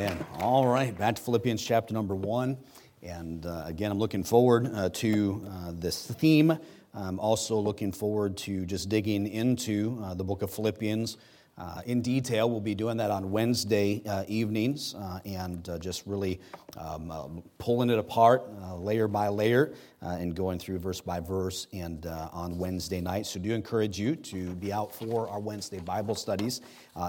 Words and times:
Amen. 0.00 0.24
All 0.38 0.66
right, 0.66 0.96
back 0.96 1.16
to 1.16 1.22
Philippians 1.22 1.62
chapter 1.62 1.92
number 1.92 2.14
one. 2.14 2.56
And 3.02 3.44
uh, 3.44 3.64
again, 3.66 3.92
I'm 3.92 3.98
looking 3.98 4.24
forward 4.24 4.70
uh, 4.74 4.88
to 4.94 5.46
uh, 5.46 5.72
this 5.74 6.06
theme. 6.06 6.58
I'm 6.94 7.20
also 7.20 7.58
looking 7.58 7.92
forward 7.92 8.38
to 8.38 8.64
just 8.64 8.88
digging 8.88 9.26
into 9.26 10.00
uh, 10.02 10.14
the 10.14 10.24
book 10.24 10.40
of 10.40 10.50
Philippians 10.50 11.18
uh, 11.58 11.82
in 11.84 12.00
detail. 12.00 12.48
We'll 12.48 12.62
be 12.62 12.74
doing 12.74 12.96
that 12.96 13.10
on 13.10 13.30
Wednesday 13.30 14.00
uh, 14.06 14.24
evenings 14.26 14.94
and 15.26 15.68
just 15.80 16.06
really 16.06 16.40
um, 16.78 17.42
pulling 17.58 17.90
it 17.90 17.98
apart 17.98 18.50
layer 18.78 19.06
by 19.06 19.28
layer 19.28 19.74
and 20.00 20.34
going 20.34 20.58
through 20.58 20.78
verse 20.78 21.02
by 21.02 21.20
verse 21.20 21.66
and 21.74 22.06
on 22.06 22.56
Wednesday 22.56 23.02
night. 23.02 23.26
So, 23.26 23.38
do 23.38 23.52
encourage 23.52 24.00
you 24.00 24.16
to 24.16 24.54
be 24.54 24.72
out 24.72 24.94
for 24.94 25.28
our 25.28 25.40
Wednesday 25.40 25.80
Bible 25.80 26.14
studies 26.14 26.62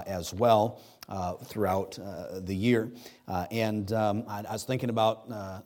as 0.06 0.34
well 0.34 0.78
uh, 1.12 1.34
throughout 1.34 1.98
uh, 1.98 2.40
the 2.40 2.54
year. 2.54 2.90
Uh, 3.28 3.46
and 3.50 3.92
um, 3.92 4.24
I, 4.26 4.42
I, 4.48 4.52
was 4.52 4.64
thinking 4.64 4.88
about 4.88 5.30
uh, 5.30 5.60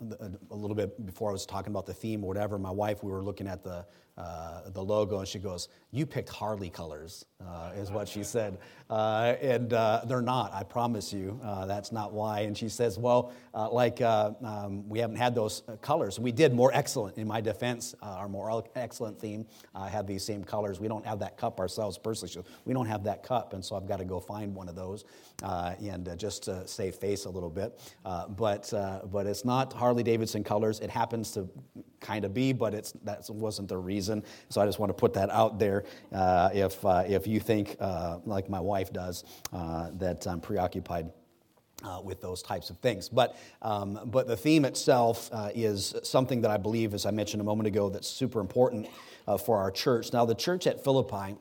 a 0.51 0.55
little 0.57 0.75
bit 0.75 1.07
before 1.07 1.31
I 1.31 1.33
was 1.33 1.47
talking 1.47 1.73
about 1.73 1.87
the 1.87 1.95
theme 1.95 2.25
or 2.25 2.27
whatever. 2.27 2.59
My 2.59 2.71
wife, 2.71 3.05
we 3.05 3.13
were 3.13 3.23
looking 3.23 3.47
at 3.47 3.63
the 3.63 3.87
uh, 4.19 4.71
the 4.71 4.83
logo, 4.83 5.19
and 5.19 5.29
she 5.29 5.39
goes, 5.39 5.69
"You 5.91 6.07
picked 6.07 6.31
Harley 6.31 6.71
colors," 6.71 7.27
uh, 7.47 7.73
is 7.77 7.91
what 7.91 8.09
she 8.09 8.23
said, 8.37 8.59
uh, 8.89 9.35
and 9.43 9.75
uh, 9.75 10.03
they're 10.07 10.23
not. 10.23 10.55
I 10.55 10.63
promise 10.63 11.13
you, 11.13 11.39
uh, 11.43 11.67
that's 11.67 11.93
not 11.93 12.15
why. 12.15 12.41
And 12.41 12.57
she 12.57 12.71
says, 12.71 12.99
"Well, 12.99 13.33
uh, 13.53 13.71
like 13.71 14.01
um, 14.01 14.89
we 14.89 15.01
haven't 15.01 15.17
had 15.17 15.35
those 15.35 15.63
colors. 15.83 16.19
We 16.19 16.33
did 16.33 16.55
more 16.55 16.71
excellent." 16.73 17.19
In 17.19 17.29
my 17.29 17.43
defense, 17.43 17.95
our 18.01 18.29
more 18.29 18.65
excellent 18.75 19.21
theme 19.21 19.45
had 19.75 20.07
these 20.07 20.25
same 20.25 20.43
colors. 20.45 20.81
We 20.81 20.89
don't 20.89 21.05
have 21.05 21.19
that 21.19 21.37
cup 21.37 21.61
ourselves 21.61 21.99
personally. 21.99 22.33
So 22.33 22.45
we 22.65 22.73
don't 22.73 22.87
have 22.87 23.05
that 23.05 23.23
cup, 23.23 23.53
and 23.53 23.63
so 23.63 23.77
I've 23.77 23.87
got 23.87 23.99
to 23.99 24.07
go 24.07 24.19
find 24.19 24.55
one 24.55 24.71
of 24.71 24.77
those, 24.77 25.05
and 25.43 26.19
just 26.19 26.45
to 26.45 26.67
save 26.67 26.95
face 26.95 27.25
a 27.25 27.31
little 27.31 27.51
bit. 27.51 27.79
but 28.37 28.73
but 29.11 29.27
it's 29.27 29.45
not 29.45 29.73
Harley 29.73 30.03
Davidson 30.03 30.45
colors. 30.45 30.81
It 30.81 30.91
happens 30.91 31.31
to 31.33 31.49
kind 32.01 32.25
of 32.25 32.33
be, 32.33 32.53
but 32.53 32.75
it's 32.75 32.93
that 33.05 33.29
wasn't 33.29 33.69
the 33.69 33.77
reason. 33.77 34.23
So 34.49 34.61
I 34.61 34.67
just 34.67 34.79
want 34.79 34.91
to 34.91 34.95
put 34.95 35.15
that 35.15 35.31
out 35.31 35.59
there. 35.59 35.85
Uh, 36.13 36.51
if 36.55 36.85
uh, 36.85 37.05
if 37.07 37.27
you 37.27 37.41
think 37.41 37.77
uh, 37.81 38.19
like 38.25 38.49
my 38.49 38.61
wife 38.61 38.93
does 38.93 39.25
uh, 39.53 39.91
that 39.95 40.27
I'm 40.27 40.41
preoccupied. 40.41 41.11
Uh, 41.85 42.01
with 42.01 42.23
those 42.23 42.43
types 42.43 42.71
of 42.71 42.79
things. 42.79 43.07
But, 43.11 43.37
um, 43.61 44.01
but 44.07 44.27
the 44.27 44.37
theme 44.37 44.65
itself 44.65 45.29
uh, 45.31 45.51
is 45.55 45.95
something 46.03 46.41
that 46.41 46.51
I 46.51 46.57
believe, 46.57 46.95
as 46.95 47.05
I 47.05 47.11
mentioned 47.11 47.43
a 47.43 47.45
moment 47.45 47.67
ago, 47.67 47.91
that's 47.91 48.09
super 48.09 48.41
important 48.41 48.89
for 49.45 49.59
our 49.59 49.71
church. 49.71 50.11
Now, 50.11 50.25
the 50.25 50.35
church 50.35 50.67
at 50.67 50.83
Philippi, 50.83 51.37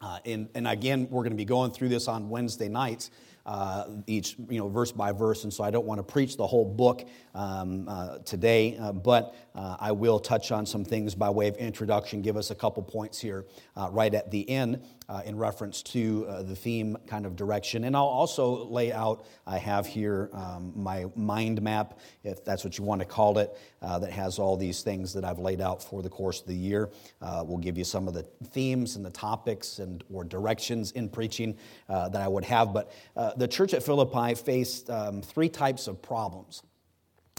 Uh, 0.00 0.18
and, 0.24 0.48
and 0.54 0.68
again, 0.68 1.08
we're 1.10 1.22
going 1.22 1.32
to 1.32 1.36
be 1.36 1.44
going 1.44 1.70
through 1.70 1.88
this 1.88 2.08
on 2.08 2.28
Wednesday 2.28 2.68
nights 2.68 3.10
uh, 3.48 3.84
each, 4.06 4.36
you 4.50 4.58
know, 4.58 4.68
verse 4.68 4.92
by 4.92 5.10
verse, 5.10 5.44
and 5.44 5.52
so 5.52 5.64
I 5.64 5.70
don't 5.70 5.86
want 5.86 5.98
to 5.98 6.02
preach 6.02 6.36
the 6.36 6.46
whole 6.46 6.66
book 6.66 7.08
um, 7.34 7.88
uh, 7.88 8.18
today, 8.18 8.76
uh, 8.76 8.92
but 8.92 9.34
uh, 9.54 9.76
I 9.80 9.92
will 9.92 10.18
touch 10.18 10.52
on 10.52 10.66
some 10.66 10.84
things 10.84 11.14
by 11.14 11.30
way 11.30 11.48
of 11.48 11.56
introduction, 11.56 12.20
give 12.20 12.36
us 12.36 12.50
a 12.50 12.54
couple 12.54 12.82
points 12.82 13.18
here 13.18 13.46
uh, 13.76 13.88
right 13.90 14.12
at 14.12 14.30
the 14.30 14.48
end 14.50 14.84
uh, 15.08 15.22
in 15.24 15.36
reference 15.36 15.82
to 15.82 16.26
the 16.42 16.54
theme 16.54 16.96
kind 17.06 17.24
of 17.24 17.36
direction. 17.36 17.84
And 17.84 17.96
I'll 17.96 18.04
also 18.04 18.66
lay 18.66 18.92
out, 18.92 19.24
I 19.46 19.56
have 19.58 19.86
here 19.86 20.28
um, 20.32 20.72
my 20.76 21.06
mind 21.16 21.62
map, 21.62 21.98
if 22.24 22.44
that's 22.44 22.64
what 22.64 22.76
you 22.76 22.84
want 22.84 23.00
to 23.00 23.06
call 23.06 23.38
it, 23.38 23.56
that 23.80 24.10
has 24.10 24.38
all 24.38 24.56
these 24.56 24.82
things 24.82 25.14
that 25.14 25.24
I've 25.24 25.38
laid 25.38 25.60
out 25.60 25.82
for 25.82 26.02
the 26.02 26.10
course 26.10 26.40
of 26.40 26.46
the 26.48 26.54
year. 26.54 26.90
we'll 27.20 27.56
give 27.56 27.78
you 27.78 27.84
some 27.84 28.06
of 28.06 28.14
the 28.14 28.24
themes 28.50 28.96
and 28.96 29.04
the 29.04 29.10
topics 29.10 29.78
and 29.78 30.04
or 30.12 30.24
directions 30.24 30.90
in 30.92 31.08
preaching 31.08 31.56
that 31.88 32.16
I 32.16 32.28
would 32.28 32.44
have, 32.44 32.74
but 32.74 32.92
the 33.38 33.48
church 33.48 33.72
at 33.74 33.82
Philippi 33.82 34.34
faced 34.34 34.90
um, 34.90 35.22
three 35.22 35.48
types 35.48 35.86
of 35.86 36.02
problems. 36.02 36.62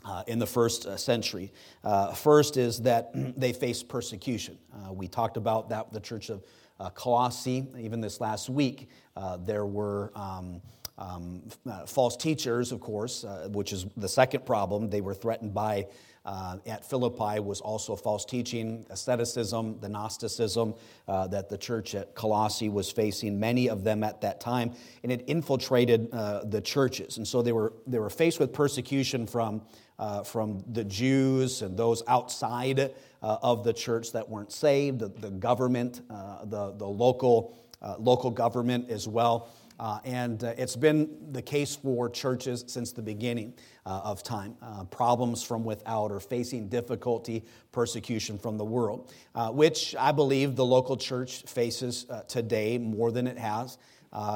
Uh, 0.06 0.24
in 0.28 0.40
the 0.40 0.48
first 0.48 0.86
uh, 0.86 0.96
century. 0.96 1.52
Uh, 1.84 2.14
first 2.14 2.56
is 2.56 2.80
that 2.84 3.12
they 3.38 3.52
faced 3.52 3.90
persecution. 3.90 4.58
Uh, 4.74 4.94
we 4.94 5.10
talked 5.10 5.36
about 5.36 5.68
that, 5.68 5.92
the 5.92 6.00
church 6.00 6.30
of 6.30 6.42
uh, 6.80 6.90
Colossae, 6.92 7.68
even 7.78 8.00
this 8.00 8.22
last 8.22 8.50
week. 8.50 8.88
Uh, 9.18 9.36
there 9.36 9.66
were 9.66 10.14
um, 10.16 10.62
um, 10.98 11.44
false 11.86 12.16
teachers, 12.16 12.72
of 12.72 12.80
course, 12.80 13.26
which 13.50 13.74
is 13.74 13.88
the 13.98 14.08
second 14.08 14.46
problem. 14.46 14.90
They 14.90 15.02
were 15.02 15.14
threatened 15.14 15.54
by 15.54 15.88
uh, 16.26 16.58
at 16.66 16.86
Philippi 16.86 17.40
was 17.40 17.62
also 17.62 17.96
false 17.96 18.26
teaching, 18.26 18.86
asceticism, 18.90 19.80
the 19.80 19.90
Gnosticism 19.90 20.76
uh, 21.08 21.28
that 21.28 21.50
the 21.50 21.58
church 21.58 21.96
at 21.96 22.14
Colossae 22.14 22.70
was 22.70 22.92
facing, 22.92 23.40
many 23.40 23.70
of 23.70 23.84
them 23.84 24.04
at 24.04 24.22
that 24.22 24.40
time, 24.42 24.74
and 25.04 25.12
it 25.12 25.24
infiltrated 25.28 26.10
uh, 26.14 26.44
the 26.44 26.62
churches. 26.62 27.18
And 27.18 27.28
so 27.28 27.42
they 27.42 27.52
were, 27.52 27.74
they 27.88 28.00
were 28.00 28.10
faced 28.10 28.40
with 28.40 28.54
persecution 28.54 29.26
from, 29.26 29.62
uh, 29.98 30.24
from 30.24 30.64
the 30.72 30.84
Jews 30.84 31.62
and 31.62 31.78
those 31.78 32.04
outside 32.08 32.80
uh, 32.80 33.38
of 33.42 33.64
the 33.64 33.74
church 33.74 34.12
that 34.12 34.28
weren't 34.30 34.52
saved, 34.52 35.00
the, 35.00 35.08
the 35.08 35.32
government, 35.32 36.02
uh, 36.10 36.46
the, 36.46 36.74
the 36.74 36.88
local, 36.88 37.58
local 37.98 38.30
government 38.30 38.90
as 38.90 39.08
well. 39.08 39.50
Uh, 39.80 40.00
and 40.04 40.44
uh, 40.44 40.54
it's 40.58 40.76
been 40.76 41.10
the 41.32 41.42
case 41.42 41.76
for 41.76 42.10
churches 42.10 42.66
since 42.68 42.92
the 42.92 43.02
beginning 43.02 43.54
uh, 43.86 44.02
of 44.04 44.22
time. 44.22 44.56
Uh, 44.62 44.84
problems 44.86 45.42
from 45.42 45.64
without 45.64 46.12
or 46.12 46.20
facing 46.20 46.68
difficulty, 46.68 47.46
persecution 47.72 48.38
from 48.38 48.58
the 48.58 48.66
world, 48.66 49.14
uh, 49.36 49.50
which 49.50 49.96
I 49.98 50.12
believe 50.12 50.56
the 50.56 50.66
local 50.66 50.98
church 50.98 51.44
faces 51.44 52.06
uh, 52.10 52.24
today 52.24 52.78
more 52.78 53.12
than 53.12 53.26
it 53.26 53.38
has 53.38 53.78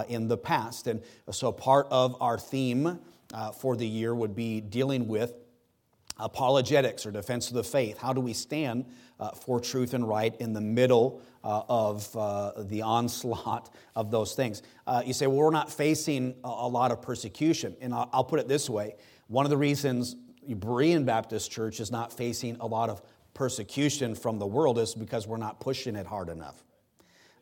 in 0.07 0.27
the 0.27 0.37
past. 0.37 0.87
And 0.87 1.01
so 1.31 1.51
part 1.51 1.87
of 1.89 2.15
our 2.21 2.37
theme 2.37 2.99
for 3.59 3.75
the 3.75 3.87
year 3.87 4.13
would 4.13 4.35
be 4.35 4.61
dealing 4.61 5.07
with 5.07 5.33
apologetics 6.19 7.05
or 7.07 7.11
defense 7.11 7.47
of 7.49 7.55
the 7.55 7.63
faith. 7.63 7.97
How 7.97 8.13
do 8.13 8.21
we 8.21 8.33
stand 8.33 8.85
uh, 9.19 9.31
for 9.31 9.59
truth 9.59 9.93
and 9.93 10.07
right 10.07 10.35
in 10.39 10.53
the 10.53 10.61
middle 10.61 11.21
uh, 11.43 11.61
of 11.69 12.15
uh, 12.15 12.51
the 12.63 12.81
onslaught 12.81 13.73
of 13.95 14.11
those 14.11 14.33
things? 14.33 14.61
Uh, 14.87 15.01
you 15.05 15.13
say, 15.13 15.27
well, 15.27 15.37
we're 15.37 15.51
not 15.51 15.71
facing 15.71 16.35
a, 16.43 16.67
lot 16.67 16.91
of 16.91 17.01
persecution. 17.01 17.75
And 17.81 17.93
I'll, 17.93 18.09
I'll, 18.13 18.23
put 18.23 18.39
it 18.39 18.47
this 18.47 18.69
way 18.69 18.95
one 19.27 19.45
of 19.45 19.49
the 19.49 19.57
reasons 19.57 20.15
Berean 20.49 21.05
Baptist 21.05 21.51
Church 21.51 21.79
is 21.79 21.91
not 21.91 22.11
facing 22.11 22.57
a 22.59 22.67
lot 22.67 22.89
of 22.89 23.01
persecution 23.33 24.15
from 24.15 24.39
the 24.39 24.45
world 24.45 24.77
is 24.77 24.93
because 24.93 25.27
we're 25.27 25.37
not 25.37 25.59
pushing 25.59 25.95
it 25.95 26.05
hard 26.05 26.29
enough. 26.29 26.63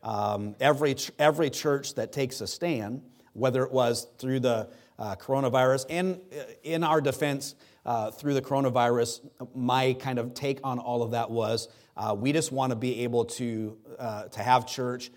Um, 0.03 0.55
every, 0.59 0.95
every 1.19 1.49
church 1.49 1.95
that 1.95 2.11
takes 2.11 2.41
a 2.41 2.47
stand, 2.47 3.01
whether 3.33 3.63
it 3.63 3.71
was 3.71 4.07
through 4.17 4.39
the 4.39 4.69
uh, 4.97 5.15
coronavirus, 5.15 5.85
and 5.89 6.19
uh, 6.31 6.43
in 6.63 6.83
our 6.83 7.01
defense, 7.01 7.55
uh, 7.85 8.11
through 8.11 8.33
the 8.33 8.41
coronavirus, 8.41 9.21
my 9.55 9.93
kind 9.93 10.19
of 10.19 10.33
take 10.33 10.59
on 10.63 10.79
all 10.79 11.01
of 11.01 11.11
that 11.11 11.31
was 11.31 11.67
uh, 11.97 12.15
we 12.17 12.31
just 12.31 12.51
want 12.51 12.71
to 12.71 12.75
be 12.75 13.03
able 13.03 13.25
to, 13.25 13.77
uh, 13.99 14.23
to 14.25 14.41
have 14.41 14.67
church 14.67 15.11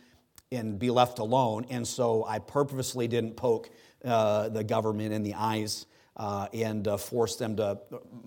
and 0.50 0.78
be 0.78 0.90
left 0.90 1.18
alone. 1.18 1.66
And 1.70 1.86
so 1.86 2.24
I 2.24 2.38
purposely 2.38 3.08
didn't 3.08 3.36
poke 3.36 3.70
uh, 4.04 4.48
the 4.48 4.64
government 4.64 5.12
in 5.12 5.22
the 5.22 5.34
eyes 5.34 5.86
uh, 6.16 6.46
and 6.52 6.88
force 7.00 7.36
them 7.36 7.56
to, 7.56 7.78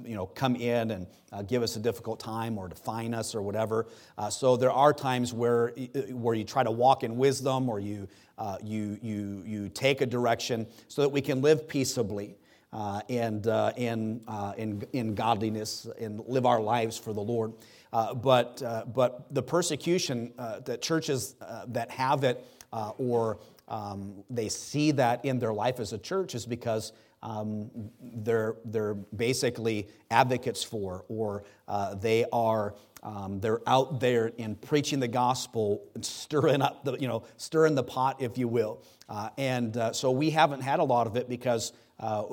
you 0.04 0.16
know, 0.16 0.26
come 0.26 0.56
in 0.56 0.92
and 0.92 1.08
give 1.48 1.64
us 1.64 1.76
a 1.76 1.80
difficult 1.80 2.20
time 2.20 2.58
or 2.58 2.68
define 2.68 3.14
us 3.14 3.34
or 3.34 3.42
whatever. 3.42 3.88
So 4.30 4.58
there 4.58 4.72
are 4.72 4.94
times 4.94 5.34
where, 5.34 5.70
where 6.12 6.36
you 6.36 6.44
try 6.44 6.64
to 6.64 6.72
walk 6.72 7.04
in 7.04 7.16
wisdom 7.18 7.70
or 7.70 7.80
you, 7.80 8.10
you, 8.62 9.00
you, 9.02 9.44
you 9.46 9.70
take 9.70 10.02
a 10.02 10.06
direction 10.06 10.68
so 10.90 11.02
that 11.02 11.10
we 11.10 11.22
can 11.22 11.42
live 11.42 11.68
peaceably 11.68 12.36
uh, 12.74 13.02
and 13.10 13.48
uh, 13.48 13.72
in, 13.78 14.22
uh, 14.28 14.54
in, 14.58 14.84
in 14.94 15.16
godliness 15.16 15.88
and 16.00 16.22
live 16.28 16.46
our 16.46 16.62
lives 16.62 16.98
for 16.98 17.14
the 17.14 17.22
Lord. 17.22 17.54
Uh, 17.94 18.14
but, 18.14 18.62
uh, 18.62 18.84
but 18.86 19.34
the 19.34 19.42
persecution 19.42 20.34
uh, 20.38 20.60
that 20.62 20.82
churches 20.82 21.36
that 21.68 21.90
have 21.90 22.24
it 22.24 22.44
or 22.98 23.40
um, 23.70 24.24
they 24.30 24.50
see 24.50 24.92
that 24.92 25.24
in 25.26 25.40
their 25.40 25.54
life 25.54 25.80
as 25.80 25.94
a 25.94 25.98
church 25.98 26.36
is 26.36 26.46
because 26.46 26.92
um, 27.24 27.72
they're, 28.02 28.56
they're 28.66 28.94
basically 28.94 29.88
advocates 30.12 30.64
for 30.64 31.06
or 31.08 31.44
they 31.96 32.26
are 32.32 32.76
um, 33.04 33.40
they're 33.40 33.62
out 33.68 34.00
there 34.00 34.28
in 34.38 34.56
preaching 34.56 35.00
the 35.00 35.08
gospel, 35.08 35.84
and 35.94 36.04
stirring 36.04 36.64
up 36.64 36.84
the, 36.84 36.98
you 36.98 37.08
know, 37.08 37.24
stirring 37.38 37.76
the 37.76 37.84
pot, 37.84 38.22
if 38.22 38.38
you 38.38 38.48
will. 38.48 38.84
And 39.38 39.80
so 39.94 40.12
we 40.12 40.32
haven't 40.32 40.62
had 40.62 40.80
a 40.80 40.84
lot 40.84 41.08
of 41.08 41.16
it 41.16 41.30
because 41.30 41.74
uh, 42.00 42.24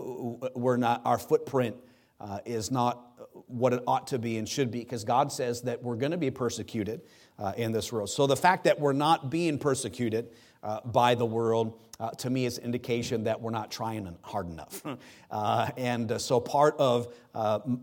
we're 0.55 0.77
not, 0.77 1.03
our 1.05 1.19
footprint 1.19 1.77
uh, 2.21 2.39
is 2.45 2.71
not 2.71 3.01
what 3.47 3.73
it 3.73 3.83
ought 3.87 4.07
to 4.09 4.19
be 4.19 4.39
and 4.39 4.49
should 4.49 4.71
be, 4.71 4.81
because 4.81 5.05
God 5.05 5.33
says 5.33 5.63
that 5.63 5.83
we're 5.83 5.97
going 5.97 6.13
to 6.13 6.19
be 6.19 6.31
persecuted 6.31 7.03
uh, 7.39 7.53
in 7.57 7.73
this 7.73 7.93
world. 7.93 8.11
So 8.11 8.27
the 8.27 8.37
fact 8.37 8.65
that 8.65 8.79
we're 8.79 8.93
not 8.93 9.31
being 9.31 9.59
persecuted 9.59 10.31
uh, 10.63 10.81
by 10.85 11.15
the 11.15 11.27
world, 11.27 11.81
uh, 12.01 12.11
to 12.11 12.31
me, 12.31 12.47
is 12.47 12.59
indication 12.59 13.25
that 13.25 13.41
we're 13.41 13.51
not 13.51 13.71
trying 13.71 14.17
hard 14.23 14.49
enough. 14.49 14.83
Uh, 15.31 15.69
and 15.77 16.21
so 16.21 16.39
part 16.39 16.77
of 16.79 17.13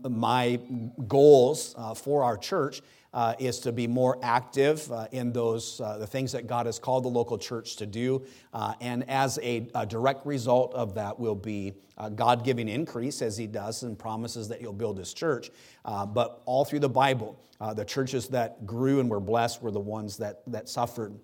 my 0.08 0.58
goals 1.06 1.74
for 1.96 2.24
our 2.24 2.38
church 2.38 2.80
uh, 3.14 3.34
is 3.38 3.58
to 3.60 3.72
be 3.72 3.86
more 3.86 4.18
active 4.22 4.90
uh, 4.90 5.06
in 5.12 5.32
those 5.32 5.80
uh, 5.80 5.98
the 5.98 6.06
things 6.06 6.32
that 6.32 6.46
God 6.46 6.66
has 6.66 6.78
called 6.78 7.04
the 7.04 7.08
local 7.08 7.36
church 7.36 7.76
to 7.76 7.86
do, 7.86 8.24
uh, 8.54 8.74
and 8.80 9.08
as 9.08 9.38
a, 9.42 9.68
a, 9.74 9.84
direct 9.84 10.24
result 10.24 10.72
of 10.74 10.94
that 10.94 11.18
will 11.18 11.34
be 11.34 11.74
God 12.14 12.42
giving 12.42 12.68
increase 12.68 13.20
as 13.20 13.36
He 13.36 13.46
does 13.46 13.82
and 13.82 13.98
promises 13.98 14.48
that 14.48 14.60
He'll 14.60 14.72
build 14.72 14.98
His 14.98 15.12
church. 15.12 15.50
Uh, 15.84 16.06
but 16.06 16.42
all 16.46 16.64
through 16.64 16.80
the 16.80 16.88
Bible, 16.88 17.38
uh, 17.60 17.74
the 17.74 17.84
churches 17.84 18.28
that 18.28 18.66
grew 18.66 18.98
and 19.00 19.10
were 19.10 19.20
blessed 19.20 19.62
were 19.62 19.70
the 19.70 19.80
ones 19.80 20.16
that 20.18 20.42
that 20.46 20.68
suffered. 20.68 21.18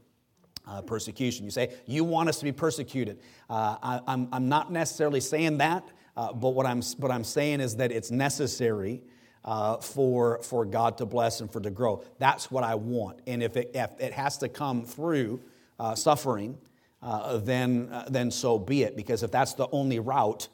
Uh, 0.66 0.82
persecution. 0.82 1.46
You 1.46 1.50
say, 1.50 1.72
you 1.86 2.04
want 2.04 2.28
us 2.28 2.40
to 2.40 2.44
be 2.44 2.52
persecuted. 2.52 3.20
I, 3.48 3.78
am 3.82 4.02
I'm, 4.06 4.28
I'm 4.32 4.48
not 4.50 4.70
necessarily 4.70 5.20
saying 5.20 5.56
that, 5.56 5.88
but 6.14 6.50
what 6.50 6.66
I'm, 6.66 6.82
what 6.98 7.10
I'm 7.10 7.24
saying 7.24 7.60
is 7.60 7.76
that 7.76 7.90
it's 7.90 8.10
necessary 8.10 9.00
uh, 9.48 9.78
for, 9.78 10.42
for 10.42 10.66
God 10.66 10.98
to 10.98 11.06
bless 11.06 11.40
and 11.40 11.50
for 11.50 11.58
to 11.58 11.70
grow. 11.70 12.04
That's 12.18 12.50
what 12.50 12.64
I 12.64 12.74
want. 12.74 13.20
And 13.26 13.42
if 13.42 13.56
it, 13.56 13.70
if 13.72 13.90
it 13.98 14.12
has 14.12 14.36
to 14.38 14.48
come 14.50 14.84
through 14.84 15.40
uh, 15.80 15.94
suffering, 15.94 16.58
uh, 17.02 17.38
then, 17.38 17.88
uh, 17.90 18.08
then 18.10 18.30
so 18.30 18.58
be 18.58 18.82
it. 18.82 18.94
Because 18.94 19.22
if 19.22 19.30
that's 19.30 19.54
the 19.54 19.66
only 19.72 20.00
route, 20.00 20.48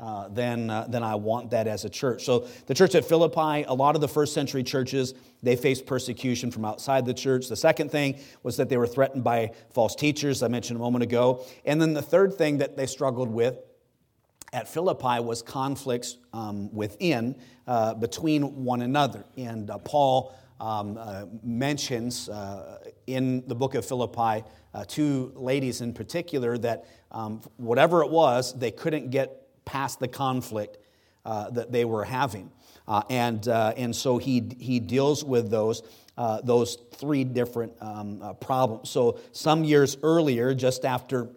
uh, 0.00 0.26
then, 0.30 0.68
uh, 0.68 0.84
then 0.88 1.04
I 1.04 1.14
want 1.14 1.50
that 1.52 1.68
as 1.68 1.84
a 1.84 1.88
church. 1.88 2.24
So 2.24 2.48
the 2.66 2.74
church 2.74 2.96
at 2.96 3.04
Philippi, 3.04 3.62
a 3.68 3.74
lot 3.74 3.94
of 3.94 4.00
the 4.00 4.08
first 4.08 4.34
century 4.34 4.64
churches, 4.64 5.14
they 5.44 5.54
faced 5.54 5.86
persecution 5.86 6.50
from 6.50 6.64
outside 6.64 7.06
the 7.06 7.14
church. 7.14 7.46
The 7.46 7.54
second 7.54 7.92
thing 7.92 8.18
was 8.42 8.56
that 8.56 8.68
they 8.68 8.78
were 8.78 8.88
threatened 8.88 9.22
by 9.22 9.52
false 9.72 9.94
teachers, 9.94 10.42
I 10.42 10.48
mentioned 10.48 10.76
a 10.76 10.82
moment 10.82 11.04
ago. 11.04 11.44
And 11.64 11.80
then 11.80 11.94
the 11.94 12.02
third 12.02 12.34
thing 12.34 12.58
that 12.58 12.76
they 12.76 12.86
struggled 12.86 13.28
with 13.28 13.60
at 14.52 14.68
Philippi 14.68 15.20
was 15.20 15.42
conflicts 15.42 16.16
um, 16.32 16.72
within, 16.74 17.36
uh, 17.66 17.94
between 17.94 18.64
one 18.64 18.82
another. 18.82 19.24
And 19.36 19.70
uh, 19.70 19.78
Paul 19.78 20.34
um, 20.60 20.98
uh, 20.98 21.26
mentions 21.42 22.28
uh, 22.28 22.78
in 23.06 23.46
the 23.46 23.54
book 23.54 23.74
of 23.74 23.84
Philippi 23.84 24.44
uh, 24.74 24.84
two 24.86 25.32
ladies 25.36 25.80
in 25.80 25.92
particular 25.92 26.58
that 26.58 26.86
um, 27.10 27.40
whatever 27.56 28.02
it 28.02 28.10
was, 28.10 28.56
they 28.58 28.70
couldn't 28.70 29.10
get 29.10 29.64
past 29.64 30.00
the 30.00 30.08
conflict 30.08 30.78
uh, 31.24 31.50
that 31.50 31.70
they 31.70 31.84
were 31.84 32.04
having. 32.04 32.50
and, 33.08 33.46
and 33.46 33.94
so 33.94 34.18
he, 34.18 34.52
he 34.58 34.80
deals 34.80 35.24
with 35.24 35.50
those. 35.50 35.82
those 36.42 36.76
three 36.92 37.24
different 37.24 37.72
um, 37.80 38.36
problems. 38.40 38.90
So, 38.90 39.18
some 39.32 39.64
years 39.64 39.96
earlier, 40.02 40.54
just 40.54 40.84
after 40.84 41.30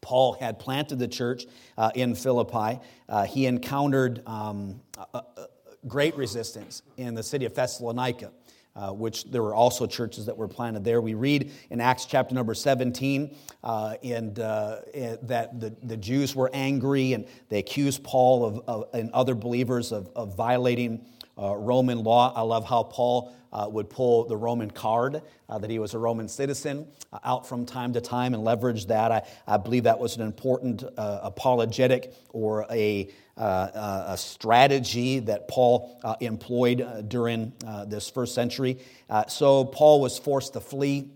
Paul 0.00 0.34
had 0.34 0.58
planted 0.58 0.98
the 0.98 1.08
church 1.08 1.46
uh, 1.76 1.90
in 1.94 2.14
Philippi. 2.14 2.80
Uh, 3.08 3.24
he 3.24 3.46
encountered 3.46 4.22
um, 4.26 4.80
a, 5.14 5.18
a 5.18 5.46
great 5.86 6.16
resistance 6.16 6.82
in 6.96 7.14
the 7.14 7.22
city 7.22 7.44
of 7.44 7.54
Thessalonica. 7.54 8.32
Uh, 8.76 8.92
which 8.92 9.24
there 9.24 9.42
were 9.42 9.56
also 9.56 9.88
churches 9.88 10.26
that 10.26 10.36
were 10.36 10.46
planted 10.46 10.84
there. 10.84 11.00
We 11.00 11.14
read 11.14 11.50
in 11.68 11.80
Acts 11.80 12.04
chapter 12.04 12.32
number 12.32 12.54
17 12.54 13.34
uh, 13.64 13.94
and, 14.04 14.38
uh, 14.38 14.82
that 15.22 15.58
the, 15.58 15.74
the 15.82 15.96
Jews 15.96 16.36
were 16.36 16.48
angry 16.52 17.14
and 17.14 17.26
they 17.48 17.58
accused 17.58 18.04
Paul 18.04 18.44
of, 18.44 18.62
of 18.68 18.84
and 18.94 19.10
other 19.10 19.34
believers 19.34 19.90
of, 19.90 20.08
of 20.14 20.36
violating 20.36 21.04
uh, 21.36 21.56
Roman 21.56 22.04
law. 22.04 22.32
I 22.36 22.42
love 22.42 22.68
how 22.68 22.84
Paul 22.84 23.34
uh, 23.52 23.68
would 23.70 23.90
pull 23.90 24.24
the 24.24 24.36
Roman 24.36 24.70
card, 24.70 25.22
uh, 25.48 25.58
that 25.58 25.70
he 25.70 25.78
was 25.78 25.94
a 25.94 25.98
Roman 25.98 26.28
citizen, 26.28 26.86
uh, 27.12 27.18
out 27.24 27.46
from 27.46 27.66
time 27.66 27.92
to 27.94 28.00
time 28.00 28.34
and 28.34 28.44
leverage 28.44 28.86
that. 28.86 29.12
I, 29.12 29.22
I 29.46 29.56
believe 29.56 29.84
that 29.84 29.98
was 29.98 30.16
an 30.16 30.22
important 30.22 30.82
uh, 30.82 31.20
apologetic 31.22 32.12
or 32.30 32.66
a, 32.70 33.10
uh, 33.36 34.04
a 34.08 34.16
strategy 34.18 35.20
that 35.20 35.48
Paul 35.48 36.00
employed 36.20 37.08
during 37.08 37.52
this 37.86 38.10
first 38.10 38.34
century. 38.34 38.78
so 39.28 39.64
Paul 39.64 40.00
was 40.00 40.18
forced 40.18 40.54
to 40.54 40.60
flee 40.60 41.10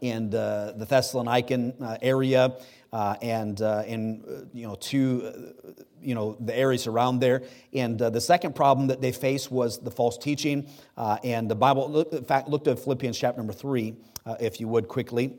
in 0.00 0.30
the, 0.30 0.74
the 0.76 0.86
Thessalonican 0.86 1.98
area 2.02 2.56
uh, 2.92 3.16
and 3.22 3.60
uh, 3.62 3.82
in 3.86 4.22
uh, 4.28 4.44
you 4.52 4.66
know 4.66 4.74
to 4.74 5.32
uh, 5.66 5.82
you 6.00 6.14
know 6.14 6.36
the 6.40 6.54
areas 6.54 6.86
around 6.86 7.20
there. 7.20 7.42
And 7.72 8.00
uh, 8.00 8.10
the 8.10 8.20
second 8.20 8.54
problem 8.54 8.88
that 8.88 9.00
they 9.00 9.12
faced 9.12 9.50
was 9.50 9.78
the 9.78 9.90
false 9.90 10.18
teaching. 10.18 10.68
And 10.96 11.50
the 11.50 11.54
Bible, 11.54 12.02
in 12.02 12.24
fact, 12.24 12.48
looked 12.48 12.68
at 12.68 12.78
Philippians 12.78 13.18
chapter 13.18 13.38
number 13.38 13.52
three, 13.52 13.94
if 14.40 14.60
you 14.60 14.68
would 14.68 14.88
quickly. 14.88 15.38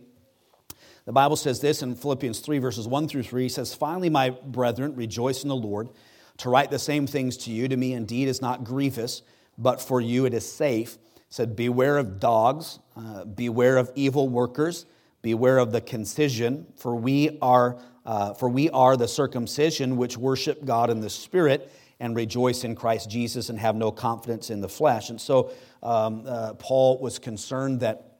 The 1.05 1.11
Bible 1.11 1.35
says 1.35 1.59
this 1.59 1.81
in 1.81 1.95
Philippians 1.95 2.39
3, 2.39 2.59
verses 2.59 2.87
1 2.87 3.09
through 3.09 3.23
3 3.23 3.49
says, 3.49 3.73
Finally, 3.73 4.09
my 4.09 4.29
brethren, 4.29 4.95
rejoice 4.95 5.43
in 5.43 5.49
the 5.49 5.55
Lord. 5.55 5.89
To 6.37 6.49
write 6.49 6.71
the 6.71 6.79
same 6.79 7.07
things 7.07 7.35
to 7.39 7.51
you, 7.51 7.67
to 7.67 7.75
me 7.75 7.91
indeed 7.91 8.29
is 8.29 8.41
not 8.41 8.63
grievous, 8.63 9.21
but 9.57 9.81
for 9.81 9.99
you 9.99 10.25
it 10.25 10.33
is 10.33 10.49
safe. 10.49 10.93
It 10.93 11.21
said, 11.27 11.55
Beware 11.57 11.97
of 11.97 12.21
dogs, 12.21 12.79
uh, 12.95 13.25
beware 13.25 13.75
of 13.75 13.91
evil 13.95 14.29
workers, 14.29 14.85
Beware 15.23 15.57
of 15.57 15.71
the 15.71 15.81
concision, 15.81 16.67
for 16.75 16.95
we 16.95 17.39
are, 17.41 17.79
uh, 18.05 18.33
for 18.33 18.49
we 18.49 18.69
are 18.69 18.95
the 18.97 19.07
circumcision 19.07 19.97
which 19.97 20.17
worship 20.17 20.63
God 20.65 20.89
in 20.89 20.99
the 20.99 21.09
Spirit 21.09 21.71
and 21.99 22.15
rejoice 22.15 22.65
in 22.65 22.75
Christ 22.75 23.09
Jesus 23.09 23.49
and 23.49 23.57
have 23.57 23.75
no 23.75 23.89
confidence 23.89 24.49
in 24.49 24.59
the 24.59 24.67
flesh. 24.67 25.09
And 25.09 25.19
so 25.19 25.51
um, 25.81 26.25
uh, 26.27 26.53
Paul 26.55 26.99
was 26.99 27.19
concerned 27.19 27.79
that 27.79 28.17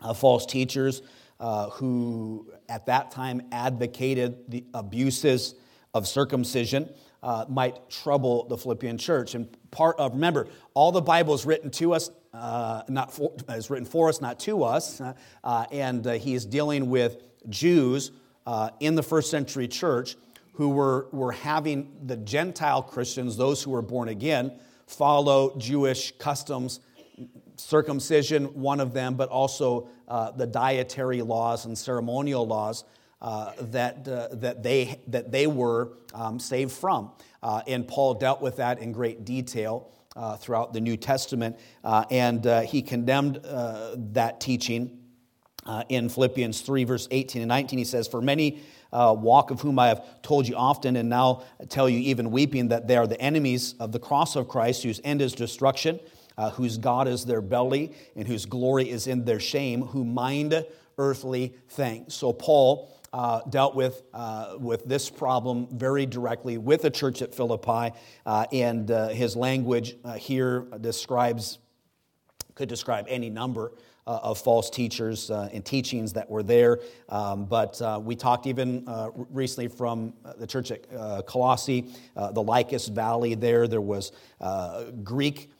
uh, 0.00 0.12
false 0.12 0.44
teachers 0.44 1.00
uh, 1.40 1.70
who 1.70 2.52
at 2.68 2.84
that 2.86 3.10
time 3.10 3.40
advocated 3.50 4.36
the 4.48 4.64
abuses 4.74 5.54
of 5.94 6.06
circumcision 6.06 6.92
uh, 7.22 7.46
might 7.48 7.88
trouble 7.88 8.46
the 8.48 8.58
Philippian 8.58 8.98
church. 8.98 9.34
And 9.34 9.48
part 9.70 9.98
of, 9.98 10.12
remember, 10.12 10.46
all 10.74 10.92
the 10.92 11.00
Bible 11.00 11.32
is 11.32 11.46
written 11.46 11.70
to 11.70 11.94
us 11.94 12.10
uh, 12.34 12.82
not 12.88 13.12
for, 13.12 13.32
is 13.50 13.70
written 13.70 13.86
for 13.86 14.08
us, 14.08 14.20
not 14.20 14.40
to 14.40 14.64
us. 14.64 15.00
Uh, 15.00 15.14
uh 15.44 15.66
and 15.70 16.06
uh, 16.06 16.12
he 16.12 16.34
is 16.34 16.44
dealing 16.44 16.90
with 16.90 17.22
Jews 17.48 18.10
uh, 18.46 18.70
in 18.80 18.94
the 18.94 19.02
first 19.02 19.30
century 19.30 19.68
church 19.68 20.16
who 20.54 20.70
were, 20.70 21.08
were 21.12 21.32
having 21.32 21.96
the 22.04 22.16
Gentile 22.16 22.82
Christians, 22.82 23.36
those 23.36 23.62
who 23.62 23.70
were 23.70 23.82
born 23.82 24.08
again, 24.08 24.52
follow 24.86 25.56
Jewish 25.58 26.12
customs, 26.18 26.80
circumcision, 27.56 28.46
one 28.60 28.80
of 28.80 28.92
them, 28.92 29.14
but 29.14 29.28
also 29.30 29.88
uh, 30.06 30.30
the 30.32 30.46
dietary 30.46 31.22
laws 31.22 31.66
and 31.66 31.76
ceremonial 31.76 32.46
laws. 32.46 32.84
that, 33.20 34.04
that, 34.04 34.62
they, 34.62 35.00
that 35.08 35.32
they 35.32 35.46
were 35.46 35.92
um, 36.14 36.38
saved 36.38 36.72
from. 36.72 37.10
and 37.42 37.88
Paul 37.88 38.14
dealt 38.14 38.40
with 38.40 38.56
that 38.56 38.78
in 38.78 38.92
great 38.92 39.24
detail 39.24 39.90
uh, 40.16 40.36
throughout 40.36 40.72
the 40.72 40.80
New 40.80 40.96
Testament, 40.96 41.58
uh, 41.82 42.04
and 42.10 42.46
uh, 42.46 42.60
he 42.60 42.82
condemned 42.82 43.44
uh, 43.44 43.94
that 44.12 44.40
teaching 44.40 44.98
uh, 45.66 45.82
in 45.88 46.08
Philippians 46.08 46.60
3, 46.60 46.84
verse 46.84 47.08
18 47.10 47.42
and 47.42 47.48
19. 47.48 47.78
He 47.78 47.84
says, 47.84 48.06
For 48.06 48.20
many 48.20 48.60
uh, 48.92 49.14
walk 49.18 49.50
of 49.50 49.60
whom 49.60 49.78
I 49.78 49.88
have 49.88 50.22
told 50.22 50.46
you 50.46 50.56
often, 50.56 50.96
and 50.96 51.08
now 51.08 51.42
tell 51.68 51.88
you 51.88 51.98
even 51.98 52.30
weeping, 52.30 52.68
that 52.68 52.86
they 52.86 52.96
are 52.96 53.06
the 53.06 53.20
enemies 53.20 53.74
of 53.80 53.92
the 53.92 53.98
cross 53.98 54.36
of 54.36 54.48
Christ, 54.48 54.82
whose 54.82 55.00
end 55.04 55.20
is 55.20 55.32
destruction, 55.32 55.98
whose 56.52 56.78
God 56.78 57.08
is 57.08 57.24
their 57.24 57.40
belly, 57.40 57.92
and 58.14 58.26
whose 58.28 58.46
glory 58.46 58.90
is 58.90 59.06
in 59.06 59.24
their 59.24 59.40
shame, 59.40 59.82
who 59.82 60.04
mind 60.04 60.64
earthly 60.98 61.54
things. 61.68 62.14
So, 62.14 62.32
Paul 62.32 62.90
uh, 63.14 63.40
dealt 63.48 63.76
with, 63.76 64.02
uh, 64.12 64.56
with 64.58 64.84
this 64.86 65.08
problem 65.08 65.68
very 65.70 66.04
directly 66.04 66.58
with 66.58 66.82
the 66.82 66.90
church 66.90 67.22
at 67.22 67.32
Philippi, 67.32 67.96
uh, 68.26 68.44
and 68.50 68.90
uh, 68.90 69.08
his 69.08 69.36
language 69.36 69.96
uh, 70.04 70.14
here 70.14 70.66
describes, 70.80 71.60
could 72.56 72.68
describe 72.68 73.06
any 73.08 73.30
number 73.30 73.70
uh, 74.08 74.18
of 74.24 74.38
false 74.38 74.68
teachers 74.68 75.30
and 75.30 75.64
teachings 75.64 76.12
that 76.12 76.28
were 76.28 76.42
there. 76.42 76.80
Um, 77.08 77.44
but 77.44 77.80
we 78.02 78.16
talked 78.16 78.48
even 78.48 78.84
recently 79.30 79.68
from 79.68 80.12
the 80.36 80.46
church 80.46 80.72
at 80.72 80.84
Colossae, 81.24 81.86
the 82.16 82.42
Lycus 82.42 82.88
Valley 82.88 83.36
there, 83.36 83.68
there 83.68 83.80
was 83.80 84.10
Greek. 85.04 85.50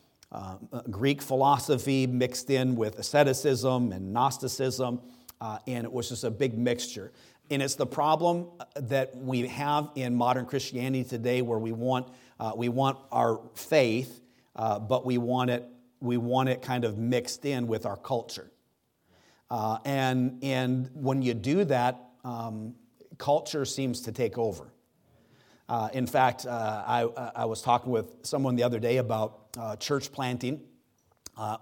Greek 0.91 1.23
philosophy 1.23 2.09
mixed 2.09 2.51
in 2.51 2.75
with 2.75 2.99
asceticism 2.99 3.93
and 3.93 4.13
Gnosticism, 4.13 5.01
and 5.69 5.85
it 5.85 5.93
was 5.93 6.09
just 6.09 6.25
a 6.25 6.31
big 6.31 6.59
mixture. 6.59 7.13
And 7.51 7.63
it's 7.63 7.75
the 7.75 7.87
problem 7.87 8.49
that 8.75 9.17
we 9.17 9.47
have 9.49 9.91
in 9.95 10.15
modern 10.15 10.47
Christianity 10.47 11.05
today 11.05 11.43
where 11.43 11.59
we 11.59 11.73
want, 11.73 12.09
uh, 12.41 12.53
we 12.57 12.69
want 12.69 12.99
our 13.13 13.41
faith, 13.55 14.23
uh, 14.57 14.79
but 14.79 15.05
we 15.05 15.19
want, 15.19 15.51
it, 15.51 15.65
we 16.01 16.17
want 16.17 16.49
it 16.49 16.63
kind 16.63 16.85
of 16.85 16.97
mixed 16.97 17.45
in 17.45 17.67
with 17.67 17.85
our 17.85 17.97
culture. 17.97 18.51
Uh, 19.51 19.79
and, 19.85 20.43
and 20.43 20.91
when 20.95 21.21
you 21.21 21.35
do 21.35 21.65
that, 21.65 22.01
um, 22.25 22.75
culture 23.19 23.67
seems 23.67 24.01
to 24.03 24.13
take 24.13 24.39
over. 24.39 24.73
Uh, 25.69 25.91
in 25.93 26.07
fact, 26.07 26.47
uh, 26.47 26.83
I, 26.87 27.03
I 27.37 27.45
was 27.45 27.61
talking 27.61 27.93
with 27.93 28.17
someone 28.23 28.57
the 28.57 28.63
other 28.63 28.79
day 28.79 28.97
about 28.97 29.49
uh, 29.59 29.77
church 29.77 30.13
planting 30.13 30.63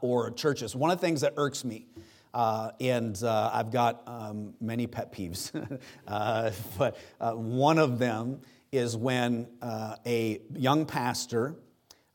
or 0.00 0.30
churches. 0.30 0.76
One 0.76 0.90
of 0.90 1.00
the 1.00 1.06
things 1.06 1.22
that 1.22 1.34
irks 1.36 1.64
me 1.64 1.86
uh, 2.34 2.70
and 2.80 3.22
uh, 3.22 3.50
I've 3.52 3.70
got 3.70 4.02
um, 4.06 4.54
many 4.60 4.86
pet 4.86 5.12
peeves. 5.12 5.52
uh, 6.08 6.50
but 6.78 6.96
uh, 7.20 7.32
one 7.32 7.78
of 7.78 7.98
them 7.98 8.40
is 8.70 8.96
when 8.96 9.46
uh, 9.60 9.96
a 10.06 10.40
young 10.54 10.86
pastor 10.86 11.56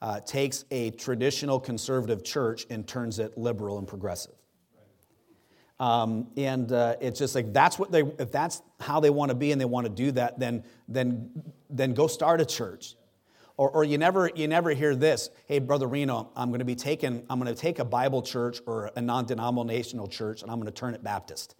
uh, 0.01 0.19
takes 0.21 0.65
a 0.71 0.91
traditional 0.91 1.59
conservative 1.59 2.24
church 2.24 2.65
and 2.69 2.88
turns 2.88 3.19
it 3.19 3.38
liberal 3.38 3.77
and 3.77 3.88
progressive. 3.88 4.33
Um, 5.79 6.29
and 6.36 6.71
it's 6.71 7.19
just 7.19 7.36
like 7.36 7.53
that's 7.53 7.77
what 7.77 7.91
they 7.91 8.01
if 8.01 8.31
that's 8.31 8.63
how 8.79 9.00
they 9.00 9.12
want 9.12 9.29
to 9.29 9.36
be 9.36 9.51
and 9.51 9.62
they 9.62 9.65
want 9.65 9.86
to 9.86 9.91
do 9.91 10.12
that 10.13 10.39
then 10.39 10.63
then 10.88 11.29
then 11.69 11.93
go 11.93 12.07
start 12.07 12.41
a 12.41 12.45
church 12.45 12.95
or, 13.58 13.70
or 13.72 13.84
you 13.84 13.98
never 13.98 14.32
you 14.36 14.48
never 14.48 14.72
hear 14.72 14.96
this 14.96 15.30
hey 15.48 15.60
brother 15.60 15.88
reno 15.88 16.30
i'm 16.36 16.50
going 16.50 16.60
to 16.60 16.66
be 16.66 16.76
taking 16.76 17.26
i'm 17.30 17.40
going 17.40 17.54
to 17.54 17.60
take 17.60 17.80
a 17.80 17.86
bible 17.86 18.22
church 18.22 18.60
or 18.66 18.92
a 18.96 19.02
non-denominational 19.02 20.08
church 20.08 20.42
and 20.42 20.52
i'm 20.52 20.58
going 20.58 20.72
to 20.72 20.80
turn 20.80 20.94
it 20.94 21.04
baptist 21.04 21.56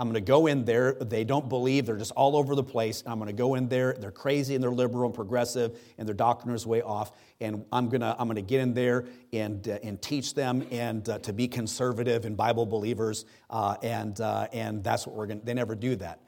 I'm 0.00 0.06
going 0.06 0.14
to 0.14 0.26
go 0.26 0.46
in 0.46 0.64
there. 0.64 0.94
They 0.94 1.24
don't 1.24 1.46
believe. 1.50 1.84
They're 1.84 1.98
just 1.98 2.12
all 2.12 2.34
over 2.34 2.54
the 2.54 2.62
place. 2.62 3.02
I'm 3.04 3.18
going 3.18 3.26
to 3.26 3.34
go 3.34 3.54
in 3.54 3.68
there. 3.68 3.92
They're 3.92 4.10
crazy 4.10 4.54
and 4.54 4.64
they're 4.64 4.70
liberal 4.70 5.04
and 5.04 5.14
progressive, 5.14 5.78
and 5.98 6.08
their 6.08 6.14
doctrine 6.14 6.54
is 6.54 6.66
way 6.66 6.80
off. 6.80 7.12
And 7.38 7.66
I'm 7.70 7.90
going 7.90 8.00
to, 8.00 8.16
I'm 8.18 8.26
going 8.26 8.36
to 8.36 8.42
get 8.42 8.62
in 8.62 8.72
there 8.72 9.04
and, 9.34 9.68
uh, 9.68 9.78
and 9.82 10.00
teach 10.00 10.32
them 10.32 10.66
and 10.70 11.06
uh, 11.06 11.18
to 11.18 11.34
be 11.34 11.48
conservative 11.48 12.24
and 12.24 12.34
Bible 12.34 12.64
believers. 12.64 13.26
Uh, 13.50 13.76
and, 13.82 14.18
uh, 14.22 14.48
and 14.54 14.82
that's 14.82 15.06
what 15.06 15.16
we're 15.16 15.26
going 15.26 15.40
to, 15.40 15.44
they 15.44 15.52
never 15.52 15.74
do 15.74 15.96
that. 15.96 16.20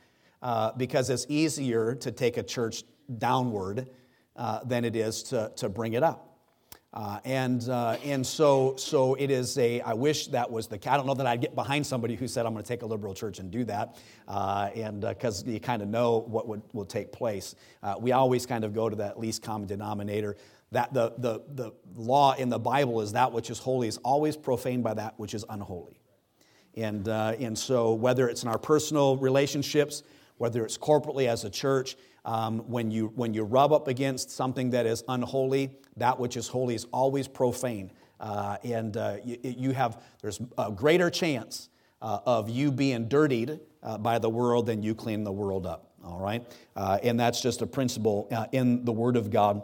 Uh, 0.42 0.72
because 0.76 1.08
it's 1.08 1.24
easier 1.30 1.94
to 1.94 2.12
take 2.12 2.36
a 2.36 2.42
church 2.42 2.84
downward 3.16 3.88
uh, 4.36 4.64
than 4.64 4.84
it 4.84 4.96
is 4.96 5.22
to, 5.24 5.52
to 5.56 5.68
bring 5.68 5.92
it 5.94 6.02
up. 6.02 6.32
Uh, 6.94 7.18
and 7.24 7.70
uh, 7.70 7.96
and 8.04 8.26
so 8.26 8.74
so 8.76 9.14
it 9.14 9.30
is 9.30 9.56
a. 9.56 9.80
I 9.80 9.94
wish 9.94 10.26
that 10.26 10.50
was 10.50 10.66
the. 10.66 10.78
I 10.90 10.98
don't 10.98 11.06
know 11.06 11.14
that 11.14 11.26
I'd 11.26 11.40
get 11.40 11.54
behind 11.54 11.86
somebody 11.86 12.16
who 12.16 12.28
said 12.28 12.44
I'm 12.44 12.52
going 12.52 12.62
to 12.62 12.68
take 12.68 12.82
a 12.82 12.86
liberal 12.86 13.14
church 13.14 13.38
and 13.38 13.50
do 13.50 13.64
that, 13.64 13.96
uh, 14.28 14.68
and 14.74 15.00
because 15.00 15.42
uh, 15.42 15.52
you 15.52 15.58
kind 15.58 15.80
of 15.80 15.88
know 15.88 16.18
what 16.18 16.46
would 16.46 16.60
will 16.74 16.84
take 16.84 17.10
place. 17.10 17.54
Uh, 17.82 17.94
we 17.98 18.12
always 18.12 18.44
kind 18.44 18.62
of 18.62 18.74
go 18.74 18.90
to 18.90 18.96
that 18.96 19.18
least 19.18 19.42
common 19.42 19.66
denominator. 19.66 20.36
That 20.70 20.92
the 20.92 21.14
the 21.16 21.40
the 21.54 21.72
law 21.96 22.34
in 22.34 22.50
the 22.50 22.58
Bible 22.58 23.00
is 23.00 23.12
that 23.12 23.32
which 23.32 23.48
is 23.48 23.58
holy 23.58 23.88
is 23.88 23.96
always 23.98 24.36
profaned 24.36 24.84
by 24.84 24.92
that 24.92 25.18
which 25.18 25.32
is 25.32 25.46
unholy, 25.48 25.98
and 26.74 27.08
and 27.08 27.56
so 27.56 27.94
whether 27.94 28.28
it's 28.28 28.42
in 28.42 28.50
our 28.50 28.58
personal 28.58 29.16
relationships, 29.16 30.02
whether 30.36 30.62
it's 30.62 30.76
corporately 30.76 31.26
as 31.26 31.44
a 31.44 31.50
church. 31.50 31.96
Um, 32.24 32.60
when, 32.60 32.90
you, 32.92 33.12
when 33.16 33.34
you 33.34 33.42
rub 33.42 33.72
up 33.72 33.88
against 33.88 34.30
something 34.30 34.70
that 34.70 34.86
is 34.86 35.02
unholy, 35.08 35.70
that 35.96 36.20
which 36.20 36.36
is 36.36 36.46
holy 36.46 36.76
is 36.76 36.86
always 36.92 37.26
profane. 37.26 37.90
Uh, 38.20 38.56
and 38.62 38.96
uh, 38.96 39.16
you, 39.24 39.38
you, 39.42 39.70
have, 39.72 40.00
there's 40.20 40.40
a 40.56 40.70
greater 40.70 41.10
chance 41.10 41.68
uh, 42.00 42.20
of 42.24 42.48
you 42.48 42.70
being 42.70 43.08
dirtied 43.08 43.58
uh, 43.82 43.98
by 43.98 44.18
the 44.18 44.28
world 44.28 44.66
than 44.66 44.82
you 44.82 44.94
clean 44.94 45.24
the 45.24 45.32
world 45.32 45.66
up. 45.66 45.90
All 46.04 46.20
right? 46.20 46.44
Uh, 46.76 46.98
and 47.02 47.18
that's 47.18 47.40
just 47.40 47.62
a 47.62 47.66
principle 47.66 48.28
uh, 48.30 48.46
in 48.52 48.84
the 48.84 48.92
Word 48.92 49.16
of 49.16 49.30
God, 49.30 49.62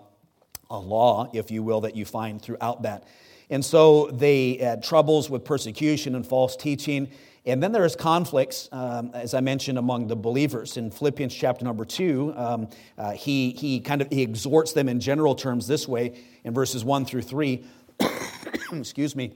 a 0.70 0.78
law, 0.78 1.30
if 1.32 1.50
you 1.50 1.62
will, 1.62 1.80
that 1.82 1.96
you 1.96 2.04
find 2.04 2.40
throughout 2.40 2.82
that. 2.82 3.04
And 3.50 3.64
so 3.64 4.08
they 4.08 4.56
had 4.56 4.82
troubles 4.82 5.30
with 5.30 5.44
persecution 5.44 6.14
and 6.14 6.26
false 6.26 6.54
teaching. 6.54 7.08
And 7.48 7.62
then 7.62 7.72
there's 7.72 7.96
conflicts, 7.96 8.68
um, 8.72 9.10
as 9.14 9.32
I 9.32 9.40
mentioned, 9.40 9.78
among 9.78 10.08
the 10.08 10.16
believers. 10.16 10.76
In 10.76 10.90
Philippians 10.90 11.34
chapter 11.34 11.64
number 11.64 11.86
two, 11.86 12.34
um, 12.36 12.68
uh, 12.98 13.12
he, 13.12 13.52
he 13.52 13.80
kind 13.80 14.02
of 14.02 14.08
he 14.10 14.20
exhorts 14.20 14.74
them 14.74 14.86
in 14.86 15.00
general 15.00 15.34
terms 15.34 15.66
this 15.66 15.88
way 15.88 16.20
in 16.44 16.52
verses 16.52 16.84
one 16.84 17.06
through 17.06 17.22
three. 17.22 17.64
Excuse 18.72 19.16
me. 19.16 19.32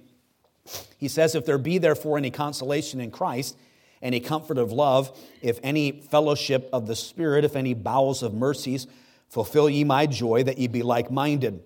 He 0.99 1.09
says, 1.09 1.35
If 1.35 1.47
there 1.47 1.57
be 1.57 1.79
therefore 1.79 2.19
any 2.19 2.31
consolation 2.31 3.01
in 3.01 3.11
Christ, 3.11 3.57
any 4.03 4.21
comfort 4.21 4.59
of 4.59 4.73
love, 4.73 5.19
if 5.41 5.59
any 5.63 5.93
fellowship 5.93 6.69
of 6.71 6.87
the 6.87 6.95
Spirit, 6.95 7.47
if 7.47 7.57
any 7.57 7.73
bowels 7.73 8.23
of 8.23 8.35
mercies, 8.35 8.87
fulfill 9.31 9.71
ye 9.71 9.85
my 9.85 10.05
joy 10.05 10.43
that 10.43 10.59
ye 10.59 10.67
be 10.67 10.83
like 10.83 11.11
minded, 11.11 11.63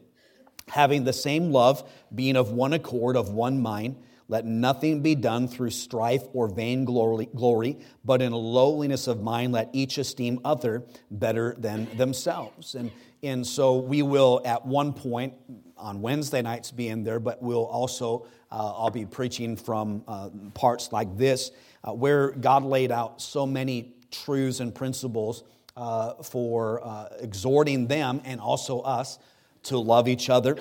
having 0.69 1.03
the 1.03 1.13
same 1.13 1.51
love, 1.51 1.83
being 2.15 2.37
of 2.37 2.53
one 2.53 2.73
accord, 2.73 3.17
of 3.17 3.31
one 3.31 3.61
mind. 3.61 3.97
Let 4.29 4.45
nothing 4.45 5.03
be 5.03 5.15
done 5.15 5.47
through 5.47 5.71
strife 5.71 6.23
or 6.33 6.49
vain 6.49 6.85
glory, 6.85 7.79
but 8.05 8.21
in 8.21 8.33
a 8.33 8.37
lowliness 8.37 9.07
of 9.07 9.23
mind, 9.23 9.53
let 9.53 9.71
each 9.73 9.99
esteem 9.99 10.41
other 10.45 10.85
better 11.11 11.55
than 11.59 11.97
themselves. 11.97 12.75
And, 12.75 12.91
and 13.23 13.47
so 13.47 13.77
we 13.77 14.03
will, 14.03 14.43
at 14.45 14.67
one 14.67 14.93
point 14.93 15.35
on 15.77 16.03
Wednesday 16.03 16.43
nights, 16.43 16.73
be 16.73 16.89
in 16.89 17.05
there, 17.05 17.21
but 17.21 17.41
we'll 17.41 17.67
also, 17.67 18.27
uh, 18.51 18.73
I'll 18.77 18.91
be 18.91 19.07
preaching 19.07 19.57
from 19.57 20.03
uh, 20.09 20.31
parts 20.55 20.91
like 20.91 21.17
this, 21.17 21.53
uh, 21.85 21.93
where 21.93 22.33
God 22.33 22.65
laid 22.65 22.91
out 22.91 23.23
so 23.23 23.47
many 23.47 23.95
truths 24.11 24.59
and 24.59 24.75
principles 24.75 25.45
uh, 25.77 26.15
for 26.23 26.85
uh, 26.85 27.09
exhorting 27.21 27.87
them 27.87 28.21
and 28.25 28.41
also 28.41 28.81
us 28.81 29.21
to 29.65 29.79
love 29.79 30.09
each 30.09 30.31
other 30.31 30.57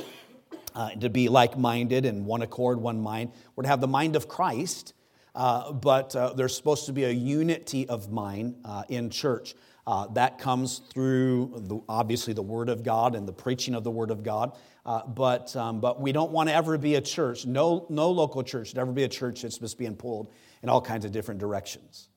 uh, 0.75 0.89
to 0.91 1.10
be 1.10 1.29
like 1.29 1.58
minded 1.58 2.05
and 2.05 2.25
one 2.25 2.41
accord, 2.41 2.79
one 2.79 3.01
mind. 3.01 3.32
We're 3.55 3.63
to 3.63 3.70
have 3.70 3.82
the 3.82 3.88
mind 3.88 4.15
of 4.15 4.27
Christ, 4.27 4.94
uh, 5.34 5.72
but 5.72 6.15
uh, 6.15 6.34
there's 6.34 6.55
supposed 6.55 6.86
to 6.88 6.94
be 6.94 7.05
a 7.05 7.12
unity 7.12 7.88
of 7.88 8.12
mind 8.12 8.58
uh, 8.65 8.84
in 8.89 9.10
church. 9.10 9.55
Uh, 9.88 10.08
that 10.08 10.39
comes 10.39 10.79
through 10.91 11.53
the, 11.67 11.79
obviously 11.88 12.34
the 12.34 12.41
Word 12.41 12.70
of 12.70 12.84
God 12.84 13.15
and 13.15 13.27
the 13.27 13.34
preaching 13.34 13.75
of 13.75 13.84
the 13.84 13.91
Word 13.91 14.12
of 14.12 14.24
God. 14.24 14.58
Uh, 14.86 15.05
but, 15.05 15.55
um, 15.55 15.79
but 15.79 16.01
we 16.01 16.12
don't 16.12 16.32
want 16.32 16.50
to 16.50 16.55
ever 16.55 16.77
be 16.77 16.96
a 16.96 17.01
church. 17.01 17.46
No, 17.46 17.86
no 17.89 18.10
local 18.10 18.44
church 18.44 18.70
should 18.70 18.77
ever 18.77 18.91
be 18.91 19.03
a 19.03 19.08
church 19.08 19.44
that's 19.44 19.60
just 19.60 19.77
being 19.77 19.96
pulled 19.96 20.29
in 20.63 20.70
all 20.70 20.82
kinds 20.82 21.05
of 21.05 21.12
different 21.12 21.39
directions. 21.39 22.10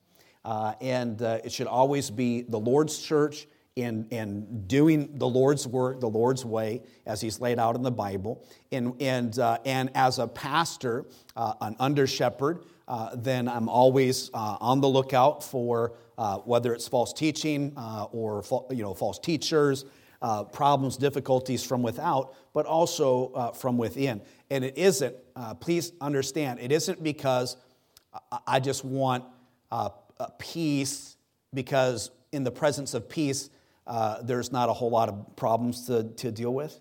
and 0.43 1.21
it 1.21 1.51
should 1.51 1.67
always 1.67 2.09
be 2.09 2.41
the 2.41 2.59
Lord's 2.59 2.99
church 2.99 3.47
in, 3.81 4.07
in 4.09 4.65
doing 4.67 5.17
the 5.17 5.27
Lord's 5.27 5.67
work, 5.67 5.99
the 5.99 6.09
Lord's 6.09 6.45
way, 6.45 6.81
as 7.05 7.21
He's 7.21 7.39
laid 7.39 7.59
out 7.59 7.75
in 7.75 7.81
the 7.81 7.91
Bible. 7.91 8.45
And, 8.71 8.93
and, 9.01 9.37
uh, 9.37 9.59
and 9.65 9.89
as 9.95 10.19
a 10.19 10.27
pastor, 10.27 11.05
uh, 11.35 11.53
an 11.61 11.75
under 11.79 12.07
shepherd, 12.07 12.65
uh, 12.87 13.15
then 13.15 13.47
I'm 13.47 13.69
always 13.69 14.31
uh, 14.33 14.57
on 14.59 14.81
the 14.81 14.87
lookout 14.87 15.43
for 15.43 15.93
uh, 16.17 16.37
whether 16.39 16.73
it's 16.73 16.87
false 16.87 17.13
teaching 17.13 17.73
uh, 17.77 18.05
or 18.11 18.43
you 18.71 18.83
know, 18.83 18.93
false 18.93 19.19
teachers, 19.19 19.85
problems, 20.51 20.97
difficulties 20.97 21.63
from 21.63 21.81
without, 21.81 22.35
but 22.53 22.65
also 22.65 23.53
from 23.55 23.77
within. 23.77 24.21
And 24.49 24.65
it 24.65 24.77
isn't, 24.77 25.15
please 25.61 25.93
understand, 26.01 26.59
it 26.59 26.73
isn't 26.73 27.01
because 27.01 27.55
I 28.45 28.59
just 28.59 28.83
want 28.83 29.23
peace 30.39 31.15
because 31.53 32.11
in 32.31 32.43
the 32.43 32.51
presence 32.51 32.93
of 32.93 33.07
peace, 33.07 33.49
uh, 33.89 34.21
there's 34.21 34.51
not 34.51 34.69
a 34.69 34.73
whole 34.73 34.91
lot 34.91 35.09
of 35.09 35.35
problems 35.35 35.87
to, 35.87 36.03
to 36.03 36.31
deal 36.31 36.53
with. 36.53 36.79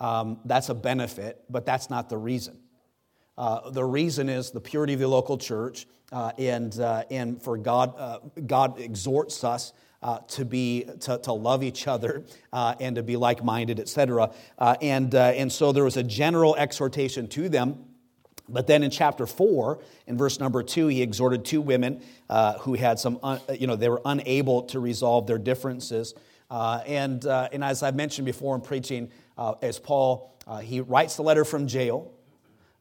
Um, 0.00 0.40
that's 0.44 0.68
a 0.68 0.74
benefit, 0.74 1.44
but 1.48 1.64
that's 1.64 1.88
not 1.88 2.08
the 2.08 2.18
reason. 2.18 2.58
Uh, 3.36 3.70
the 3.70 3.84
reason 3.84 4.28
is 4.28 4.50
the 4.50 4.60
purity 4.60 4.94
of 4.94 5.00
the 5.00 5.06
local 5.06 5.38
church, 5.38 5.86
uh, 6.10 6.32
and, 6.36 6.78
uh, 6.80 7.04
and 7.10 7.40
for 7.40 7.56
God, 7.56 7.94
uh, 7.96 8.18
God 8.46 8.80
exhorts 8.80 9.44
us 9.44 9.72
uh, 10.02 10.18
to 10.28 10.44
be 10.44 10.84
to, 11.00 11.18
to 11.18 11.32
love 11.32 11.62
each 11.62 11.86
other 11.86 12.24
and 12.52 12.96
to 12.96 13.02
be 13.02 13.16
like-minded, 13.16 13.80
etc. 13.80 14.32
and 14.80 15.12
and 15.14 15.52
so 15.52 15.72
there 15.72 15.82
was 15.82 15.96
a 15.96 16.04
general 16.04 16.54
exhortation 16.56 17.26
to 17.28 17.48
them 17.48 17.84
but 18.48 18.66
then 18.66 18.82
in 18.82 18.90
chapter 18.90 19.26
4, 19.26 19.78
in 20.06 20.16
verse 20.16 20.40
number 20.40 20.62
2, 20.62 20.88
he 20.88 21.02
exhorted 21.02 21.44
two 21.44 21.60
women 21.60 22.02
uh, 22.30 22.54
who 22.58 22.74
had 22.74 22.98
some, 22.98 23.18
un, 23.22 23.40
you 23.58 23.66
know, 23.66 23.76
they 23.76 23.88
were 23.88 24.00
unable 24.04 24.62
to 24.62 24.80
resolve 24.80 25.26
their 25.26 25.38
differences. 25.38 26.14
Uh, 26.50 26.80
and, 26.86 27.26
uh, 27.26 27.48
and 27.52 27.62
as 27.62 27.82
I 27.82 27.90
mentioned 27.90 28.24
before 28.24 28.54
in 28.54 28.62
preaching, 28.62 29.10
uh, 29.36 29.54
as 29.60 29.78
Paul, 29.78 30.34
uh, 30.46 30.58
he 30.58 30.80
writes 30.80 31.16
the 31.16 31.22
letter 31.22 31.44
from 31.44 31.66
jail. 31.66 32.10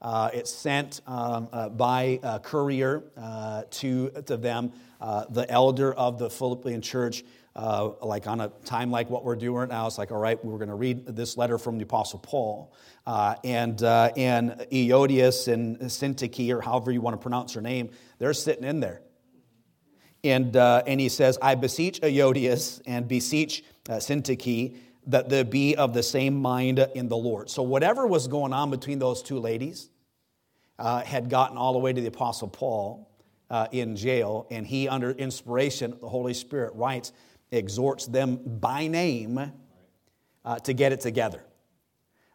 Uh, 0.02 0.30
it's 0.34 0.52
sent 0.52 1.02
um, 1.08 1.50
by 1.76 2.20
a 2.24 2.40
courier 2.40 3.04
to, 3.72 4.10
to 4.10 4.38
them. 4.38 4.72
the 5.00 5.46
elder 5.50 5.94
of 5.94 6.20
the 6.20 6.30
Philippian 6.30 6.82
church 6.82 7.24
uh, 7.58 7.90
like 8.04 8.28
on 8.28 8.40
a 8.40 8.50
time 8.66 8.92
like 8.92 9.10
what 9.10 9.26
we're 9.26 9.36
doing 9.36 9.56
right 9.56 9.70
now, 9.70 9.88
it's 9.88 9.98
like, 9.98 10.12
all 10.12 10.20
right, 10.20 10.44
we're 10.46 10.60
going 10.60 10.70
to 10.70 10.76
read 10.76 11.08
this 11.08 11.38
letter 11.38 11.58
from 11.58 11.78
the 11.78 11.84
Apostle 11.84 12.20
Paul. 12.20 12.72
Uh, 13.06 13.36
and, 13.44 13.82
uh, 13.82 14.12
and 14.16 14.52
Euodias 14.72 15.52
and 15.52 15.80
Syntyche, 15.80 16.56
or 16.56 16.62
however 16.62 16.92
you 16.92 17.02
want 17.02 17.16
to 17.16 17.22
pronounce 17.22 17.54
her 17.54 17.62
name, 17.62 17.90
they're 18.20 18.34
sitting 18.34 18.64
in 18.64 18.80
there. 18.80 19.02
And, 20.24 20.56
uh, 20.56 20.84
and 20.86 21.00
he 21.00 21.10
says, 21.10 21.40
I 21.42 21.56
beseech 21.56 22.00
Euodias 22.02 22.82
and 22.86 23.08
beseech 23.08 23.64
uh, 23.90 23.94
Syntyche 23.94 24.78
that 25.08 25.30
they 25.30 25.42
be 25.42 25.76
of 25.76 25.94
the 25.94 26.04
same 26.04 26.36
mind 26.36 26.80
in 26.94 27.08
the 27.08 27.18
Lord. 27.18 27.50
So 27.50 27.64
whatever 27.64 28.06
was 28.06 28.28
going 28.28 28.54
on 28.54 28.70
between 28.70 29.00
those 29.00 29.24
two 29.24 29.40
ladies 29.40 29.90
uh, 30.78 31.02
had 31.02 31.30
gotten 31.30 31.58
all 31.58 31.74
the 31.74 31.80
way 31.80 31.92
to 31.92 32.02
the 32.02 32.08
Apostle 32.08 32.50
Paul 32.50 33.10
uh, 33.50 33.68
in 33.72 33.96
jail, 33.96 34.46
and 34.52 34.68
he, 34.68 34.88
under 34.90 35.12
inspiration, 35.12 35.98
the 36.02 36.10
Holy 36.10 36.34
Spirit 36.34 36.76
writes, 36.76 37.14
exhorts 37.52 38.06
them 38.06 38.38
by 38.38 38.88
name 38.88 39.52
uh, 40.44 40.60
to 40.60 40.74
get 40.74 40.92
it 40.92 41.02
together. 41.02 41.44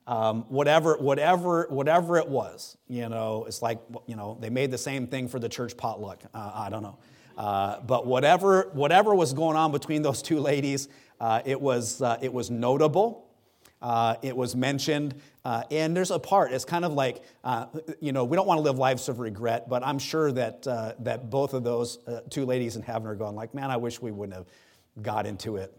Um, 0.06 0.42
whatever, 0.48 0.96
whatever, 0.96 1.66
whatever 1.70 2.18
it 2.18 2.28
was, 2.28 2.76
you 2.88 3.08
know, 3.08 3.44
it's 3.46 3.62
like, 3.62 3.80
you 4.06 4.16
know, 4.16 4.36
they 4.40 4.50
made 4.50 4.70
the 4.70 4.78
same 4.78 5.06
thing 5.06 5.28
for 5.28 5.38
the 5.38 5.48
church 5.48 5.76
potluck. 5.76 6.22
Uh, 6.34 6.50
I 6.54 6.70
don't 6.70 6.82
know. 6.82 6.98
Uh, 7.38 7.80
but 7.80 8.06
whatever, 8.06 8.70
whatever 8.72 9.14
was 9.14 9.32
going 9.32 9.56
on 9.56 9.70
between 9.70 10.02
those 10.02 10.20
two 10.20 10.40
ladies, 10.40 10.88
uh, 11.20 11.40
it, 11.44 11.60
was, 11.60 12.02
uh, 12.02 12.18
it 12.20 12.32
was 12.32 12.50
notable. 12.50 13.28
Uh, 13.80 14.14
it 14.22 14.36
was 14.36 14.54
mentioned, 14.54 15.12
uh, 15.44 15.64
and 15.72 15.96
there's 15.96 16.12
a 16.12 16.18
part. 16.18 16.52
It's 16.52 16.64
kind 16.64 16.84
of 16.84 16.92
like, 16.92 17.24
uh, 17.42 17.66
you 18.00 18.12
know, 18.12 18.24
we 18.24 18.36
don't 18.36 18.46
want 18.46 18.58
to 18.58 18.62
live 18.62 18.78
lives 18.78 19.08
of 19.08 19.18
regret, 19.18 19.68
but 19.68 19.84
I'm 19.84 19.98
sure 19.98 20.30
that 20.30 20.64
uh, 20.68 20.92
that 21.00 21.30
both 21.30 21.52
of 21.52 21.64
those 21.64 21.98
two 22.30 22.46
ladies 22.46 22.76
in 22.76 22.82
heaven 22.82 23.08
are 23.08 23.16
going 23.16 23.34
like, 23.34 23.54
man, 23.54 23.72
I 23.72 23.76
wish 23.78 24.00
we 24.00 24.12
wouldn't 24.12 24.36
have 24.36 24.46
got 25.00 25.26
into 25.26 25.56
it. 25.56 25.76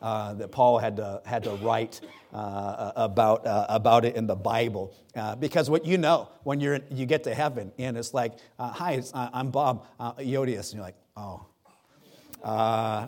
Uh, 0.00 0.32
that 0.34 0.52
Paul 0.52 0.78
had 0.78 0.96
to, 0.96 1.20
had 1.24 1.42
to 1.42 1.50
write 1.56 2.00
uh, 2.32 2.92
about, 2.94 3.44
uh, 3.44 3.66
about 3.68 4.04
it 4.04 4.14
in 4.14 4.28
the 4.28 4.36
Bible. 4.36 4.94
Uh, 5.16 5.34
because 5.34 5.68
what 5.68 5.84
you 5.84 5.98
know 5.98 6.28
when 6.44 6.60
you're, 6.60 6.78
you 6.88 7.04
get 7.04 7.24
to 7.24 7.34
heaven 7.34 7.72
and 7.78 7.96
it's 7.96 8.14
like, 8.14 8.34
uh, 8.60 8.68
hi, 8.70 8.92
it's, 8.92 9.10
I'm 9.12 9.50
Bob 9.50 9.86
uh, 9.98 10.12
Iodius. 10.12 10.70
And 10.70 10.74
you're 10.74 10.82
like, 10.82 10.94
oh, 11.16 11.46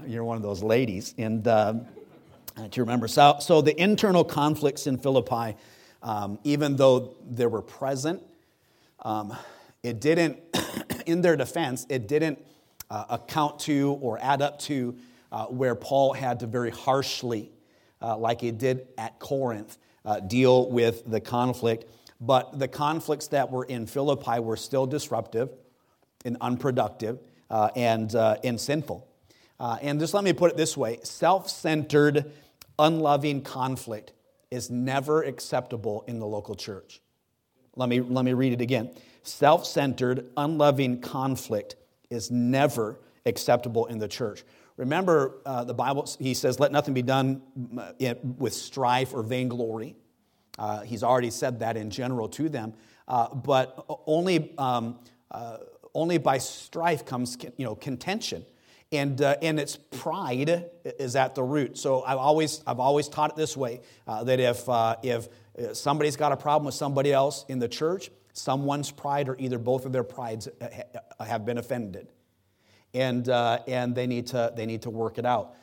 you're 0.09 0.25
one 0.25 0.37
of 0.37 0.43
those 0.43 0.65
ladies. 0.65 1.15
And 1.17 1.47
um, 1.47 1.87
to 2.73 2.81
remember. 2.81 3.07
So, 3.07 3.37
so 3.41 3.61
the 3.61 3.81
internal 3.81 4.25
conflicts 4.25 4.89
in 4.89 4.99
Philippi, 4.99 5.57
um, 6.03 6.41
even 6.43 6.75
though 6.75 7.15
they 7.31 7.47
were 7.47 7.63
present, 7.63 8.21
um, 9.03 9.37
it 9.85 10.01
didn't, 10.01 10.41
in 11.07 11.21
their 11.21 11.37
defense, 11.37 11.87
it 11.89 12.09
didn't 12.09 12.45
account 12.91 13.61
to 13.61 13.97
or 14.01 14.19
add 14.21 14.43
up 14.43 14.59
to 14.59 14.97
uh, 15.33 15.47
where 15.47 15.75
Paul 15.75 16.13
had 16.13 16.41
to 16.41 16.47
very 16.47 16.71
harshly, 16.71 17.51
uh, 18.03 18.17
like 18.17 18.41
he 18.41 18.51
did 18.51 18.89
at 18.99 19.19
Corinth, 19.19 19.79
uh, 20.05 20.21
deal 20.21 20.71
with 20.71 21.03
the 21.07 21.21
conflict. 21.21 21.85
But 22.21 22.59
the 22.59 22.69
conflicts 22.69 23.29
that 23.29 23.51
were 23.51 23.65
in 23.65 23.87
Philippi 23.87 24.41
were 24.41 24.57
still 24.57 24.87
disruptive 24.87 25.51
and 26.25 26.37
unproductive 26.41 27.19
uh, 27.49 27.71
and, 27.77 28.15
uh, 28.15 28.37
and 28.45 28.61
sinful. 28.61 29.07
And 29.59 30.01
just 30.01 30.15
let 30.15 30.25
me 30.25 30.33
put 30.33 30.51
it 30.51 30.57
this 30.57 30.77
way 30.77 31.01
self 31.03 31.49
centered, 31.49 32.31
unloving 32.79 33.43
conflict 33.43 34.13
is 34.51 34.71
never 34.71 35.23
acceptable 35.23 36.05
in 36.07 36.19
the 36.19 36.27
local 36.27 36.55
church. 36.55 37.01
Let 37.77 37.89
me, 37.89 38.01
let 38.01 38.25
me 38.25 38.33
read 38.33 38.53
it 38.53 38.61
again. 38.61 38.91
Self 39.23 39.67
centered, 39.67 40.27
unloving 40.37 41.01
conflict 41.01 41.77
is 42.11 42.31
never 42.31 42.99
acceptable 43.27 43.87
in 43.87 43.99
the 43.99 44.09
church. 44.09 44.43
Remember, 44.81 45.43
uh, 45.45 45.65
the 45.65 45.75
Bible, 45.75 46.09
he 46.19 46.33
says, 46.33 46.59
let 46.59 46.73
nothing 46.73 46.95
be 46.95 47.03
done 47.03 47.43
uh, 47.79 48.15
with 48.39 48.55
strife 48.55 49.13
or 49.13 49.23
vainglory. 49.23 49.95
Uh, 50.59 50.81
he's 50.81 51.03
already 51.03 51.29
said 51.29 51.59
that 51.59 51.77
in 51.77 51.91
general 51.91 52.31
to 52.31 52.49
them. 52.49 52.73
Uh, 53.07 53.35
but 53.35 53.85
only, 54.07 54.55
um, 54.57 54.99
uh, 55.31 55.59
only 55.95 56.17
by 56.17 56.39
strife 56.39 57.05
comes 57.05 57.37
you 57.59 57.67
know, 57.67 57.75
contention. 57.75 58.43
And, 58.91 59.21
uh, 59.21 59.37
and 59.43 59.61
its 59.61 59.77
pride 59.77 60.71
is 60.83 61.15
at 61.15 61.35
the 61.35 61.43
root. 61.43 61.77
So 61.77 62.03
I've 62.03 62.17
always, 62.17 62.63
I've 62.67 62.81
always 62.81 63.07
taught 63.07 63.33
it 63.33 63.37
this 63.37 63.59
way 63.59 63.83
that 64.07 64.41
if, 64.41 64.67
if 65.03 65.77
somebody's 65.77 66.17
got 66.17 66.33
a 66.33 66.39
problem 66.39 66.65
with 66.65 66.75
somebody 66.75 67.13
else 67.13 67.45
in 67.51 67.59
the 67.59 67.69
church, 67.69 68.11
someone's 68.33 68.91
pride 68.91 69.29
or 69.29 69.37
either 69.39 69.59
both 69.59 69.85
of 69.85 69.93
their 69.93 70.05
prides 70.05 70.49
have 71.21 71.45
been 71.45 71.59
offended 71.59 72.09
and, 72.95 73.29
uh, 73.29 73.61
and 73.67 73.95
they, 73.95 74.07
need 74.07 74.27
to, 74.29 74.53
they 74.55 74.67
need 74.67 74.83
to 74.83 74.91
work 74.91 75.19
it 75.19 75.27
out. 75.27 75.55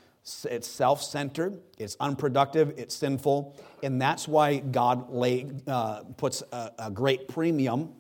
It's 0.46 0.68
self 0.68 1.02
centered, 1.02 1.62
it's 1.78 1.96
unproductive, 2.00 2.74
it's 2.78 2.94
sinful, 2.94 3.56
and 3.82 4.02
that's 4.02 4.28
why 4.28 4.58
God 4.58 5.10
lay, 5.10 5.50
uh, 5.68 6.02
puts 6.18 6.44
a, 6.52 6.72
a, 6.78 6.92
great 6.92 7.30
premium 7.30 7.94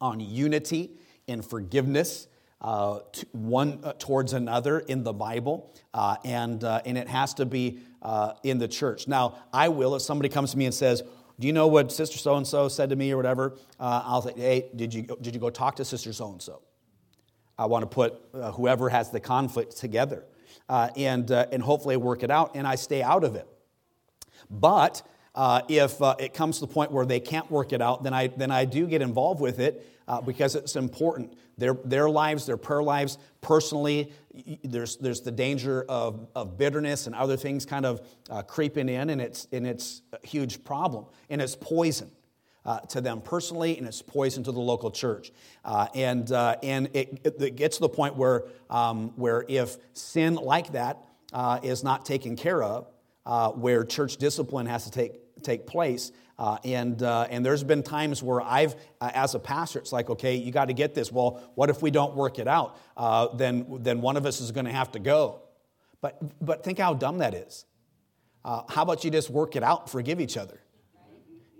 on 0.00 0.18
unity 0.18 0.92
and 1.28 1.44
forgiveness. 1.44 2.26
Uh, 2.62 3.00
one 3.32 3.80
uh, 3.82 3.92
towards 3.98 4.32
another 4.32 4.78
in 4.78 5.02
the 5.02 5.12
Bible, 5.12 5.74
uh, 5.94 6.14
and, 6.24 6.62
uh, 6.62 6.80
and 6.86 6.96
it 6.96 7.08
has 7.08 7.34
to 7.34 7.44
be 7.44 7.80
in 8.44 8.58
the 8.58 8.68
church. 8.68 9.08
Now, 9.08 9.36
I 9.52 9.68
will, 9.68 9.96
if 9.96 10.02
somebody 10.02 10.28
comes 10.28 10.52
to 10.52 10.58
me 10.58 10.66
and 10.66 10.74
says, 10.74 11.02
do 11.40 11.48
you 11.48 11.52
know 11.52 11.66
what 11.66 11.90
Sister 11.90 12.18
so 12.18 12.36
and 12.36 12.46
so 12.46 12.68
said 12.68 12.90
to 12.90 12.96
me 12.96 13.10
or 13.10 13.16
whatever? 13.16 13.58
I'll 13.80 14.22
say, 14.22 14.32
hey, 14.36 14.70
did 14.76 14.94
you, 14.94 15.02
did 15.20 15.34
you 15.34 15.40
go 15.40 15.50
talk 15.50 15.74
to 15.76 15.84
Sister 15.84 16.12
so 16.12 16.30
and 16.30 16.40
so? 16.40 16.62
I 17.62 17.66
want 17.66 17.82
to 17.82 17.86
put 17.86 18.20
uh, 18.34 18.50
whoever 18.50 18.88
has 18.88 19.10
the 19.10 19.20
conflict 19.20 19.76
together 19.76 20.24
uh, 20.68 20.88
and, 20.96 21.30
uh, 21.30 21.46
and 21.52 21.62
hopefully 21.62 21.96
work 21.96 22.24
it 22.24 22.30
out, 22.30 22.56
and 22.56 22.66
I 22.66 22.74
stay 22.74 23.02
out 23.02 23.22
of 23.22 23.36
it. 23.36 23.46
But 24.50 25.02
uh, 25.36 25.62
if 25.68 26.02
uh, 26.02 26.16
it 26.18 26.34
comes 26.34 26.58
to 26.58 26.66
the 26.66 26.72
point 26.72 26.90
where 26.90 27.06
they 27.06 27.20
can't 27.20 27.48
work 27.52 27.72
it 27.72 27.80
out, 27.80 28.02
then 28.02 28.12
I, 28.12 28.26
then 28.26 28.50
I 28.50 28.64
do 28.64 28.88
get 28.88 29.00
involved 29.00 29.40
with 29.40 29.60
it 29.60 29.86
uh, 30.08 30.20
because 30.20 30.56
it's 30.56 30.74
important. 30.74 31.34
Their, 31.56 31.74
their 31.84 32.10
lives, 32.10 32.46
their 32.46 32.56
prayer 32.56 32.82
lives, 32.82 33.16
personally, 33.40 34.12
there's, 34.64 34.96
there's 34.96 35.20
the 35.20 35.30
danger 35.30 35.84
of, 35.88 36.26
of 36.34 36.58
bitterness 36.58 37.06
and 37.06 37.14
other 37.14 37.36
things 37.36 37.64
kind 37.64 37.86
of 37.86 38.00
creeping 38.48 38.88
in, 38.88 39.10
and 39.10 39.20
it's, 39.20 39.46
and 39.52 39.68
it's 39.68 40.02
a 40.12 40.26
huge 40.26 40.64
problem, 40.64 41.06
and 41.30 41.40
it's 41.40 41.54
poison 41.54 42.10
uh, 42.64 42.80
to 42.80 43.00
them 43.00 43.20
personally, 43.20 43.76
and 43.78 43.86
it's 43.86 44.02
poison 44.02 44.44
to 44.44 44.52
the 44.52 44.60
local 44.60 44.90
church. 44.90 45.32
Uh, 45.64 45.88
and 45.94 46.30
uh, 46.30 46.56
and 46.62 46.88
it, 46.92 47.20
it, 47.24 47.56
gets 47.56 47.76
to 47.76 47.82
the 47.82 47.88
point 47.88 48.16
where, 48.16 48.44
um, 48.70 49.12
where 49.16 49.44
if 49.48 49.76
sin 49.94 50.34
like 50.36 50.72
that 50.72 50.98
uh, 51.32 51.58
is 51.62 51.82
not 51.82 52.06
taken 52.06 52.36
care 52.36 52.62
of, 52.62 52.88
uh, 53.26 53.50
where 53.50 53.84
church 53.84 54.16
discipline 54.16 54.66
has 54.66 54.84
to 54.84 54.90
take, 54.90 55.42
take 55.42 55.66
place, 55.66 56.12
uh, 56.38 56.58
and, 56.64 57.02
and 57.02 57.46
there's 57.46 57.62
been 57.62 57.82
times 57.82 58.22
where 58.22 58.40
I've, 58.40 58.74
as 59.00 59.34
a 59.34 59.38
pastor, 59.38 59.78
it's 59.78 59.92
like, 59.92 60.10
okay, 60.10 60.34
you 60.34 60.50
got 60.50 60.66
to 60.66 60.72
get 60.72 60.92
this. 60.92 61.12
Well, 61.12 61.40
what 61.54 61.70
if 61.70 61.82
we 61.82 61.92
don't 61.92 62.16
work 62.16 62.40
it 62.40 62.48
out? 62.48 62.76
then, 63.38 63.78
then 63.80 64.00
one 64.00 64.16
of 64.16 64.26
us 64.26 64.40
is 64.40 64.50
going 64.50 64.66
to 64.66 64.72
have 64.72 64.90
to 64.92 64.98
go. 64.98 65.42
But, 66.00 66.44
but 66.44 66.64
think 66.64 66.78
how 66.78 66.94
dumb 66.94 67.18
that 67.18 67.34
is. 67.34 67.64
how 68.44 68.82
about 68.82 69.04
you 69.04 69.10
just 69.12 69.30
work 69.30 69.54
it 69.54 69.62
out 69.62 69.88
forgive 69.88 70.20
each 70.20 70.36
other? 70.36 70.58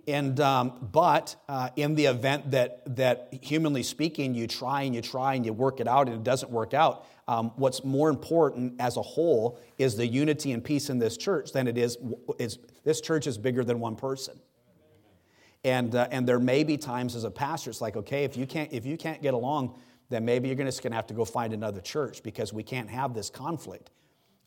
And, 0.09 0.41
um, 0.41 0.89
but 0.91 1.37
uh, 1.49 1.71
in 1.77 1.95
the 1.95 2.07
event 2.07 2.51
that, 2.51 2.97
that, 2.97 3.29
humanly 3.41 3.85
speaking, 3.85 4.35
you 4.35 4.49
try 4.49 4.83
and 4.83 4.95
you 4.95 5.01
try 5.01 5.35
and 5.35 5.47
you 5.47 5.53
work 5.53 5.79
it 5.79 5.87
out 5.87 6.09
and 6.09 6.17
it 6.17 6.25
doesn't 6.25 6.51
work 6.51 6.75
out, 6.75 7.07
um, 7.29 7.53
what's 7.55 7.85
more 7.85 8.11
important 8.11 8.75
as 8.81 8.97
a 8.97 9.03
whole 9.03 9.61
is 9.79 9.97
the 9.97 10.07
unity 10.07 10.51
and 10.53 10.65
peace 10.65 10.91
in 10.91 10.99
this 10.99 11.17
church 11.17 11.53
than 11.53 11.69
it 11.69 11.79
is, 11.79 11.99
is 12.39 12.59
this 12.85 13.01
church 13.01 13.29
is 13.29 13.39
bigger 13.39 13.63
than 13.63 13.79
one 13.79 13.95
person. 13.95 14.41
And, 15.65 15.95
uh, 15.95 16.09
and 16.11 16.29
there 16.29 16.41
may 16.41 16.65
be 16.65 16.77
times 16.77 17.15
as 17.15 17.23
a 17.23 17.31
pastor, 17.31 17.71
it's 17.71 17.81
like, 17.81 17.97
okay, 17.97 18.25
if 18.25 18.37
you 18.37 18.47
can't, 18.47 18.73
if 18.73 18.85
you 18.85 18.97
can't 18.97 19.23
get 19.23 19.35
along, 19.35 19.79
then 20.11 20.25
maybe 20.25 20.49
you're 20.49 20.57
just 20.57 20.83
going 20.83 20.91
to 20.91 20.97
have 20.97 21.07
to 21.07 21.15
go 21.15 21.25
find 21.25 21.53
another 21.53 21.81
church 21.81 22.25
because 22.25 22.53
we 22.53 22.65
can't 22.65 22.91
have 22.91 23.15
this 23.15 23.31
conflict 23.31 23.91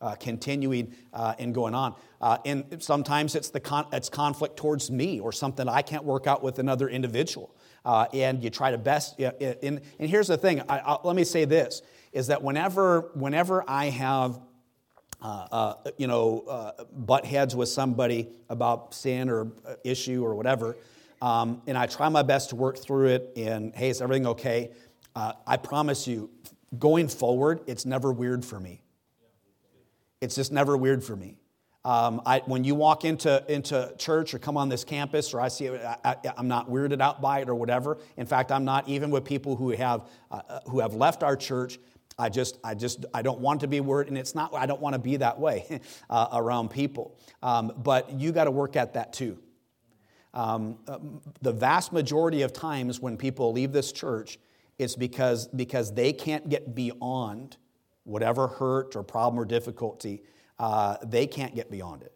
uh, 0.02 0.16
continuing 0.16 0.94
uh, 1.14 1.34
and 1.40 1.54
going 1.54 1.74
on. 1.74 1.96
Uh, 2.20 2.38
and 2.46 2.84
sometimes 2.84 3.36
it's, 3.36 3.50
the 3.50 3.60
con- 3.60 3.88
it's 3.94 4.10
conflict 4.10 4.58
towards 4.58 4.92
me 4.92 5.20
or 5.20 5.32
something 5.32 5.68
I 5.68 5.82
can't 5.82 6.04
work 6.04 6.28
out 6.28 6.44
with 6.44 6.60
another 6.60 6.90
individual. 6.90 7.56
Uh, 7.86 8.06
and 8.14 8.44
you 8.44 8.50
try 8.50 8.72
to 8.72 8.78
best. 8.78 9.20
and, 9.20 9.82
and 10.00 10.10
here's 10.10 10.28
the 10.28 10.38
thing 10.38 10.62
I, 10.68 10.80
I, 10.80 10.98
let 11.04 11.16
me 11.16 11.24
say 11.24 11.46
this 11.46 11.82
is 12.12 12.28
that 12.28 12.42
whenever, 12.42 13.12
whenever 13.14 13.64
I 13.68 13.86
have 13.86 14.40
uh, 15.22 15.48
uh, 15.52 15.74
you 15.98 16.08
know, 16.08 16.74
butt 16.92 17.26
heads 17.26 17.56
with 17.56 17.70
somebody 17.70 18.30
about 18.50 18.94
sin 18.94 19.30
or 19.30 19.52
issue 19.84 20.24
or 20.24 20.36
whatever, 20.36 20.78
um, 21.22 21.62
and 21.68 21.78
I 21.78 21.88
try 21.88 22.10
my 22.10 22.22
best 22.22 22.50
to 22.50 22.56
work 22.56 22.78
through 22.78 23.08
it, 23.08 23.32
and 23.36 23.74
hey, 23.74 23.90
is 23.90 24.02
everything 24.02 24.28
okay? 24.28 24.72
I 25.16 25.58
promise 25.58 26.08
you, 26.08 26.30
going 26.78 27.08
forward, 27.08 27.62
it's 27.66 27.86
never 27.86 28.12
weird 28.12 28.44
for 28.44 28.60
me. 28.60 28.82
It's 30.26 30.36
just 30.36 30.52
never 30.52 30.76
weird 30.76 31.04
for 31.04 31.16
me. 31.16 31.38
Um, 31.86 32.20
I, 32.26 32.42
when 32.46 32.64
you 32.64 32.74
walk 32.74 33.06
into, 33.06 33.44
into 33.48 33.94
church 34.00 34.34
or 34.34 34.40
come 34.40 34.58
on 34.58 34.70
this 34.70 34.84
campus 34.84 35.36
or 35.36 35.40
I 35.40 35.50
see 35.50 35.68
it, 35.68 35.86
I, 36.04 36.16
am 36.36 36.48
not 36.48 36.68
weirded 36.68 37.00
out 37.00 37.22
by 37.22 37.42
it 37.42 37.48
or 37.48 37.54
whatever. 37.54 38.00
In 38.18 38.26
fact, 38.26 38.52
I'm 38.52 38.66
not 38.66 38.90
even 38.90 39.12
with 39.12 39.24
people 39.24 39.56
who 39.56 39.70
have, 39.70 40.10
uh, 40.32 40.42
uh, 40.50 40.60
who 40.68 40.80
have 40.80 40.96
left 40.96 41.22
our 41.22 41.36
church. 41.36 41.78
I 42.18 42.30
just, 42.30 42.58
I 42.64 42.74
just, 42.74 43.06
I 43.14 43.22
don't 43.22 43.40
want 43.40 43.62
to 43.62 43.68
be 43.68 43.82
worried, 43.82 44.08
and 44.08 44.18
it's 44.18 44.34
not, 44.34 44.52
I 44.56 44.66
don't 44.66 44.82
want 44.82 44.94
to 44.94 45.00
be 45.00 45.18
that 45.18 45.40
way 45.40 45.80
uh, 46.10 46.28
around 46.34 46.70
people. 46.70 47.20
Um, 47.44 47.72
but 47.78 48.12
you 48.12 48.32
got 48.32 48.46
to 48.46 48.52
work 48.52 48.76
at 48.76 48.96
that 48.96 49.14
too. 49.14 49.38
Um, 50.34 50.80
uh, 50.88 50.98
the 51.44 51.54
vast 51.54 51.94
majority 51.94 52.42
of 52.42 52.52
times 52.52 53.00
when 53.00 53.16
people 53.16 53.54
leave 53.54 53.74
this 53.74 53.92
church, 53.92 54.40
it's 54.80 54.96
because, 54.96 55.48
because 55.50 55.94
they 55.94 56.14
can't 56.14 56.50
get 56.50 56.74
beyond 56.74 57.58
whatever 58.06 58.48
hurt 58.48 58.96
or 58.96 59.04
problem 59.04 59.40
or 59.40 59.46
difficulty, 59.46 60.24
uh, 60.60 60.96
they 61.04 61.28
can't 61.28 61.54
get 61.54 61.70
beyond 61.70 62.04
it. 62.04 62.14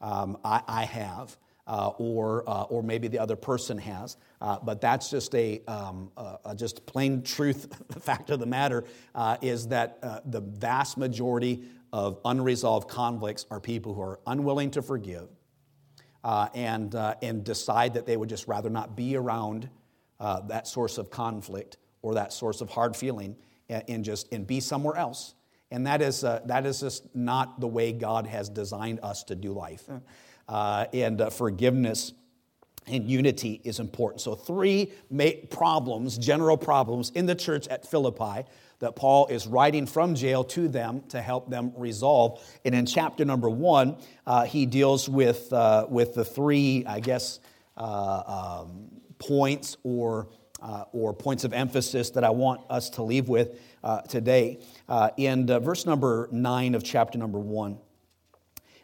Um, 0.00 0.38
I, 0.44 0.62
I, 0.66 0.84
have, 0.84 1.36
uh, 1.66 1.92
or, 1.98 2.48
uh, 2.48 2.62
or 2.64 2.82
maybe 2.82 3.08
the 3.08 3.18
other 3.18 3.36
person 3.36 3.78
has, 3.78 4.16
uh, 4.40 4.58
but 4.62 4.80
that's 4.80 5.10
just 5.10 5.34
a, 5.34 5.62
um, 5.66 6.10
just 6.56 6.84
plain 6.86 7.22
truth 7.22 7.72
the 7.88 8.00
fact 8.00 8.30
of 8.30 8.40
the 8.40 8.46
matter 8.46 8.84
uh, 9.14 9.36
is 9.40 9.68
that 9.68 9.98
uh, 10.02 10.20
the 10.24 10.40
vast 10.40 10.98
majority 10.98 11.62
of 11.92 12.18
unresolved 12.24 12.88
conflicts 12.88 13.46
are 13.50 13.60
people 13.60 13.94
who 13.94 14.02
are 14.02 14.20
unwilling 14.26 14.70
to 14.70 14.82
forgive 14.82 15.28
and, 16.54 16.94
and 16.94 17.44
decide 17.44 17.94
that 17.94 18.06
they 18.06 18.16
would 18.16 18.28
just 18.28 18.46
rather 18.46 18.70
not 18.70 18.96
be 18.96 19.16
around 19.16 19.68
that 20.18 20.66
source 20.66 20.98
of 20.98 21.10
conflict 21.10 21.76
or 22.02 22.14
that 22.14 22.32
source 22.32 22.60
of 22.60 22.70
hard 22.70 22.96
feeling 22.96 23.36
and 23.70 24.04
just 24.04 24.32
and 24.32 24.46
be 24.46 24.60
somewhere 24.60 24.96
else. 24.96 25.34
And 25.70 25.86
that 25.86 26.02
is, 26.02 26.24
uh, 26.24 26.40
that 26.46 26.66
is 26.66 26.80
just 26.80 27.14
not 27.14 27.60
the 27.60 27.68
way 27.68 27.92
God 27.92 28.26
has 28.26 28.48
designed 28.48 29.00
us 29.02 29.22
to 29.24 29.34
do 29.34 29.52
life. 29.52 29.88
uh, 30.48 30.86
and 30.92 31.20
uh, 31.20 31.30
forgiveness 31.30 32.12
and 32.86 33.08
unity 33.08 33.60
is 33.62 33.78
important. 33.78 34.20
So, 34.20 34.34
three 34.34 34.92
problems, 35.50 36.18
general 36.18 36.56
problems 36.56 37.10
in 37.10 37.26
the 37.26 37.34
church 37.34 37.68
at 37.68 37.88
Philippi 37.88 38.46
that 38.80 38.96
Paul 38.96 39.26
is 39.26 39.46
writing 39.46 39.86
from 39.86 40.14
jail 40.14 40.42
to 40.44 40.66
them 40.66 41.02
to 41.10 41.20
help 41.20 41.50
them 41.50 41.72
resolve. 41.76 42.42
And 42.64 42.74
in 42.74 42.86
chapter 42.86 43.24
number 43.24 43.50
one, 43.50 43.96
uh, 44.26 44.46
he 44.46 44.66
deals 44.66 45.08
with, 45.08 45.52
uh, 45.52 45.86
with 45.88 46.14
the 46.14 46.24
three, 46.24 46.84
I 46.86 47.00
guess, 47.00 47.40
uh, 47.76 48.62
um, 48.64 48.88
points 49.18 49.76
or, 49.84 50.28
uh, 50.60 50.84
or 50.92 51.12
points 51.12 51.44
of 51.44 51.52
emphasis 51.52 52.10
that 52.10 52.24
I 52.24 52.30
want 52.30 52.62
us 52.70 52.90
to 52.90 53.02
leave 53.02 53.28
with 53.28 53.60
uh, 53.82 54.02
today. 54.02 54.60
Uh, 54.88 55.10
in 55.16 55.46
verse 55.46 55.86
number 55.86 56.28
nine 56.32 56.74
of 56.74 56.84
chapter 56.84 57.18
number 57.18 57.38
one, 57.38 57.78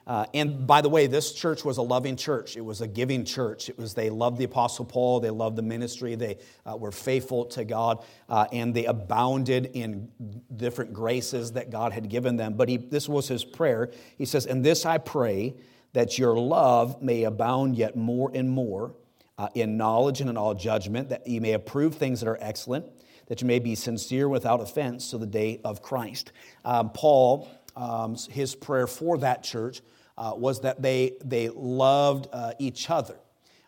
uh, 0.07 0.25
and 0.35 0.69
by 0.69 0.81
the 0.83 0.89
way, 0.89 1.09
this 1.09 1.33
church 1.33 1.65
was 1.65 1.79
a 1.79 1.83
loving 1.83 2.15
church. 2.15 2.57
It 2.57 2.61
was 2.61 2.81
a 2.81 2.87
giving 2.87 3.25
church. 3.25 3.69
It 3.69 3.77
was 3.77 3.95
they 3.95 4.09
loved 4.09 4.39
the 4.39 4.45
Apostle 4.45 4.85
Paul. 4.85 5.19
They 5.19 5.31
loved 5.31 5.57
the 5.57 5.63
ministry. 5.63 6.15
They 6.15 6.39
uh, 6.65 6.77
were 6.77 6.93
faithful 6.93 7.47
to 7.47 7.65
God, 7.65 8.05
uh, 8.29 8.47
and 8.53 8.73
they 8.73 8.85
abounded 8.85 9.71
in 9.75 10.13
different 10.55 10.93
graces 10.93 11.53
that 11.53 11.71
God 11.71 11.93
had 11.93 12.09
given 12.09 12.37
them. 12.37 12.55
But 12.55 12.69
he, 12.69 12.77
this 12.77 13.09
was 13.09 13.27
his 13.27 13.45
prayer. 13.45 13.91
He 14.17 14.27
says, 14.27 14.47
"And 14.47 14.65
this 14.65 14.87
I 14.87 14.99
pray 14.99 15.57
that 15.93 16.19
your 16.19 16.39
love 16.39 17.03
may 17.03 17.25
abound 17.25 17.75
yet 17.75 17.97
more 17.97 18.31
and 18.33 18.49
more 18.49 18.95
uh, 19.39 19.49
in 19.55 19.77
knowledge 19.77 20.21
and 20.21 20.31
in 20.31 20.37
all 20.37 20.55
judgment, 20.55 21.09
that 21.09 21.27
you 21.27 21.41
may 21.41 21.53
approve 21.53 21.95
things 21.95 22.21
that 22.21 22.29
are 22.29 22.39
excellent." 22.41 22.87
That 23.29 23.41
you 23.41 23.49
may 23.49 23.59
be 23.59 23.75
sincere 23.75 24.29
without 24.29 24.61
offense 24.61 25.11
to 25.11 25.19
the 25.19 25.27
day 25.27 25.61
of 25.65 25.83
Christ. 25.83 26.31
Um, 26.65 26.91
Paul, 26.91 27.49
um, 27.75 28.17
his 28.31 28.55
prayer 28.55 28.87
for 28.87 29.19
that 29.19 29.43
church 29.43 29.81
uh, 30.17 30.35
was 30.37 30.61
that 30.61 30.81
they, 30.81 31.15
they 31.25 31.49
loved 31.49 32.29
uh, 32.33 32.53
each 32.61 32.89
other. 32.89 33.17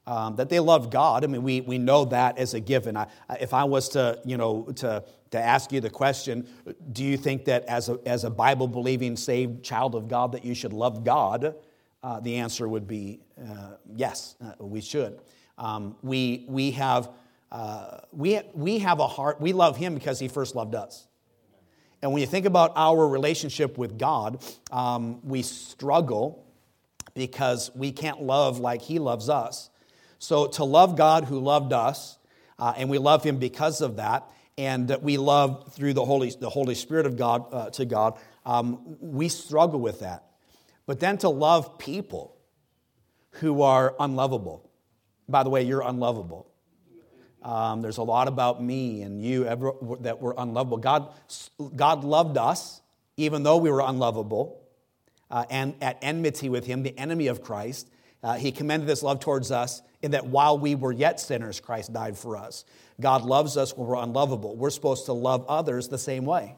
Um, 0.06 0.36
that 0.36 0.48
they 0.48 0.60
loved 0.60 0.92
God. 0.92 1.24
I 1.24 1.26
mean, 1.26 1.42
we, 1.42 1.60
we 1.60 1.76
know 1.76 2.04
that 2.04 2.38
as 2.38 2.54
a 2.54 2.60
given. 2.60 2.96
I, 2.96 3.08
if 3.40 3.52
I 3.52 3.64
was 3.64 3.90
to, 3.90 4.20
you 4.24 4.36
know, 4.36 4.62
to, 4.76 5.04
to 5.32 5.38
ask 5.38 5.72
you 5.72 5.80
the 5.80 5.90
question, 5.90 6.46
do 6.92 7.04
you 7.04 7.16
think 7.16 7.44
that 7.46 7.64
as 7.64 7.88
a, 7.88 7.98
as 8.06 8.24
a 8.24 8.30
Bible 8.30 8.68
believing, 8.68 9.16
saved 9.16 9.64
child 9.64 9.94
of 9.94 10.06
God, 10.06 10.32
that 10.32 10.44
you 10.44 10.54
should 10.54 10.72
love 10.72 11.04
God? 11.04 11.56
Uh, 12.02 12.20
the 12.20 12.36
answer 12.36 12.68
would 12.68 12.86
be 12.86 13.18
uh, 13.38 13.72
yes, 13.94 14.36
uh, 14.40 14.64
we 14.64 14.80
should. 14.80 15.18
Um, 15.58 15.96
we, 16.02 16.46
we, 16.48 16.70
have, 16.72 17.10
uh, 17.52 17.98
we, 18.12 18.40
we 18.54 18.78
have 18.78 19.00
a 19.00 19.06
heart, 19.06 19.40
we 19.40 19.52
love 19.52 19.76
Him 19.76 19.94
because 19.94 20.18
He 20.18 20.28
first 20.28 20.54
loved 20.54 20.74
us. 20.74 21.06
And 22.00 22.12
when 22.12 22.20
you 22.20 22.26
think 22.26 22.46
about 22.46 22.72
our 22.76 23.06
relationship 23.06 23.76
with 23.76 23.98
God, 23.98 24.42
um, 24.70 25.20
we 25.24 25.42
struggle 25.42 26.46
because 27.14 27.70
we 27.74 27.90
can't 27.90 28.22
love 28.22 28.60
like 28.60 28.82
He 28.82 28.98
loves 29.00 29.28
us. 29.28 29.68
So 30.20 30.46
to 30.46 30.64
love 30.64 30.96
God 30.96 31.24
who 31.24 31.40
loved 31.40 31.72
us, 31.72 32.18
uh, 32.58 32.74
and 32.76 32.88
we 32.88 32.98
love 32.98 33.24
Him 33.24 33.38
because 33.38 33.80
of 33.80 33.96
that, 33.96 34.30
and 34.56 34.88
that 34.88 35.02
we 35.02 35.16
love 35.16 35.72
through 35.72 35.94
the 35.94 36.04
Holy, 36.04 36.30
the 36.30 36.50
Holy 36.50 36.74
Spirit 36.74 37.06
of 37.06 37.16
God 37.16 37.46
uh, 37.52 37.70
to 37.70 37.84
God, 37.84 38.18
um, 38.46 38.96
we 39.00 39.28
struggle 39.28 39.80
with 39.80 40.00
that. 40.00 40.24
But 40.86 41.00
then 41.00 41.18
to 41.18 41.28
love 41.28 41.78
people 41.78 42.36
who 43.32 43.62
are 43.62 43.94
unlovable. 44.00 44.67
By 45.28 45.42
the 45.42 45.50
way, 45.50 45.62
you're 45.62 45.82
unlovable. 45.82 46.46
Um, 47.42 47.82
there's 47.82 47.98
a 47.98 48.02
lot 48.02 48.28
about 48.28 48.62
me 48.62 49.02
and 49.02 49.22
you 49.22 49.46
ever, 49.46 49.72
that 50.00 50.20
were 50.20 50.34
unlovable. 50.36 50.78
God, 50.78 51.12
God 51.76 52.04
loved 52.04 52.36
us 52.36 52.80
even 53.16 53.42
though 53.42 53.56
we 53.56 53.70
were 53.70 53.82
unlovable 53.84 54.60
uh, 55.30 55.44
and 55.50 55.74
at 55.80 55.98
enmity 56.02 56.48
with 56.48 56.66
Him, 56.66 56.82
the 56.82 56.98
enemy 56.98 57.26
of 57.26 57.42
Christ. 57.42 57.90
Uh, 58.22 58.34
he 58.34 58.50
commended 58.50 58.88
this 58.88 59.02
love 59.02 59.20
towards 59.20 59.50
us 59.52 59.82
in 60.02 60.12
that 60.12 60.26
while 60.26 60.58
we 60.58 60.74
were 60.74 60.92
yet 60.92 61.20
sinners, 61.20 61.60
Christ 61.60 61.92
died 61.92 62.16
for 62.16 62.36
us. 62.36 62.64
God 63.00 63.22
loves 63.22 63.56
us 63.56 63.76
when 63.76 63.86
we're 63.86 64.02
unlovable. 64.02 64.56
We're 64.56 64.70
supposed 64.70 65.06
to 65.06 65.12
love 65.12 65.44
others 65.48 65.88
the 65.88 65.98
same 65.98 66.24
way. 66.24 66.56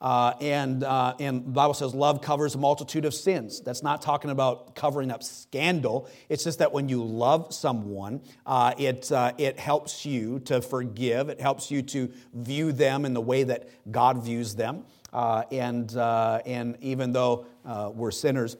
Uh, 0.00 0.32
and, 0.40 0.82
uh, 0.82 1.14
and 1.20 1.44
the 1.44 1.50
Bible 1.50 1.74
says 1.74 1.94
love 1.94 2.22
covers 2.22 2.54
a 2.54 2.58
multitude 2.58 3.04
of 3.04 3.12
sins. 3.12 3.60
That's 3.60 3.82
not 3.82 4.00
talking 4.00 4.30
about 4.30 4.74
covering 4.74 5.10
up 5.10 5.22
scandal. 5.22 6.08
It's 6.30 6.44
just 6.44 6.60
that 6.60 6.72
when 6.72 6.88
you 6.88 7.04
love 7.04 7.52
someone, 7.52 8.22
uh, 8.46 8.72
it, 8.78 9.12
uh, 9.12 9.32
it 9.36 9.58
helps 9.58 10.06
you 10.06 10.38
to 10.40 10.62
forgive. 10.62 11.28
It 11.28 11.40
helps 11.40 11.70
you 11.70 11.82
to 11.82 12.10
view 12.32 12.72
them 12.72 13.04
in 13.04 13.12
the 13.12 13.20
way 13.20 13.42
that 13.44 13.68
God 13.92 14.24
views 14.24 14.54
them. 14.54 14.84
Uh, 15.12 15.42
and, 15.50 15.94
uh, 15.94 16.40
and 16.46 16.78
even 16.80 17.12
though 17.12 17.46
we're 17.94 18.10
sinners, 18.10 18.56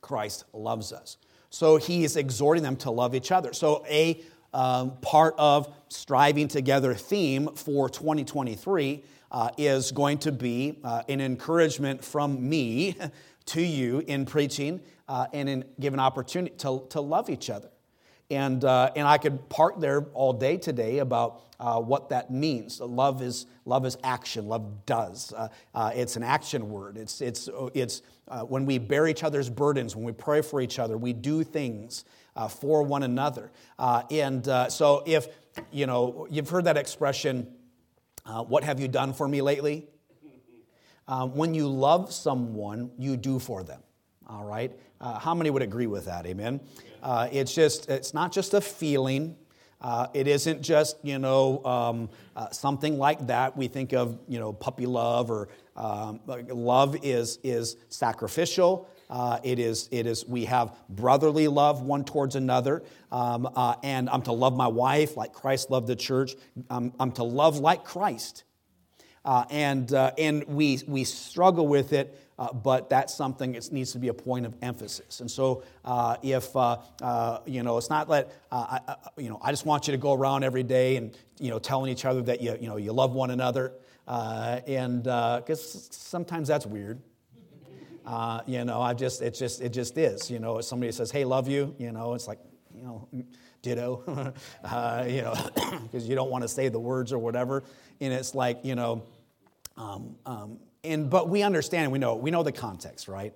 Christ 0.00 0.44
loves 0.52 0.92
us. 0.92 1.18
So 1.50 1.76
he 1.76 2.02
is 2.02 2.16
exhorting 2.16 2.64
them 2.64 2.76
to 2.78 2.90
love 2.90 3.14
each 3.14 3.30
other. 3.30 3.52
So 3.52 3.84
a 3.88 4.20
um, 4.52 4.96
part 5.00 5.34
of 5.36 5.72
striving 5.88 6.48
together 6.48 6.94
theme 6.94 7.48
for 7.54 7.88
2023 7.88 9.02
uh, 9.34 9.50
is 9.58 9.90
going 9.90 10.16
to 10.16 10.30
be 10.30 10.78
uh, 10.84 11.02
an 11.08 11.20
encouragement 11.20 12.04
from 12.04 12.48
me 12.48 12.96
to 13.46 13.60
you 13.60 13.98
in 14.06 14.24
preaching 14.24 14.80
uh, 15.08 15.26
and 15.32 15.48
in 15.48 15.64
giving 15.80 15.98
opportunity 15.98 16.54
to, 16.56 16.84
to 16.88 17.00
love 17.00 17.28
each 17.28 17.50
other. 17.50 17.68
And, 18.30 18.64
uh, 18.64 18.92
and 18.94 19.06
I 19.08 19.18
could 19.18 19.48
part 19.48 19.80
there 19.80 20.06
all 20.14 20.32
day 20.32 20.56
today 20.56 20.98
about 20.98 21.42
uh, 21.58 21.80
what 21.80 22.10
that 22.10 22.30
means. 22.30 22.80
Love 22.80 23.22
is, 23.22 23.46
love 23.64 23.84
is 23.84 23.98
action, 24.04 24.46
love 24.46 24.86
does. 24.86 25.32
Uh, 25.32 25.90
it's 25.94 26.14
an 26.14 26.22
action 26.22 26.70
word. 26.70 26.96
It's, 26.96 27.20
it's, 27.20 27.48
it's 27.74 28.02
when 28.46 28.64
we 28.64 28.78
bear 28.78 29.08
each 29.08 29.24
other's 29.24 29.50
burdens, 29.50 29.96
when 29.96 30.04
we 30.04 30.12
pray 30.12 30.42
for 30.42 30.60
each 30.60 30.78
other, 30.78 30.96
we 30.96 31.12
do 31.12 31.42
things 31.42 32.04
for 32.48 32.84
one 32.84 33.02
another. 33.02 33.50
and 33.78 34.46
so 34.72 35.02
if, 35.06 35.26
you 35.72 35.86
know, 35.86 36.28
you've 36.30 36.48
heard 36.48 36.64
that 36.64 36.76
expression, 36.76 37.48
uh, 38.26 38.42
what 38.42 38.64
have 38.64 38.80
you 38.80 38.88
done 38.88 39.12
for 39.12 39.28
me 39.28 39.42
lately? 39.42 39.88
Um, 41.06 41.34
when 41.34 41.52
you 41.52 41.68
love 41.68 42.12
someone, 42.12 42.90
you 42.98 43.16
do 43.16 43.38
for 43.38 43.62
them. 43.62 43.82
All 44.26 44.44
right? 44.44 44.72
Uh, 45.00 45.18
how 45.18 45.34
many 45.34 45.50
would 45.50 45.60
agree 45.60 45.86
with 45.86 46.06
that? 46.06 46.24
Amen? 46.24 46.60
Uh, 47.02 47.28
it's 47.30 47.54
just, 47.54 47.90
it's 47.90 48.14
not 48.14 48.32
just 48.32 48.54
a 48.54 48.60
feeling. 48.60 49.36
Uh, 49.82 50.06
it 50.14 50.26
isn't 50.26 50.62
just, 50.62 50.96
you 51.02 51.18
know, 51.18 51.62
um, 51.66 52.08
uh, 52.34 52.48
something 52.48 52.98
like 52.98 53.26
that. 53.26 53.54
We 53.54 53.68
think 53.68 53.92
of, 53.92 54.18
you 54.26 54.38
know, 54.38 54.50
puppy 54.50 54.86
love 54.86 55.30
or 55.30 55.48
um, 55.76 56.20
love 56.26 56.96
is, 57.02 57.38
is 57.42 57.76
sacrificial. 57.90 58.88
Uh, 59.10 59.38
it, 59.42 59.58
is, 59.58 59.88
it 59.92 60.06
is, 60.06 60.26
we 60.26 60.44
have 60.46 60.76
brotherly 60.88 61.48
love 61.48 61.82
one 61.82 62.04
towards 62.04 62.36
another. 62.36 62.82
Um, 63.12 63.48
uh, 63.54 63.76
and 63.82 64.08
I'm 64.10 64.22
to 64.22 64.32
love 64.32 64.56
my 64.56 64.68
wife 64.68 65.16
like 65.16 65.32
Christ 65.32 65.70
loved 65.70 65.86
the 65.86 65.96
church. 65.96 66.34
I'm, 66.70 66.92
I'm 66.98 67.12
to 67.12 67.24
love 67.24 67.58
like 67.58 67.84
Christ. 67.84 68.44
Uh, 69.24 69.44
and, 69.50 69.92
uh, 69.92 70.12
and 70.18 70.44
we, 70.44 70.80
we 70.86 71.02
struggle 71.04 71.66
with 71.66 71.94
it, 71.94 72.18
uh, 72.38 72.52
but 72.52 72.90
that's 72.90 73.14
something 73.14 73.52
that 73.52 73.72
needs 73.72 73.92
to 73.92 73.98
be 73.98 74.08
a 74.08 74.14
point 74.14 74.44
of 74.44 74.54
emphasis. 74.60 75.20
And 75.20 75.30
so, 75.30 75.62
uh, 75.84 76.16
if 76.22 76.50
you 77.46 77.62
know, 77.62 77.78
it's 77.78 77.88
not 77.88 78.08
that 78.08 78.32
I, 78.52 78.96
you 79.16 79.30
know, 79.30 79.38
I 79.40 79.50
just 79.50 79.64
want 79.64 79.86
you 79.86 79.92
to 79.92 79.98
go 79.98 80.12
around 80.12 80.44
every 80.44 80.62
day 80.62 80.96
and 80.96 81.16
you 81.38 81.48
know, 81.48 81.58
telling 81.58 81.90
each 81.90 82.04
other 82.04 82.20
that 82.22 82.42
you, 82.42 82.56
you 82.60 82.68
know, 82.68 82.76
you 82.76 82.92
love 82.92 83.14
one 83.14 83.30
another, 83.30 83.72
and 84.06 85.04
because 85.04 85.88
sometimes 85.90 86.48
that's 86.48 86.66
weird. 86.66 87.00
Uh, 88.06 88.40
you 88.46 88.64
know, 88.64 88.80
I 88.80 88.94
just 88.94 89.22
it 89.22 89.34
just 89.34 89.60
it 89.60 89.70
just 89.70 89.96
is. 89.96 90.30
You 90.30 90.38
know, 90.38 90.58
if 90.58 90.64
somebody 90.64 90.92
says, 90.92 91.10
"Hey, 91.10 91.24
love 91.24 91.48
you," 91.48 91.74
you 91.78 91.92
know, 91.92 92.14
it's 92.14 92.28
like, 92.28 92.38
you 92.74 92.82
know, 92.82 93.08
ditto. 93.62 94.34
uh, 94.64 95.04
you 95.08 95.22
know, 95.22 95.34
because 95.82 96.08
you 96.08 96.14
don't 96.14 96.30
want 96.30 96.42
to 96.42 96.48
say 96.48 96.68
the 96.68 96.78
words 96.78 97.12
or 97.12 97.18
whatever, 97.18 97.64
and 98.00 98.12
it's 98.12 98.34
like, 98.34 98.64
you 98.64 98.74
know, 98.74 99.02
um, 99.76 100.16
um, 100.26 100.58
and 100.82 101.08
but 101.08 101.28
we 101.28 101.42
understand, 101.42 101.90
we 101.90 101.98
know, 101.98 102.14
we 102.14 102.30
know 102.30 102.42
the 102.42 102.52
context, 102.52 103.08
right? 103.08 103.32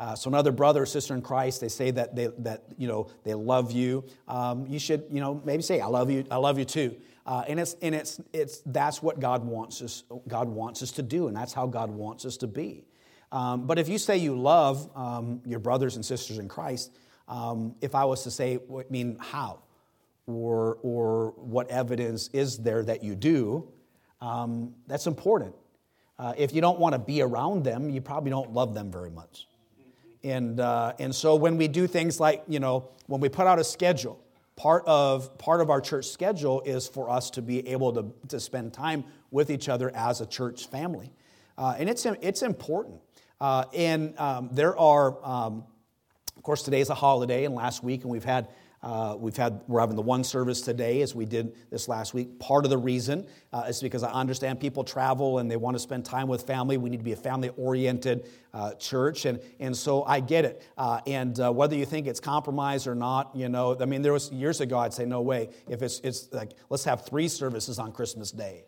Uh, 0.00 0.14
so 0.14 0.28
another 0.28 0.50
brother 0.50 0.82
or 0.82 0.86
sister 0.86 1.14
in 1.14 1.20
Christ, 1.20 1.60
they 1.60 1.68
say 1.68 1.90
that 1.90 2.16
they 2.16 2.28
that 2.38 2.64
you 2.78 2.88
know 2.88 3.08
they 3.22 3.34
love 3.34 3.70
you. 3.70 4.04
Um, 4.26 4.66
you 4.66 4.78
should 4.78 5.04
you 5.10 5.20
know 5.20 5.40
maybe 5.44 5.62
say 5.62 5.80
I 5.80 5.86
love 5.86 6.10
you. 6.10 6.24
I 6.30 6.36
love 6.36 6.58
you 6.58 6.64
too. 6.64 6.96
Uh, 7.26 7.44
and 7.46 7.60
it's 7.60 7.76
and 7.82 7.94
it's 7.94 8.18
it's 8.32 8.62
that's 8.64 9.02
what 9.02 9.20
God 9.20 9.44
wants 9.44 9.82
us 9.82 10.04
God 10.26 10.48
wants 10.48 10.82
us 10.82 10.90
to 10.92 11.02
do, 11.02 11.28
and 11.28 11.36
that's 11.36 11.52
how 11.52 11.66
God 11.66 11.90
wants 11.90 12.24
us 12.24 12.38
to 12.38 12.46
be. 12.46 12.86
Um, 13.32 13.66
but 13.66 13.78
if 13.78 13.88
you 13.88 13.98
say 13.98 14.16
you 14.16 14.38
love 14.38 14.90
um, 14.96 15.40
your 15.46 15.60
brothers 15.60 15.96
and 15.96 16.04
sisters 16.04 16.38
in 16.38 16.48
Christ, 16.48 16.90
um, 17.28 17.74
if 17.80 17.94
I 17.94 18.04
was 18.04 18.24
to 18.24 18.30
say, 18.30 18.58
I 18.58 18.82
mean, 18.90 19.16
how? 19.20 19.60
Or, 20.26 20.78
or 20.82 21.34
what 21.36 21.70
evidence 21.70 22.28
is 22.32 22.58
there 22.58 22.82
that 22.84 23.04
you 23.04 23.14
do? 23.14 23.68
Um, 24.20 24.74
that's 24.86 25.06
important. 25.06 25.54
Uh, 26.18 26.34
if 26.36 26.52
you 26.54 26.60
don't 26.60 26.78
want 26.78 26.92
to 26.94 26.98
be 26.98 27.22
around 27.22 27.64
them, 27.64 27.88
you 27.88 28.00
probably 28.00 28.30
don't 28.30 28.52
love 28.52 28.74
them 28.74 28.90
very 28.90 29.10
much. 29.10 29.46
And, 30.22 30.60
uh, 30.60 30.92
and 30.98 31.14
so 31.14 31.34
when 31.34 31.56
we 31.56 31.66
do 31.66 31.86
things 31.86 32.20
like, 32.20 32.42
you 32.46 32.60
know, 32.60 32.90
when 33.06 33.20
we 33.20 33.28
put 33.28 33.46
out 33.46 33.58
a 33.58 33.64
schedule, 33.64 34.22
part 34.56 34.84
of, 34.86 35.38
part 35.38 35.62
of 35.62 35.70
our 35.70 35.80
church 35.80 36.06
schedule 36.08 36.60
is 36.66 36.86
for 36.86 37.08
us 37.08 37.30
to 37.30 37.42
be 37.42 37.66
able 37.68 37.92
to, 37.94 38.12
to 38.28 38.38
spend 38.38 38.74
time 38.74 39.04
with 39.30 39.50
each 39.50 39.68
other 39.68 39.90
as 39.94 40.20
a 40.20 40.26
church 40.26 40.68
family. 40.68 41.10
Uh, 41.56 41.74
and 41.78 41.88
it's, 41.88 42.04
it's 42.04 42.42
important. 42.42 43.00
Uh, 43.40 43.64
and 43.74 44.18
um, 44.18 44.50
there 44.52 44.78
are 44.78 45.16
um, 45.24 45.64
Of 46.36 46.42
course, 46.42 46.62
today 46.62 46.80
is 46.80 46.88
a 46.88 46.94
holiday, 46.94 47.44
and 47.44 47.54
last 47.54 47.84
week, 47.84 48.02
and 48.02 48.10
we've 48.10 48.24
had 48.24 48.48
uh, 48.82 49.14
we've 49.18 49.36
had 49.36 49.60
we're 49.68 49.80
having 49.80 49.96
the 49.96 50.00
one 50.00 50.24
service 50.24 50.62
today 50.62 51.02
as 51.02 51.14
we 51.14 51.26
did 51.26 51.54
this 51.70 51.86
last 51.86 52.14
week. 52.14 52.38
Part 52.38 52.64
of 52.64 52.70
the 52.70 52.78
reason 52.78 53.26
uh, 53.52 53.64
is 53.68 53.82
because 53.82 54.02
I 54.02 54.10
understand 54.10 54.58
people 54.58 54.84
travel 54.84 55.38
and 55.38 55.50
they 55.50 55.58
want 55.58 55.74
to 55.74 55.78
spend 55.78 56.06
time 56.06 56.28
with 56.28 56.46
family. 56.46 56.78
We 56.78 56.88
need 56.88 56.96
to 56.96 57.04
be 57.04 57.12
a 57.12 57.16
family-oriented 57.16 58.26
uh, 58.54 58.72
church, 58.76 59.26
and 59.26 59.38
and 59.58 59.76
so 59.76 60.02
I 60.04 60.20
get 60.20 60.46
it. 60.46 60.62
Uh, 60.78 61.00
and 61.06 61.38
uh, 61.38 61.52
whether 61.52 61.76
you 61.76 61.84
think 61.84 62.06
it's 62.06 62.20
compromise 62.20 62.86
or 62.86 62.94
not, 62.94 63.36
you 63.36 63.50
know, 63.50 63.76
I 63.78 63.84
mean, 63.84 64.00
there 64.00 64.14
was 64.14 64.32
years 64.32 64.62
ago 64.62 64.78
I'd 64.78 64.94
say 64.94 65.04
no 65.04 65.20
way. 65.20 65.50
If 65.68 65.82
it's 65.82 66.00
it's 66.00 66.32
like 66.32 66.52
let's 66.70 66.84
have 66.84 67.04
three 67.04 67.28
services 67.28 67.78
on 67.78 67.92
Christmas 67.92 68.30
Day 68.30 68.64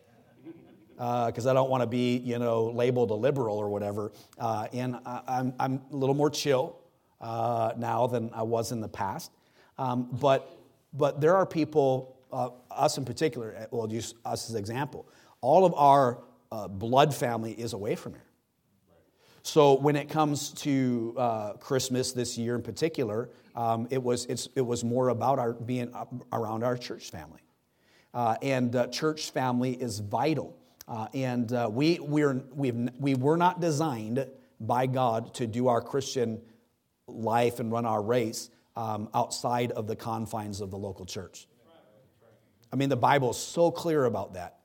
because 1.25 1.47
uh, 1.47 1.51
I 1.51 1.53
don't 1.53 1.69
want 1.69 1.81
to 1.81 1.87
be, 1.87 2.17
you 2.17 2.39
know, 2.39 2.65
labeled 2.65 3.11
a 3.11 3.15
liberal 3.15 3.57
or 3.57 3.69
whatever. 3.69 4.11
Uh, 4.37 4.67
and 4.71 4.95
I, 5.05 5.17
am 5.17 5.23
I'm, 5.27 5.53
I'm 5.59 5.81
a 5.91 5.95
little 5.95 6.15
more 6.15 6.29
chill 6.29 6.79
uh, 7.19 7.73
now 7.77 8.07
than 8.07 8.29
I 8.33 8.43
was 8.43 8.71
in 8.71 8.79
the 8.79 8.87
past. 8.87 9.31
Um, 9.77 10.07
but, 10.11 10.57
but 10.93 11.19
there 11.19 11.35
are 11.35 11.45
people, 11.45 12.17
uh, 12.31 12.49
us 12.71 12.97
in 12.97 13.05
particular, 13.05 13.55
uh, 13.57 13.65
well, 13.71 13.91
use 13.91 14.13
us 14.23 14.47
as 14.47 14.55
an 14.55 14.59
example. 14.59 15.07
All 15.41 15.65
of 15.65 15.73
our 15.73 16.23
uh, 16.51 16.67
blood 16.67 17.13
family 17.13 17.51
is 17.51 17.73
away 17.73 17.95
from 17.95 18.13
here. 18.13 18.21
So 19.41 19.73
when 19.73 19.97
it 19.97 20.07
comes 20.07 20.51
to 20.51 21.15
uh, 21.17 21.53
Christmas 21.53 22.13
this 22.13 22.37
year 22.37 22.55
in 22.55 22.61
particular, 22.61 23.29
um, 23.55 23.87
it, 23.89 24.01
was, 24.01 24.25
it 24.25 24.61
was 24.61 24.85
more 24.85 25.09
about 25.09 25.37
our 25.37 25.51
being 25.51 25.93
around 26.31 26.63
our 26.63 26.77
church 26.77 27.09
family. 27.09 27.41
Uh, 28.13 28.35
and 28.41 28.73
uh, 28.75 28.87
church 28.87 29.31
family 29.31 29.73
is 29.73 29.99
vital. 29.99 30.55
Uh, 30.87 31.07
and 31.13 31.51
we, 31.73 31.99
we're, 31.99 32.43
we've, 32.53 32.89
we 32.99 33.15
were 33.15 33.37
not 33.37 33.61
designed 33.61 34.27
by 34.59 34.85
God 34.85 35.33
to 35.35 35.47
do 35.47 35.67
our 35.67 35.81
Christian 35.81 36.41
life 37.07 37.59
and 37.59 37.71
run 37.71 37.85
our 37.85 38.01
race 38.01 38.49
um, 38.75 39.09
outside 39.13 39.71
of 39.71 39.87
the 39.87 39.95
confines 39.95 40.61
of 40.61 40.71
the 40.71 40.77
local 40.77 41.05
church. 41.05 41.47
I 42.71 42.75
mean, 42.75 42.89
the 42.89 42.97
Bible 42.97 43.31
is 43.31 43.37
so 43.37 43.69
clear 43.69 44.05
about 44.05 44.33
that. 44.33 44.57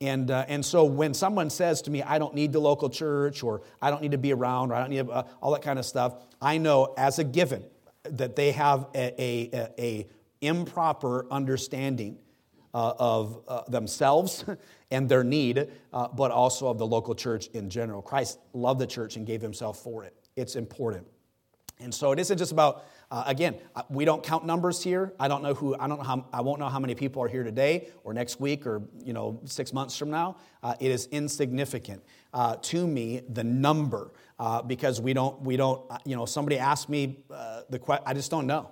And, 0.00 0.30
uh, 0.30 0.44
and 0.48 0.64
so 0.64 0.84
when 0.84 1.14
someone 1.14 1.48
says 1.48 1.80
to 1.82 1.90
me, 1.90 2.02
I 2.02 2.18
don't 2.18 2.34
need 2.34 2.52
the 2.52 2.60
local 2.60 2.90
church, 2.90 3.42
or 3.42 3.62
I 3.80 3.90
don't 3.90 4.02
need 4.02 4.10
to 4.10 4.18
be 4.18 4.32
around, 4.32 4.70
or 4.70 4.74
I 4.74 4.80
don't 4.80 4.90
need 4.90 5.08
uh, 5.08 5.22
all 5.40 5.52
that 5.52 5.62
kind 5.62 5.78
of 5.78 5.86
stuff, 5.86 6.16
I 6.42 6.58
know 6.58 6.94
as 6.98 7.18
a 7.18 7.24
given 7.24 7.64
that 8.02 8.36
they 8.36 8.52
have 8.52 8.88
a, 8.94 9.14
a, 9.18 9.70
a 9.78 10.06
improper 10.42 11.26
understanding 11.30 12.18
uh, 12.74 12.92
of 12.98 13.40
uh, 13.46 13.62
themselves 13.68 14.44
and 14.90 15.08
their 15.08 15.24
need, 15.24 15.68
uh, 15.92 16.08
but 16.08 16.30
also 16.30 16.66
of 16.66 16.76
the 16.76 16.86
local 16.86 17.14
church 17.14 17.46
in 17.54 17.70
general. 17.70 18.02
Christ 18.02 18.40
loved 18.52 18.80
the 18.80 18.86
church 18.86 19.16
and 19.16 19.24
gave 19.26 19.40
himself 19.40 19.78
for 19.78 20.04
it. 20.04 20.14
It's 20.36 20.56
important. 20.56 21.06
And 21.80 21.94
so 21.94 22.12
it 22.12 22.18
isn't 22.18 22.38
just 22.38 22.52
about 22.52 22.84
uh, 23.10 23.22
again, 23.26 23.54
uh, 23.76 23.82
we 23.90 24.04
don't 24.04 24.24
count 24.24 24.44
numbers 24.44 24.82
here. 24.82 25.12
I 25.20 25.28
don't 25.28 25.42
know 25.42 25.54
who. 25.54 25.76
I 25.78 25.86
don't 25.86 25.98
know 25.98 26.04
how. 26.04 26.26
I 26.32 26.40
won't 26.40 26.58
know 26.58 26.68
how 26.68 26.80
many 26.80 26.96
people 26.96 27.22
are 27.22 27.28
here 27.28 27.44
today, 27.44 27.88
or 28.02 28.12
next 28.12 28.40
week, 28.40 28.66
or 28.66 28.82
you 29.04 29.12
know, 29.12 29.40
six 29.44 29.72
months 29.72 29.96
from 29.96 30.10
now. 30.10 30.36
Uh, 30.62 30.74
it 30.80 30.90
is 30.90 31.06
insignificant 31.12 32.02
to 32.62 32.86
me 32.86 33.22
the 33.28 33.44
number 33.44 34.10
because 34.66 35.00
we 35.00 35.12
don't. 35.12 35.40
We 35.42 35.56
don't. 35.56 35.82
You 36.04 36.16
know, 36.16 36.24
somebody 36.26 36.58
asked 36.58 36.88
me 36.88 37.24
the 37.70 37.78
question. 37.78 38.04
I 38.06 38.14
just 38.14 38.32
don't 38.32 38.48
know. 38.48 38.70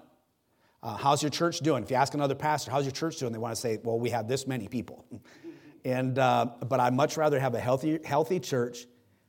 Uh, 0.83 0.97
how's 0.97 1.23
your 1.23 1.31
church 1.31 1.61
doing? 1.61 1.85
If 1.85 1.91
you 1.91 1.97
ask 1.97 2.13
another 2.15 2.35
pastor, 2.35 2.71
how's 2.73 2.85
your 2.85 2.93
church 2.93 3.19
doing? 3.19 3.33
They 3.33 3.39
want 3.39 3.55
to 3.55 3.61
say, 3.61 3.79
well, 3.83 4.01
we 4.01 4.11
have 4.11 4.27
this 4.27 4.47
many 4.49 4.67
people. 4.67 5.05
and 5.85 6.19
uh, 6.19 6.47
but 6.69 6.81
I'd 6.81 6.95
much 6.95 7.17
rather 7.17 7.39
have 7.39 7.55
a 7.55 7.61
healthy, 7.61 8.01
healthy 8.05 8.41
church, 8.41 8.87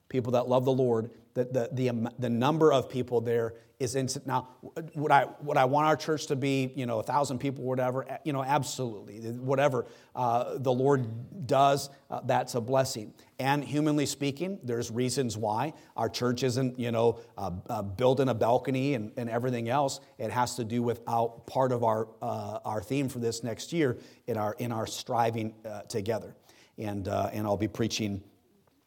people 0.10 0.32
that 0.32 0.48
love 0.48 0.66
the 0.66 0.74
Lord. 0.74 1.12
The, 1.34 1.46
the, 1.46 1.70
the, 1.72 2.12
the 2.20 2.30
number 2.30 2.72
of 2.72 2.90
people 2.90 3.22
there 3.22 3.56
is 3.80 3.96
instant. 3.96 4.26
Now, 4.26 4.50
would 4.96 5.12
I, 5.12 5.26
would 5.42 5.58
I 5.58 5.66
want 5.66 5.88
our 5.88 5.98
church 5.98 6.28
to 6.28 6.36
be, 6.36 6.72
you 6.76 6.86
know, 6.86 7.00
a 7.00 7.04
thousand 7.04 7.40
people 7.40 7.64
whatever? 7.64 8.06
You 8.24 8.32
know, 8.32 8.44
absolutely. 8.44 9.20
Whatever 9.32 9.86
uh, 10.16 10.58
the 10.58 10.72
Lord 10.72 11.48
does, 11.48 11.90
uh, 12.10 12.22
that's 12.24 12.56
a 12.56 12.62
blessing. 12.62 13.14
And 13.40 13.64
humanly 13.64 14.06
speaking, 14.06 14.60
there's 14.64 14.90
reasons 14.90 15.36
why 15.36 15.74
our 15.98 16.08
church 16.08 16.44
isn't, 16.44 16.80
you 16.80 16.92
know, 16.92 17.20
uh, 17.38 17.52
uh 17.70 17.84
a 17.84 18.34
balcony 18.34 18.94
and, 18.94 19.12
and 19.18 19.30
everything 19.30 19.70
else. 19.70 20.00
It 20.18 20.32
has 20.32 20.56
to 20.56 20.64
do 20.64 20.82
with 20.82 21.02
our, 21.08 21.30
part 21.48 21.72
of 21.72 21.84
our, 21.84 22.08
uh, 22.22 22.60
our 22.64 22.82
theme 22.82 23.10
for 23.10 23.20
this 23.20 23.44
next 23.44 23.74
year 23.74 23.98
in 24.28 24.38
our, 24.38 24.56
in 24.60 24.72
our 24.72 24.88
striving 24.88 25.56
uh, 25.66 25.82
together. 25.82 26.36
And, 26.78 27.08
and 27.08 27.46
I'll 27.46 27.58
be 27.58 27.68
preaching 27.68 28.24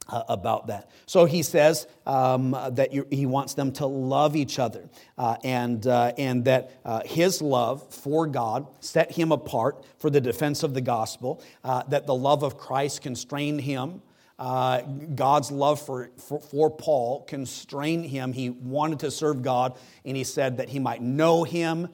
uh, 0.09 0.23
about 0.29 0.69
that. 0.69 0.90
So 1.07 1.25
he 1.25 1.42
says 1.42 1.87
um, 2.07 2.57
that 2.71 2.92
he 3.11 3.27
wants 3.27 3.55
them 3.55 3.73
to 3.73 3.87
love 3.87 4.37
each 4.37 4.59
other 4.59 4.88
uh, 5.19 5.37
and, 5.42 5.87
uh, 5.87 6.12
and 6.16 6.45
that 6.45 6.81
uh, 6.85 7.03
his 7.05 7.42
love 7.42 7.92
for 7.92 8.27
God 8.27 8.66
set 8.81 9.12
him 9.12 9.33
apart 9.33 9.85
for 9.99 10.11
the 10.11 10.21
defense 10.21 10.62
of 10.62 10.75
the 10.75 10.81
gospel, 10.81 11.42
uh, 11.64 11.83
that 11.88 12.07
the 12.07 12.14
love 12.14 12.42
of 12.42 12.57
Christ 12.57 13.03
constrained 13.03 13.61
him. 13.62 14.03
Uh, 14.38 14.83
God's 14.83 15.51
love 15.51 15.81
for, 15.81 16.11
for, 16.19 16.40
for 16.40 16.71
Paul 16.71 17.23
constrained 17.23 18.07
him. 18.07 18.33
He 18.33 18.51
wanted 18.51 19.01
to 19.01 19.11
serve 19.11 19.42
God, 19.42 19.79
and 20.05 20.16
he 20.16 20.25
said 20.25 20.59
that 20.59 20.69
he 20.69 20.79
might 20.79 21.01
know 21.01 21.42
him 21.42 21.88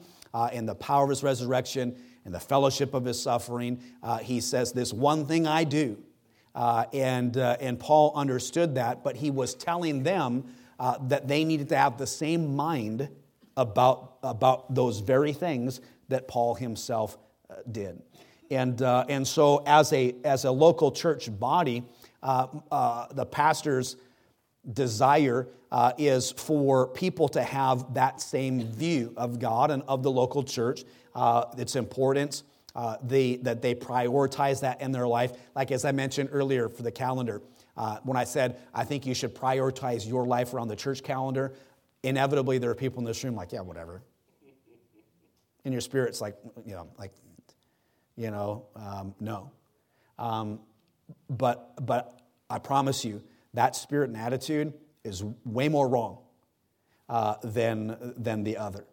in 0.51 0.65
the 0.65 0.75
power 0.75 1.03
of 1.03 1.09
his 1.09 1.23
resurrection 1.23 1.95
and 2.25 2.33
the 2.33 2.39
fellowship 2.39 2.93
of 2.93 3.05
his 3.05 3.21
suffering. 3.21 3.81
he 4.21 4.41
says, 4.41 4.73
This 4.73 4.91
one 4.91 5.25
thing 5.25 5.47
I 5.47 5.63
do 5.63 6.03
uh, 6.55 6.85
and, 6.93 7.37
uh, 7.37 7.57
and 7.59 7.79
Paul 7.79 8.13
understood 8.15 8.75
that, 8.75 9.03
but 9.03 9.15
he 9.15 9.31
was 9.31 9.55
telling 9.55 10.03
them 10.03 10.45
uh, 10.79 10.97
that 11.07 11.27
they 11.27 11.43
needed 11.43 11.69
to 11.69 11.77
have 11.77 11.97
the 11.97 12.07
same 12.07 12.55
mind 12.55 13.09
about, 13.57 14.17
about 14.23 14.73
those 14.73 14.99
very 14.99 15.33
things 15.33 15.81
that 16.09 16.27
Paul 16.27 16.55
himself 16.55 17.17
uh, 17.49 17.55
did. 17.71 18.01
And, 18.51 18.81
uh, 18.81 19.05
and 19.09 19.27
so, 19.27 19.63
as 19.65 19.91
a, 19.93 20.15
as 20.23 20.45
a 20.45 20.51
local 20.51 20.91
church 20.91 21.27
body, 21.39 21.83
uh, 22.21 23.07
the 23.11 23.25
pastor's 23.25 23.95
desire 24.71 25.47
is 25.97 26.31
for 26.31 26.87
people 26.87 27.27
to 27.29 27.41
have 27.41 27.95
that 27.95 28.21
same 28.21 28.61
view 28.71 29.13
of 29.17 29.39
God 29.39 29.71
and 29.71 29.81
of 29.87 30.03
the 30.03 30.11
local 30.11 30.43
church, 30.43 30.83
its 31.57 31.75
importance 31.75 32.43
uh, 32.75 32.97
they, 33.03 33.37
that 33.37 33.61
they 33.61 33.75
prioritize 33.75 34.61
that 34.61 34.81
in 34.81 34.91
their 34.91 35.07
life. 35.07 35.31
Like 35.55 35.71
as 35.71 35.85
I 35.85 35.91
mentioned 35.91 36.29
earlier 36.31 36.69
for 36.69 36.83
the 36.83 36.91
calendar, 36.91 37.41
uh, 37.77 37.97
when 38.03 38.17
I 38.17 38.23
said 38.23 38.59
I 38.73 38.83
think 38.83 39.05
you 39.05 39.13
should 39.13 39.35
prioritize 39.35 40.07
your 40.07 40.25
life 40.25 40.53
around 40.53 40.67
the 40.67 40.75
church 40.75 41.03
calendar, 41.03 41.53
inevitably 42.03 42.57
there 42.57 42.69
are 42.69 42.75
people 42.75 42.99
in 42.99 43.05
this 43.05 43.23
room 43.23 43.35
like, 43.35 43.51
yeah, 43.51 43.61
whatever. 43.61 44.01
In 45.65 45.71
your 45.71 45.81
spirit's 45.81 46.19
like, 46.19 46.35
you 46.65 46.73
know, 46.73 46.89
like, 46.99 47.13
you 48.17 48.31
know, 48.31 48.65
um, 48.75 49.15
no. 49.19 49.51
Um, 50.19 50.59
but 51.29 51.85
but 51.85 52.19
I 52.49 52.59
promise 52.59 53.05
you 53.05 53.23
that 53.53 53.75
spirit 53.75 54.09
and 54.09 54.17
attitude 54.17 54.73
is 55.03 55.23
way 55.45 55.69
more 55.69 55.87
wrong 55.87 56.19
uh, 57.09 57.35
than 57.43 58.13
than 58.17 58.43
the 58.43 58.57
other. 58.57 58.85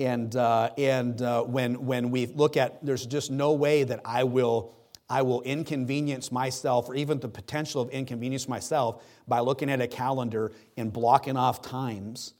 And, 0.00 0.34
uh, 0.34 0.70
and 0.78 1.20
uh, 1.20 1.42
when, 1.42 1.84
when 1.84 2.10
we 2.10 2.24
look 2.24 2.56
at, 2.56 2.82
there's 2.84 3.04
just 3.04 3.30
no 3.30 3.52
way 3.52 3.84
that 3.84 4.00
I 4.02 4.24
will, 4.24 4.74
I 5.10 5.20
will 5.20 5.42
inconvenience 5.42 6.32
myself 6.32 6.88
or 6.88 6.94
even 6.94 7.20
the 7.20 7.28
potential 7.28 7.82
of 7.82 7.90
inconvenience 7.90 8.48
myself 8.48 9.04
by 9.28 9.40
looking 9.40 9.68
at 9.68 9.82
a 9.82 9.86
calendar 9.86 10.52
and 10.78 10.90
blocking 10.90 11.36
off 11.36 11.60
times 11.60 12.32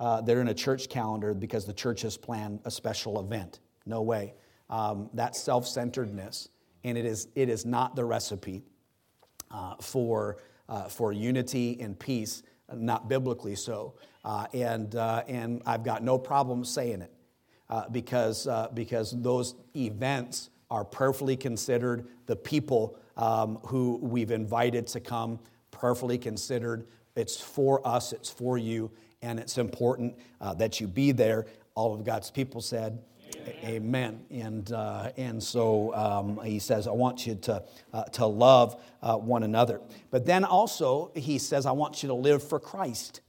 uh, 0.00 0.20
that 0.22 0.36
are 0.36 0.40
in 0.40 0.48
a 0.48 0.54
church 0.54 0.88
calendar 0.88 1.32
because 1.32 1.64
the 1.64 1.72
church 1.72 2.02
has 2.02 2.16
planned 2.16 2.58
a 2.64 2.72
special 2.72 3.20
event. 3.20 3.60
No 3.86 4.02
way. 4.02 4.34
Um, 4.68 5.08
self 5.32 5.68
centeredness, 5.68 6.48
and 6.82 6.98
it 6.98 7.04
is, 7.04 7.28
it 7.36 7.48
is 7.48 7.64
not 7.64 7.94
the 7.94 8.04
recipe 8.04 8.64
uh, 9.52 9.76
for, 9.80 10.38
uh, 10.68 10.88
for 10.88 11.12
unity 11.12 11.80
and 11.80 11.96
peace, 11.96 12.42
not 12.74 13.08
biblically 13.08 13.54
so. 13.54 13.94
Uh, 14.24 14.46
and, 14.52 14.94
uh, 14.96 15.22
and 15.28 15.62
I've 15.66 15.84
got 15.84 16.02
no 16.02 16.18
problem 16.18 16.64
saying 16.64 17.02
it 17.02 17.12
uh, 17.70 17.88
because, 17.90 18.46
uh, 18.46 18.68
because 18.74 19.12
those 19.22 19.54
events 19.76 20.50
are 20.70 20.84
prayerfully 20.84 21.36
considered. 21.36 22.06
The 22.26 22.36
people 22.36 22.98
um, 23.16 23.58
who 23.66 23.98
we've 24.02 24.30
invited 24.30 24.86
to 24.88 25.00
come, 25.00 25.38
prayerfully 25.70 26.18
considered. 26.18 26.86
It's 27.14 27.40
for 27.40 27.86
us, 27.86 28.12
it's 28.12 28.28
for 28.28 28.58
you, 28.58 28.90
and 29.22 29.38
it's 29.38 29.58
important 29.58 30.16
uh, 30.40 30.54
that 30.54 30.80
you 30.80 30.86
be 30.86 31.12
there. 31.12 31.46
All 31.74 31.94
of 31.94 32.04
God's 32.04 32.30
people 32.30 32.60
said, 32.60 32.98
Amen. 33.64 34.24
And, 34.30 34.70
uh, 34.72 35.12
and 35.16 35.42
so 35.42 35.94
um, 35.94 36.40
he 36.44 36.58
says, 36.58 36.88
I 36.88 36.92
want 36.92 37.26
you 37.26 37.36
to, 37.36 37.62
uh, 37.92 38.04
to 38.04 38.26
love 38.26 38.82
uh, 39.02 39.16
one 39.16 39.42
another. 39.42 39.80
But 40.10 40.26
then 40.26 40.44
also, 40.44 41.12
he 41.14 41.38
says, 41.38 41.66
I 41.66 41.72
want 41.72 42.02
you 42.02 42.08
to 42.08 42.14
live 42.14 42.42
for 42.42 42.58
Christ 42.58 43.20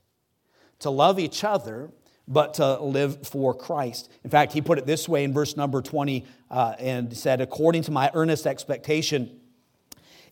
to 0.79 0.89
love 0.89 1.19
each 1.19 1.43
other, 1.43 1.91
but 2.27 2.55
to 2.55 2.79
live 2.79 3.27
for 3.27 3.53
Christ. 3.53 4.09
In 4.23 4.29
fact, 4.29 4.53
he 4.53 4.61
put 4.61 4.77
it 4.77 4.85
this 4.85 5.07
way 5.07 5.23
in 5.23 5.33
verse 5.33 5.55
number 5.55 5.81
20 5.81 6.25
uh, 6.51 6.75
and 6.79 7.15
said, 7.15 7.41
According 7.41 7.83
to 7.83 7.91
my 7.91 8.11
earnest 8.13 8.45
expectation 8.45 9.39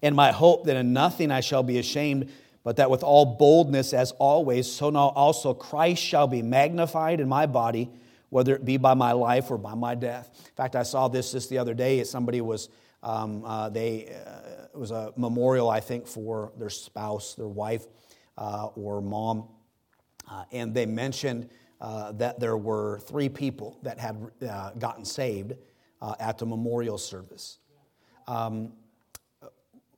and 0.02 0.16
my 0.16 0.32
hope 0.32 0.66
that 0.66 0.76
in 0.76 0.94
nothing 0.94 1.32
I 1.32 1.40
shall 1.40 1.64
be 1.64 1.80
ashamed, 1.80 2.32
but 2.64 2.78
that 2.78 2.90
with 2.90 3.04
all 3.04 3.38
boldness, 3.38 3.94
as 3.94 4.12
always, 4.14 4.72
so 4.72 4.90
now 4.90 5.10
also 5.10 5.54
Christ 5.54 6.04
shall 6.04 6.28
be 6.28 6.42
magnified 6.42 7.20
in 7.20 7.30
my 7.30 7.46
body, 7.46 7.92
whether 8.36 8.54
it 8.54 8.66
be 8.66 8.76
by 8.76 8.94
my 8.94 9.14
life 9.14 9.50
or 9.50 9.58
by 9.58 9.74
my 9.76 9.96
death. 9.96 10.30
In 10.36 10.56
fact, 10.58 10.76
I 10.76 10.84
saw 10.84 11.08
this 11.08 11.32
just 11.32 11.50
the 11.50 11.58
other 11.58 11.74
day. 11.74 12.04
Somebody 12.04 12.42
was, 12.42 12.68
um, 13.02 13.46
uh, 13.46 13.70
they, 13.70 14.10
uh, 14.10 14.66
it 14.74 14.78
was 14.78 14.92
a 14.92 15.14
memorial, 15.16 15.70
I 15.70 15.80
think, 15.80 16.06
for 16.06 16.52
their 16.58 16.70
spouse, 16.70 17.36
their 17.36 17.48
wife, 17.48 17.86
uh, 18.38 18.68
or 18.76 19.02
mom. 19.02 19.48
Uh, 20.30 20.44
and 20.52 20.74
they 20.74 20.86
mentioned 20.86 21.50
uh, 21.80 22.12
that 22.12 22.38
there 22.42 22.58
were 22.58 23.00
three 23.08 23.30
people 23.30 23.80
that 23.84 24.00
had 24.00 24.18
uh, 24.46 24.72
gotten 24.72 25.06
saved 25.06 25.54
at 26.20 26.38
the 26.38 26.46
memorial 26.46 26.98
service. 26.98 27.60
Um, 28.28 28.74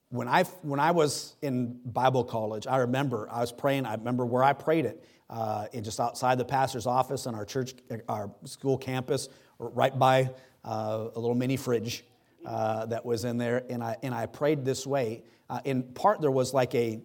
when 0.09 0.27
I, 0.27 0.43
when 0.61 0.79
I 0.79 0.91
was 0.91 1.35
in 1.41 1.79
Bible 1.83 2.23
college, 2.23 2.67
I 2.67 2.77
remember 2.77 3.27
I 3.31 3.41
was 3.41 3.51
praying. 3.51 3.87
I 3.87 3.95
remember 3.95 4.27
where 4.27 4.43
I 4.43 4.53
prayed 4.53 4.85
it, 4.85 5.03
uh, 5.29 5.67
just 5.81 5.99
outside 5.99 6.37
the 6.37 6.45
pastor's 6.45 6.87
office 6.87 7.27
on 7.27 7.35
our 7.35 7.45
church, 7.45 7.73
our 8.07 8.31
school 8.45 8.77
campus, 8.77 9.29
right 9.59 9.97
by 9.97 10.29
uh, 10.63 11.09
a 11.15 11.19
little 11.19 11.35
mini 11.35 11.57
fridge 11.57 12.03
uh, 12.45 12.85
that 12.85 13.05
was 13.05 13.25
in 13.25 13.37
there. 13.37 13.63
And 13.69 13.83
I, 13.83 13.97
and 14.03 14.13
I 14.13 14.25
prayed 14.25 14.63
this 14.63 14.87
way. 14.87 15.23
Uh, 15.49 15.59
in 15.65 15.83
part, 15.83 16.21
there 16.21 16.31
was 16.31 16.53
like 16.53 16.75
a, 16.75 17.01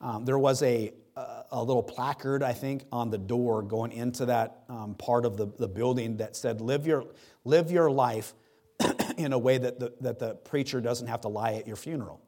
um, 0.00 0.24
there 0.24 0.38
was 0.38 0.62
a, 0.62 0.92
a 1.50 1.62
little 1.62 1.82
placard, 1.82 2.42
I 2.42 2.52
think, 2.52 2.84
on 2.92 3.10
the 3.10 3.18
door 3.18 3.62
going 3.62 3.92
into 3.92 4.26
that 4.26 4.64
um, 4.68 4.94
part 4.94 5.24
of 5.24 5.36
the, 5.36 5.46
the 5.46 5.68
building 5.68 6.18
that 6.18 6.36
said, 6.36 6.60
live 6.60 6.86
your, 6.86 7.04
live 7.44 7.70
your 7.70 7.90
life 7.90 8.34
in 9.16 9.32
a 9.32 9.38
way 9.38 9.56
that 9.58 9.80
the, 9.80 9.94
that 10.02 10.18
the 10.18 10.34
preacher 10.34 10.80
doesn't 10.80 11.06
have 11.06 11.22
to 11.22 11.28
lie 11.28 11.54
at 11.54 11.66
your 11.66 11.76
funeral. 11.76 12.20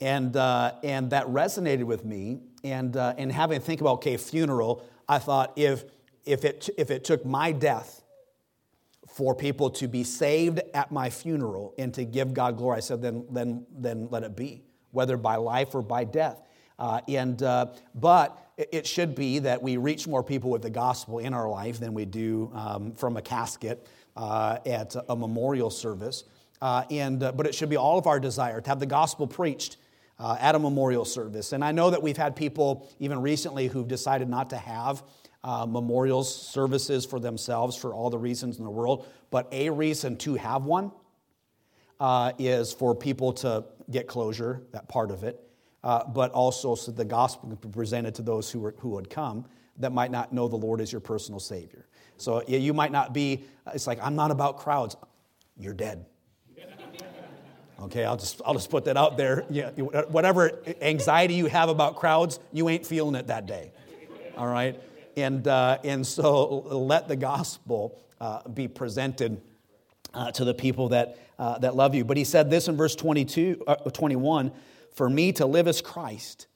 And, 0.00 0.36
uh, 0.36 0.74
and 0.82 1.10
that 1.10 1.26
resonated 1.26 1.84
with 1.84 2.04
me. 2.04 2.40
And, 2.64 2.96
uh, 2.96 3.14
and 3.16 3.30
having 3.30 3.60
to 3.60 3.64
think 3.64 3.80
about, 3.80 3.94
okay, 3.94 4.16
funeral, 4.16 4.84
I 5.08 5.18
thought 5.18 5.52
if, 5.56 5.84
if, 6.24 6.44
it, 6.44 6.68
if 6.76 6.90
it 6.90 7.04
took 7.04 7.24
my 7.24 7.52
death 7.52 8.02
for 9.08 9.34
people 9.34 9.70
to 9.70 9.88
be 9.88 10.04
saved 10.04 10.60
at 10.74 10.92
my 10.92 11.10
funeral 11.10 11.74
and 11.78 11.94
to 11.94 12.04
give 12.04 12.34
God 12.34 12.56
glory, 12.56 12.78
I 12.78 12.80
said, 12.80 13.00
then, 13.00 13.26
then, 13.30 13.66
then 13.70 14.08
let 14.10 14.22
it 14.22 14.36
be, 14.36 14.62
whether 14.90 15.16
by 15.16 15.36
life 15.36 15.74
or 15.74 15.82
by 15.82 16.04
death. 16.04 16.42
Uh, 16.78 17.00
and, 17.08 17.42
uh, 17.42 17.66
but 17.94 18.38
it 18.56 18.86
should 18.86 19.14
be 19.14 19.40
that 19.40 19.62
we 19.62 19.76
reach 19.76 20.06
more 20.06 20.22
people 20.22 20.50
with 20.50 20.62
the 20.62 20.70
gospel 20.70 21.18
in 21.18 21.34
our 21.34 21.48
life 21.48 21.80
than 21.80 21.94
we 21.94 22.04
do 22.04 22.50
um, 22.54 22.92
from 22.92 23.16
a 23.16 23.22
casket 23.22 23.86
uh, 24.16 24.58
at 24.66 24.94
a 25.08 25.16
memorial 25.16 25.70
service. 25.70 26.24
Uh, 26.60 26.84
and, 26.90 27.22
uh, 27.22 27.32
but 27.32 27.46
it 27.46 27.54
should 27.54 27.68
be 27.68 27.76
all 27.76 27.98
of 27.98 28.06
our 28.06 28.18
desire 28.18 28.60
to 28.60 28.68
have 28.68 28.80
the 28.80 28.86
gospel 28.86 29.26
preached 29.26 29.76
uh, 30.18 30.36
at 30.40 30.54
a 30.54 30.58
memorial 30.58 31.04
service. 31.04 31.52
And 31.52 31.64
I 31.64 31.72
know 31.72 31.90
that 31.90 32.02
we've 32.02 32.16
had 32.16 32.34
people, 32.34 32.90
even 32.98 33.20
recently, 33.22 33.68
who've 33.68 33.88
decided 33.88 34.28
not 34.28 34.50
to 34.50 34.56
have 34.56 35.02
uh, 35.44 35.66
memorial 35.66 36.24
services 36.24 37.06
for 37.06 37.20
themselves 37.20 37.76
for 37.76 37.94
all 37.94 38.10
the 38.10 38.18
reasons 38.18 38.58
in 38.58 38.64
the 38.64 38.70
world. 38.70 39.06
But 39.30 39.48
a 39.52 39.70
reason 39.70 40.16
to 40.18 40.34
have 40.34 40.64
one 40.64 40.90
uh, 42.00 42.32
is 42.38 42.72
for 42.72 42.94
people 42.94 43.32
to 43.34 43.64
get 43.90 44.06
closure, 44.06 44.62
that 44.72 44.88
part 44.88 45.10
of 45.10 45.24
it, 45.24 45.40
uh, 45.84 46.04
but 46.04 46.32
also 46.32 46.74
so 46.74 46.90
the 46.90 47.04
gospel 47.04 47.48
can 47.48 47.56
be 47.56 47.68
presented 47.68 48.14
to 48.16 48.22
those 48.22 48.50
who, 48.50 48.70
who 48.78 48.90
would 48.90 49.08
come 49.08 49.46
that 49.78 49.92
might 49.92 50.10
not 50.10 50.32
know 50.32 50.48
the 50.48 50.56
Lord 50.56 50.80
as 50.80 50.90
your 50.90 51.00
personal 51.00 51.38
Savior. 51.38 51.86
So 52.16 52.42
you 52.48 52.74
might 52.74 52.90
not 52.90 53.12
be, 53.12 53.44
it's 53.72 53.86
like, 53.86 54.00
I'm 54.02 54.16
not 54.16 54.32
about 54.32 54.58
crowds. 54.58 54.96
You're 55.56 55.74
dead. 55.74 56.04
Okay, 57.80 58.04
I'll 58.04 58.16
just, 58.16 58.42
I'll 58.44 58.54
just 58.54 58.70
put 58.70 58.84
that 58.86 58.96
out 58.96 59.16
there. 59.16 59.44
Yeah, 59.50 59.70
whatever 60.08 60.60
anxiety 60.82 61.34
you 61.34 61.46
have 61.46 61.68
about 61.68 61.96
crowds, 61.96 62.40
you 62.52 62.68
ain't 62.68 62.84
feeling 62.84 63.14
it 63.14 63.28
that 63.28 63.46
day. 63.46 63.70
All 64.36 64.48
right? 64.48 64.80
And, 65.16 65.46
uh, 65.46 65.78
and 65.84 66.06
so 66.06 66.58
let 66.70 67.08
the 67.08 67.16
gospel 67.16 68.00
uh, 68.20 68.48
be 68.48 68.66
presented 68.68 69.40
uh, 70.14 70.30
to 70.32 70.44
the 70.44 70.54
people 70.54 70.88
that, 70.88 71.18
uh, 71.38 71.58
that 71.58 71.76
love 71.76 71.94
you. 71.94 72.04
But 72.04 72.16
he 72.16 72.24
said 72.24 72.50
this 72.50 72.68
in 72.68 72.76
verse 72.76 72.96
22, 72.96 73.62
uh, 73.66 73.76
21 73.76 74.52
For 74.94 75.08
me 75.08 75.32
to 75.32 75.46
live 75.46 75.68
is 75.68 75.80
Christ, 75.80 76.46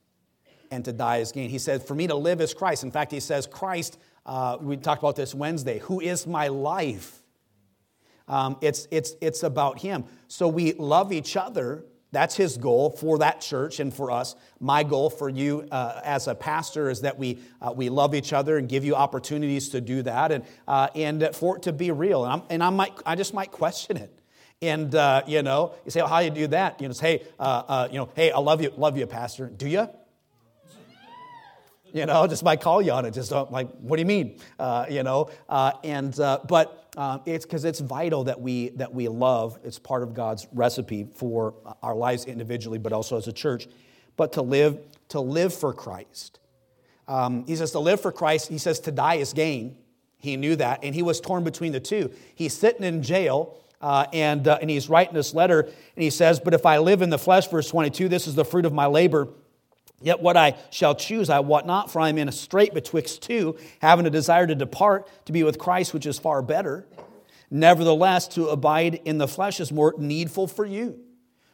and 0.71 0.85
to 0.85 0.93
die 0.93 1.19
is 1.19 1.33
gain. 1.33 1.51
He 1.51 1.59
said, 1.59 1.83
For 1.83 1.95
me 1.95 2.07
to 2.09 2.15
live 2.15 2.41
is 2.41 2.55
Christ. 2.55 2.83
In 2.83 2.91
fact, 2.91 3.13
he 3.13 3.21
says, 3.21 3.47
Christ, 3.47 3.99
uh, 4.27 4.59
we 4.61 4.77
talked 4.77 5.03
about 5.03 5.17
this 5.17 5.35
Wednesday, 5.35 5.79
who 5.81 6.01
is 6.01 6.27
my 6.27 6.49
life. 6.49 7.22
Um, 8.33 8.57
it's, 8.63 8.89
it's, 8.91 9.15
it's 9.21 9.43
about 9.43 9.79
Him. 9.79 10.05
So 10.27 10.49
we 10.49 10.73
love 10.73 11.13
each 11.13 11.37
other. 11.37 11.85
That's 12.13 12.35
His 12.35 12.57
goal 12.57 12.91
for 12.91 13.19
that 13.19 13.43
church 13.43 13.79
and 13.79 13.93
for 13.93 14.11
us. 14.11 14.35
My 14.59 14.85
goal 14.85 15.11
for 15.11 15.29
you 15.29 15.69
uh, 15.71 16.01
as 16.03 16.29
a 16.29 16.35
pastor 16.35 16.89
is 16.89 17.03
that 17.03 17.19
we, 17.19 17.41
uh, 17.61 17.75
we 17.77 17.91
love 17.91 18.15
each 18.15 18.33
other 18.33 18.57
and 18.57 18.69
give 18.71 18.87
you 18.87 18.95
opportunities 18.95 19.69
to 19.71 19.83
do 19.83 20.03
that 20.05 20.33
and, 20.33 20.45
uh, 20.67 20.89
and 20.95 21.29
for 21.35 21.57
it 21.57 21.65
to 21.65 21.75
be 21.75 21.91
real. 21.91 22.25
And, 22.25 22.33
I'm, 22.33 22.43
and 22.49 22.65
I, 22.65 22.71
might, 22.71 22.95
I 23.05 23.17
just 23.17 23.35
might 23.35 23.51
question 23.51 23.99
it. 23.99 24.19
And, 24.63 24.95
uh, 24.95 25.23
you 25.27 25.43
know, 25.43 25.75
you 25.85 25.91
say, 25.91 26.01
well, 26.01 26.09
how 26.09 26.21
you 26.21 26.31
do 26.31 26.47
that? 26.49 26.81
You 26.81 26.89
know, 26.89 26.95
say, 26.95 27.19
hey, 27.19 27.27
uh, 27.39 27.63
uh, 27.69 27.89
you 27.91 27.99
know, 27.99 28.09
hey, 28.15 28.31
I 28.31 28.39
love 28.39 28.63
you, 28.63 28.73
love 28.77 28.97
you, 28.97 29.07
pastor. 29.07 29.49
Do 29.49 29.69
you? 29.69 29.89
You 31.93 32.07
know, 32.07 32.27
just 32.27 32.43
might 32.43 32.63
call 32.63 32.81
you 32.81 32.93
on 32.93 33.05
it. 33.05 33.13
Just 33.13 33.29
don't, 33.29 33.53
like, 33.53 33.69
what 33.73 33.97
do 33.97 34.01
you 34.01 34.07
mean? 34.07 34.39
You 34.89 35.03
know, 35.03 35.29
and 35.85 36.15
but 36.15 36.82
uh, 36.97 37.19
it's 37.25 37.47
because 37.47 37.65
it's 37.65 37.81
vital 37.81 38.25
that 38.25 38.41
we 38.41 38.69
that 38.71 38.93
we 38.93 39.09
love. 39.09 39.59
It's 39.65 39.79
part 39.79 40.03
of 40.03 40.13
God's 40.13 40.47
recipe 40.53 41.07
for 41.15 41.55
our 41.83 41.95
lives 41.95 42.27
individually, 42.27 42.79
but 42.79 42.93
also 42.93 43.17
as 43.17 43.29
a 43.29 43.33
church. 43.33 43.67
But 44.17 44.33
to 44.35 44.43
live 44.43 44.79
to 45.09 45.21
live 45.21 45.55
for 45.55 45.73
Christ. 45.73 46.39
Um, 47.09 47.47
he 47.47 47.57
says 47.57 47.73
to 47.73 47.79
live 47.79 48.01
for 48.01 48.13
Christ. 48.13 48.49
He 48.49 48.59
says 48.59 48.81
to 48.81 48.93
die 48.93 49.17
is 49.17 49.33
gain. 49.33 49.77
He 50.19 50.37
knew 50.37 50.55
that, 50.57 50.81
and 50.85 50.95
he 50.95 51.03
was 51.03 51.21
torn 51.21 51.45
between 51.45 51.73
the 51.73 51.81
two. 51.81 52.13
He's 52.35 52.53
sitting 52.55 52.85
in 52.85 53.03
jail. 53.03 53.59
Uh, 53.81 54.07
and, 54.13 54.47
uh, 54.47 54.59
and 54.61 54.71
he's 54.71 54.89
writing 54.89 55.13
this 55.13 55.35
letter, 55.35 55.63
and 55.63 55.73
he 56.05 56.09
says, 56.09 56.39
But 56.39 56.55
if 56.55 56.65
I 56.65 56.79
live 56.79 57.03
in 57.03 57.11
the 57.11 57.19
flesh, 57.19 57.49
verse 57.49 57.69
22, 57.69 58.09
this 58.09 58.29
is 58.29 58.37
the 58.37 58.45
fruit 58.45 58.65
of 58.65 58.73
my 58.73 58.87
labor 58.87 59.27
Yet 60.03 60.21
what 60.21 60.37
I 60.37 60.57
shall 60.71 60.95
choose, 60.95 61.31
I 61.31 61.41
wot 61.41 61.67
not, 61.67 61.91
for 61.91 62.01
I 62.01 62.09
am 62.09 62.19
in 62.19 62.29
a 62.29 62.33
strait 62.33 62.75
betwixt 62.75 63.23
two, 63.23 63.57
having 63.81 64.07
a 64.07 64.11
desire 64.11 64.47
to 64.47 64.55
depart 64.55 65.09
to 65.27 65.33
be 65.33 65.43
with 65.43 65.59
Christ, 65.59 65.95
which 65.95 66.07
is 66.07 66.19
far 66.19 66.43
better. 66.43 66.87
Nevertheless, 67.51 68.29
to 68.29 68.49
abide 68.49 69.01
in 69.05 69.19
the 69.19 69.29
flesh 69.29 69.61
is 69.61 69.71
more 69.71 69.95
needful 69.99 70.47
for 70.47 70.65
you. 70.65 70.99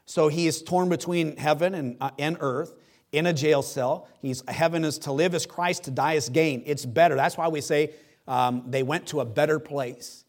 So 0.05 0.29
he 0.29 0.47
is 0.47 0.63
torn 0.63 0.89
between 0.89 1.37
heaven 1.37 1.75
and, 1.75 1.97
uh, 2.01 2.11
and 2.19 2.37
earth 2.41 2.75
in 3.13 3.27
a 3.27 3.33
jail 3.33 3.63
cell. 3.63 4.09
He's, 4.23 4.43
heaven 4.49 4.85
is 4.85 4.99
to 5.01 5.13
live 5.13 5.35
as 5.35 5.45
Christ, 5.45 5.85
to 5.85 5.91
die 5.91 6.17
as 6.17 6.29
gain. 6.29 6.63
It's 6.67 6.87
better. 6.87 7.15
That's 7.15 7.37
why 7.37 7.49
we 7.49 7.61
say 7.61 7.91
um, 8.27 8.65
they 8.69 8.83
went 8.83 9.09
to 9.09 9.21
a 9.21 9.25
better 9.25 9.59
place, 9.59 10.25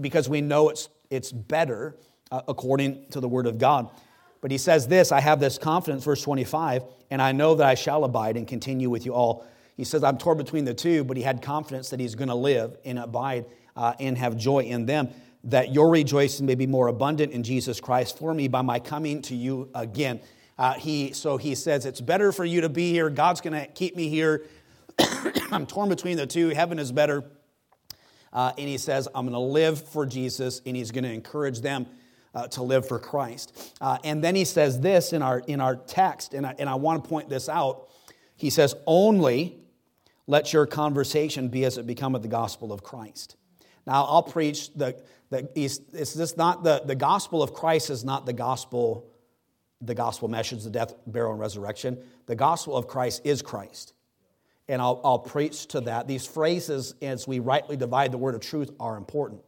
because 0.00 0.28
we 0.28 0.40
know 0.40 0.68
it's, 0.68 0.88
it's 1.10 1.32
better 1.32 1.96
uh, 2.30 2.42
according 2.46 3.06
to 3.10 3.20
the 3.20 3.28
Word 3.28 3.46
of 3.46 3.58
God. 3.58 3.88
But 4.46 4.52
he 4.52 4.58
says 4.58 4.86
this 4.86 5.10
I 5.10 5.18
have 5.18 5.40
this 5.40 5.58
confidence, 5.58 6.04
verse 6.04 6.22
25, 6.22 6.84
and 7.10 7.20
I 7.20 7.32
know 7.32 7.56
that 7.56 7.66
I 7.66 7.74
shall 7.74 8.04
abide 8.04 8.36
and 8.36 8.46
continue 8.46 8.88
with 8.88 9.04
you 9.04 9.12
all. 9.12 9.44
He 9.76 9.82
says, 9.82 10.04
I'm 10.04 10.18
torn 10.18 10.38
between 10.38 10.64
the 10.64 10.72
two, 10.72 11.02
but 11.02 11.16
he 11.16 11.24
had 11.24 11.42
confidence 11.42 11.90
that 11.90 11.98
he's 11.98 12.14
going 12.14 12.28
to 12.28 12.36
live 12.36 12.76
and 12.84 13.00
abide 13.00 13.46
uh, 13.74 13.94
and 13.98 14.16
have 14.16 14.36
joy 14.36 14.60
in 14.60 14.86
them, 14.86 15.08
that 15.42 15.74
your 15.74 15.90
rejoicing 15.90 16.46
may 16.46 16.54
be 16.54 16.68
more 16.68 16.86
abundant 16.86 17.32
in 17.32 17.42
Jesus 17.42 17.80
Christ 17.80 18.18
for 18.18 18.32
me 18.32 18.46
by 18.46 18.62
my 18.62 18.78
coming 18.78 19.20
to 19.22 19.34
you 19.34 19.68
again. 19.74 20.20
Uh, 20.56 20.74
he, 20.74 21.12
so 21.12 21.38
he 21.38 21.56
says, 21.56 21.84
It's 21.84 22.00
better 22.00 22.30
for 22.30 22.44
you 22.44 22.60
to 22.60 22.68
be 22.68 22.92
here. 22.92 23.10
God's 23.10 23.40
going 23.40 23.60
to 23.60 23.66
keep 23.66 23.96
me 23.96 24.08
here. 24.08 24.46
I'm 25.50 25.66
torn 25.66 25.88
between 25.88 26.18
the 26.18 26.26
two. 26.28 26.50
Heaven 26.50 26.78
is 26.78 26.92
better. 26.92 27.24
Uh, 28.32 28.52
and 28.56 28.68
he 28.68 28.78
says, 28.78 29.08
I'm 29.12 29.24
going 29.24 29.32
to 29.32 29.40
live 29.40 29.88
for 29.88 30.06
Jesus, 30.06 30.62
and 30.64 30.76
he's 30.76 30.92
going 30.92 31.02
to 31.02 31.12
encourage 31.12 31.62
them 31.62 31.88
uh, 32.36 32.46
to 32.48 32.62
live 32.62 32.86
for 32.86 32.98
Christ. 32.98 33.74
Uh, 33.80 33.96
and 34.04 34.22
then 34.22 34.36
he 34.36 34.44
says 34.44 34.78
this 34.78 35.14
in 35.14 35.22
our, 35.22 35.38
in 35.46 35.60
our 35.60 35.74
text, 35.74 36.34
and 36.34 36.46
I, 36.46 36.54
and 36.58 36.68
I 36.68 36.74
want 36.74 37.02
to 37.02 37.08
point 37.08 37.30
this 37.30 37.48
out. 37.48 37.88
He 38.36 38.50
says, 38.50 38.74
Only 38.86 39.56
let 40.26 40.52
your 40.52 40.66
conversation 40.66 41.48
be 41.48 41.64
as 41.64 41.78
it 41.78 41.86
becometh 41.86 42.20
the 42.20 42.28
gospel 42.28 42.74
of 42.74 42.82
Christ. 42.82 43.36
Now, 43.86 44.04
I'll 44.04 44.22
preach 44.22 44.74
the, 44.74 45.02
the 45.30 45.48
it's 45.54 45.78
this 46.12 46.36
not 46.36 46.62
the, 46.62 46.82
the 46.84 46.94
gospel 46.94 47.42
of 47.42 47.54
Christ 47.54 47.88
is 47.88 48.04
not 48.04 48.26
the 48.26 48.34
gospel, 48.34 49.10
the 49.80 49.94
gospel 49.94 50.28
message, 50.28 50.62
the 50.62 50.70
death, 50.70 50.94
burial, 51.06 51.32
and 51.32 51.40
resurrection. 51.40 51.96
The 52.26 52.36
gospel 52.36 52.76
of 52.76 52.86
Christ 52.86 53.22
is 53.24 53.40
Christ. 53.40 53.94
And 54.68 54.82
I'll, 54.82 55.00
I'll 55.04 55.20
preach 55.20 55.68
to 55.68 55.80
that. 55.82 56.06
These 56.06 56.26
phrases, 56.26 56.96
as 57.00 57.26
we 57.26 57.38
rightly 57.38 57.78
divide 57.78 58.12
the 58.12 58.18
word 58.18 58.34
of 58.34 58.42
truth, 58.42 58.72
are 58.78 58.98
important. 58.98 59.40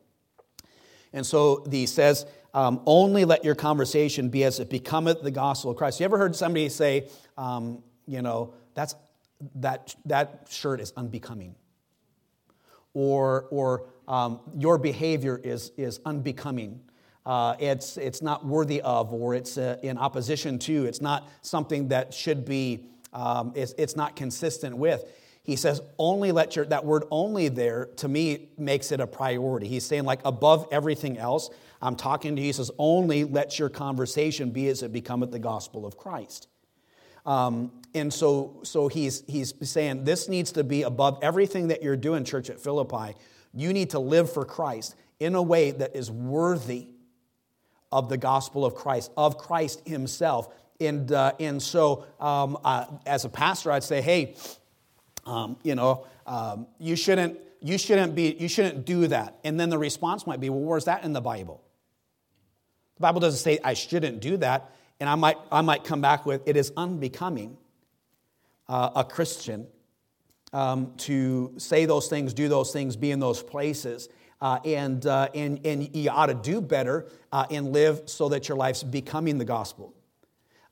And 1.12 1.26
so 1.26 1.66
he 1.70 1.86
says, 1.86 2.26
um, 2.59 2.80
only 2.86 3.24
let 3.24 3.44
your 3.44 3.54
conversation 3.54 4.30
be 4.30 4.42
as 4.44 4.59
it 4.59 4.68
becometh 4.68 5.22
the 5.22 5.30
gospel 5.30 5.70
of 5.70 5.76
Christ. 5.76 6.00
You 6.00 6.04
ever 6.11 6.18
heard 6.18 6.34
somebody 6.34 6.68
say, 6.68 6.92
um, 7.36 7.82
you 8.14 8.20
know, 8.20 8.54
that's, 8.74 8.94
that, 9.56 9.94
that 10.06 10.26
shirt 10.50 10.80
is 10.80 10.92
unbecoming? 10.96 11.54
Or, 12.94 13.46
or 13.50 13.68
um, 14.09 14.40
your 14.56 14.76
behavior 14.78 15.40
is, 15.52 15.70
is 15.76 16.00
unbecoming. 16.04 16.80
uh, 17.28 17.54
it's, 17.59 17.98
it's 17.98 18.22
not 18.22 18.46
worthy 18.46 18.80
of 18.80 19.12
or 19.12 19.34
it's 19.34 19.59
uh, 19.59 19.76
in 19.82 19.98
opposition 19.98 20.59
to. 20.61 20.86
It's 20.86 21.02
not 21.02 21.28
something 21.42 21.88
that 21.88 22.14
should 22.14 22.46
be, 22.46 22.86
um, 23.12 23.52
it's, 23.54 23.74
it's 23.76 23.94
not 23.94 24.16
consistent 24.16 24.78
with. 24.78 25.04
He 25.42 25.54
says, 25.54 25.82
only 25.98 26.32
let 26.32 26.56
your, 26.56 26.64
that 26.66 26.86
word 26.86 27.04
only 27.11 27.48
there 27.48 27.90
to 27.96 28.09
me 28.09 28.48
makes 28.56 28.92
it 28.92 29.00
a 29.00 29.06
priority. 29.06 29.68
He's 29.68 29.84
saying, 29.84 30.04
like, 30.04 30.20
above 30.24 30.66
everything 30.72 31.18
else, 31.18 31.50
I'm 31.81 31.97
talking 31.97 32.35
to 32.37 32.53
says, 32.53 32.70
only 32.79 33.24
let 33.24 33.59
your 33.59 33.68
conversation 33.68 34.51
be 34.51 34.68
as 34.68 34.83
it 34.83 34.93
becometh 34.93 35.31
the 35.31 35.39
gospel 35.39 35.87
of 35.87 35.97
Christ. 35.97 36.49
Um, 37.24 37.72
and 37.95 38.12
so, 38.12 38.61
so 38.64 38.89
he's, 38.89 39.22
he's 39.26 39.55
saying 39.62 40.05
this 40.05 40.29
needs 40.29 40.53
to 40.53 40.64
be 40.64 40.83
above 40.83 41.18
everything 41.22 41.68
that 41.68 41.83
you're 41.83 41.97
doing, 41.97 42.24
church 42.24 42.51
at 42.51 42.59
Philippi. 42.59 43.14
You 43.55 43.72
need 43.72 43.91
to 43.91 43.99
live 43.99 44.33
for 44.33 44.45
Christ 44.45 44.97
in 45.20 45.35
a 45.35 45.43
way 45.43 45.70
that 45.70 45.95
is 45.95 46.11
worthy 46.11 46.89
of 47.93 48.09
the 48.09 48.16
gospel 48.16 48.64
of 48.64 48.74
Christ, 48.74 49.11
of 49.16 49.39
Christ 49.39 49.87
himself. 49.87 50.49
And, 50.81 51.11
uh, 51.12 51.33
and 51.41 51.62
so, 51.62 52.07
um, 52.20 52.59
uh, 52.64 52.87
as 53.07 53.24
a 53.24 53.29
pastor, 53.29 53.72
I'd 53.72 53.85
say, 53.85 54.01
hey, 54.01 54.37
um, 55.26 55.57
you 55.62 55.74
know, 55.74 56.07
um, 56.26 56.66
you 56.79 56.97
shouldn't, 56.97 57.39
you 57.61 57.79
shouldn't 57.79 58.14
be, 58.14 58.37
you 58.39 58.49
shouldn't 58.49 58.85
do 58.85 59.07
that. 59.09 59.39
And 59.45 59.59
then 59.59 59.70
the 59.70 59.79
response 59.79 60.26
might 60.26 60.41
be, 60.41 60.51
well, 60.51 60.61
where's 60.61 60.85
that 60.85 61.05
in 61.05 61.12
the 61.12 61.20
Bible? 61.20 61.62
The 62.99 63.03
Bible 63.03 63.20
doesn't 63.20 63.38
say 63.38 63.61
I 63.62 63.74
shouldn't 63.74 64.20
do 64.20 64.36
that. 64.38 64.72
And 65.01 65.09
I 65.09 65.14
might, 65.14 65.36
I 65.53 65.61
might 65.61 65.84
come 65.84 66.01
back 66.01 66.26
with, 66.26 66.42
it 66.46 66.57
is 66.57 66.72
unbecoming 66.76 67.57
uh, 68.68 68.90
a 68.96 69.05
Christian 69.05 69.68
um, 70.53 70.94
to 70.99 71.55
say 71.59 71.84
those 71.84 72.09
things, 72.09 72.34
do 72.34 72.49
those 72.49 72.72
things, 72.72 72.96
be 72.96 73.12
in 73.12 73.20
those 73.20 73.40
places. 73.40 74.09
Uh, 74.40 74.59
and, 74.64 75.07
uh, 75.07 75.28
and, 75.34 75.64
and 75.64 75.94
you 75.94 76.11
ought 76.11 76.26
to 76.26 76.34
do 76.34 76.61
better 76.61 77.07
uh, 77.32 77.46
and 77.51 77.72
live 77.72 78.03
so 78.07 78.28
that 78.30 78.49
your 78.49 78.57
life's 78.57 78.82
becoming 78.82 79.38
the 79.38 79.44
gospel 79.44 79.94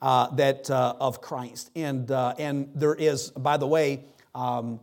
uh, 0.02 0.28
that, 0.34 0.68
uh, 0.70 0.94
of 0.98 1.20
Christ. 1.20 1.70
And, 1.76 2.10
and 2.10 2.70
there 2.74 2.94
is, 2.94 3.30
by 3.30 3.56
the 3.56 3.66
way, 3.66 4.04
um, 4.34 4.80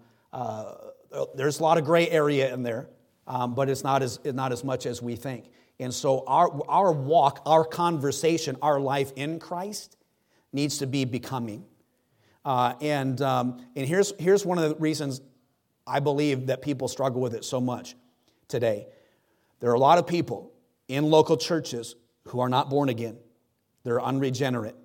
there's 1.35 1.59
a 1.59 1.63
lot 1.63 1.77
of 1.77 1.83
gray 1.83 2.09
area 2.09 2.53
in 2.53 2.63
there, 2.63 2.87
um, 3.27 3.55
but 3.55 3.69
it's 3.69 3.83
not 3.83 4.01
as, 4.01 4.19
not 4.23 4.53
as 4.53 4.63
much 4.63 4.85
as 4.85 5.01
we 5.01 5.17
think. 5.17 5.49
And 5.79 5.93
so 5.93 6.23
our, 6.27 6.49
our 6.69 6.91
walk, 6.91 7.41
our 7.45 7.65
conversation, 7.65 8.57
our 8.61 8.79
life 8.79 9.11
in 9.15 9.39
Christ 9.39 9.97
needs 10.51 10.77
to 10.79 10.87
be 10.87 11.05
becoming. 11.05 11.65
Uh, 12.45 12.73
and 12.81 13.21
um, 13.21 13.65
and 13.75 13.87
here's, 13.87 14.13
here's 14.19 14.45
one 14.45 14.57
of 14.57 14.69
the 14.69 14.75
reasons 14.75 15.21
I 15.87 15.99
believe 15.99 16.47
that 16.47 16.61
people 16.61 16.87
struggle 16.87 17.21
with 17.21 17.33
it 17.33 17.43
so 17.43 17.59
much 17.59 17.95
today. 18.47 18.87
There 19.59 19.71
are 19.71 19.75
a 19.75 19.79
lot 19.79 19.97
of 19.97 20.07
people 20.07 20.51
in 20.87 21.09
local 21.09 21.37
churches 21.37 21.95
who 22.27 22.39
are 22.39 22.49
not 22.49 22.69
born 22.69 22.89
again, 22.89 23.17
they're 23.83 24.01
unregenerate, 24.01 24.75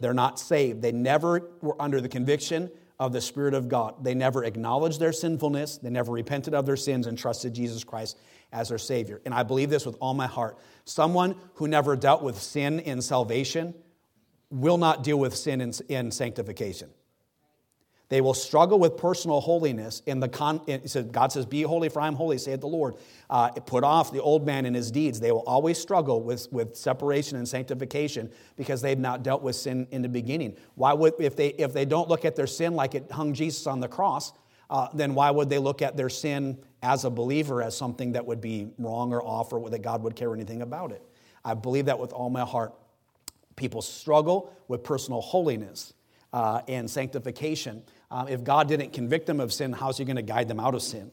they're 0.00 0.14
not 0.14 0.38
saved, 0.38 0.80
they 0.82 0.92
never 0.92 1.50
were 1.60 1.80
under 1.80 2.00
the 2.00 2.08
conviction 2.08 2.70
of 2.98 3.12
the 3.12 3.20
Spirit 3.20 3.54
of 3.54 3.68
God. 3.68 4.02
They 4.02 4.14
never 4.14 4.44
acknowledged 4.44 4.98
their 4.98 5.12
sinfulness, 5.12 5.78
they 5.78 5.90
never 5.90 6.12
repented 6.12 6.54
of 6.54 6.66
their 6.66 6.76
sins 6.76 7.06
and 7.06 7.18
trusted 7.18 7.54
Jesus 7.54 7.84
Christ 7.84 8.16
as 8.52 8.70
their 8.70 8.78
Savior. 8.78 9.20
And 9.24 9.34
I 9.34 9.42
believe 9.42 9.70
this 9.70 9.84
with 9.84 9.96
all 10.00 10.14
my 10.14 10.26
heart. 10.26 10.58
Someone 10.84 11.36
who 11.54 11.68
never 11.68 11.96
dealt 11.96 12.22
with 12.22 12.40
sin 12.40 12.80
in 12.80 13.02
salvation 13.02 13.74
will 14.50 14.78
not 14.78 15.04
deal 15.04 15.18
with 15.18 15.36
sin 15.36 15.60
in, 15.60 15.72
in 15.88 16.10
sanctification. 16.10 16.90
They 18.08 18.22
will 18.22 18.32
struggle 18.32 18.78
with 18.78 18.96
personal 18.96 19.40
holiness. 19.40 20.00
In 20.06 20.18
the 20.18 20.30
con- 20.30 20.62
God 21.12 21.30
says, 21.30 21.44
"Be 21.44 21.60
holy, 21.60 21.90
for 21.90 22.00
I 22.00 22.06
am 22.06 22.14
holy," 22.14 22.38
saith 22.38 22.60
the 22.60 22.66
Lord. 22.66 22.96
Uh, 23.28 23.50
put 23.50 23.84
off 23.84 24.12
the 24.12 24.22
old 24.22 24.46
man 24.46 24.64
and 24.64 24.74
his 24.74 24.90
deeds. 24.90 25.20
They 25.20 25.30
will 25.30 25.42
always 25.42 25.78
struggle 25.78 26.22
with, 26.22 26.50
with 26.50 26.74
separation 26.74 27.36
and 27.36 27.46
sanctification 27.46 28.30
because 28.56 28.80
they've 28.80 28.98
not 28.98 29.22
dealt 29.22 29.42
with 29.42 29.56
sin 29.56 29.86
in 29.90 30.00
the 30.00 30.08
beginning. 30.08 30.56
Why 30.74 30.94
would 30.94 31.14
if 31.18 31.36
they 31.36 31.48
if 31.48 31.74
they 31.74 31.84
don't 31.84 32.08
look 32.08 32.24
at 32.24 32.34
their 32.34 32.46
sin 32.46 32.74
like 32.74 32.94
it 32.94 33.12
hung 33.12 33.34
Jesus 33.34 33.66
on 33.66 33.80
the 33.80 33.88
cross? 33.88 34.32
Uh, 34.70 34.88
then 34.94 35.14
why 35.14 35.30
would 35.30 35.50
they 35.50 35.58
look 35.58 35.82
at 35.82 35.96
their 35.96 36.10
sin 36.10 36.58
as 36.82 37.04
a 37.04 37.10
believer 37.10 37.62
as 37.62 37.76
something 37.76 38.12
that 38.12 38.26
would 38.26 38.40
be 38.40 38.68
wrong 38.78 39.12
or 39.12 39.22
off 39.22 39.52
or 39.52 39.70
that 39.70 39.82
God 39.82 40.02
would 40.02 40.16
care 40.16 40.32
anything 40.34 40.62
about 40.62 40.92
it? 40.92 41.02
I 41.44 41.54
believe 41.54 41.86
that 41.86 41.98
with 41.98 42.12
all 42.12 42.30
my 42.30 42.44
heart. 42.44 42.74
People 43.56 43.82
struggle 43.82 44.52
with 44.68 44.84
personal 44.84 45.20
holiness 45.20 45.92
uh, 46.32 46.60
and 46.68 46.88
sanctification. 46.88 47.82
Um, 48.10 48.28
if 48.28 48.44
God 48.44 48.68
didn't 48.68 48.92
convict 48.92 49.26
them 49.26 49.40
of 49.40 49.52
sin, 49.52 49.72
how's 49.72 49.98
He 49.98 50.04
going 50.04 50.16
to 50.16 50.22
guide 50.22 50.46
them 50.46 50.60
out 50.60 50.74
of 50.74 50.82
sin? 50.82 51.10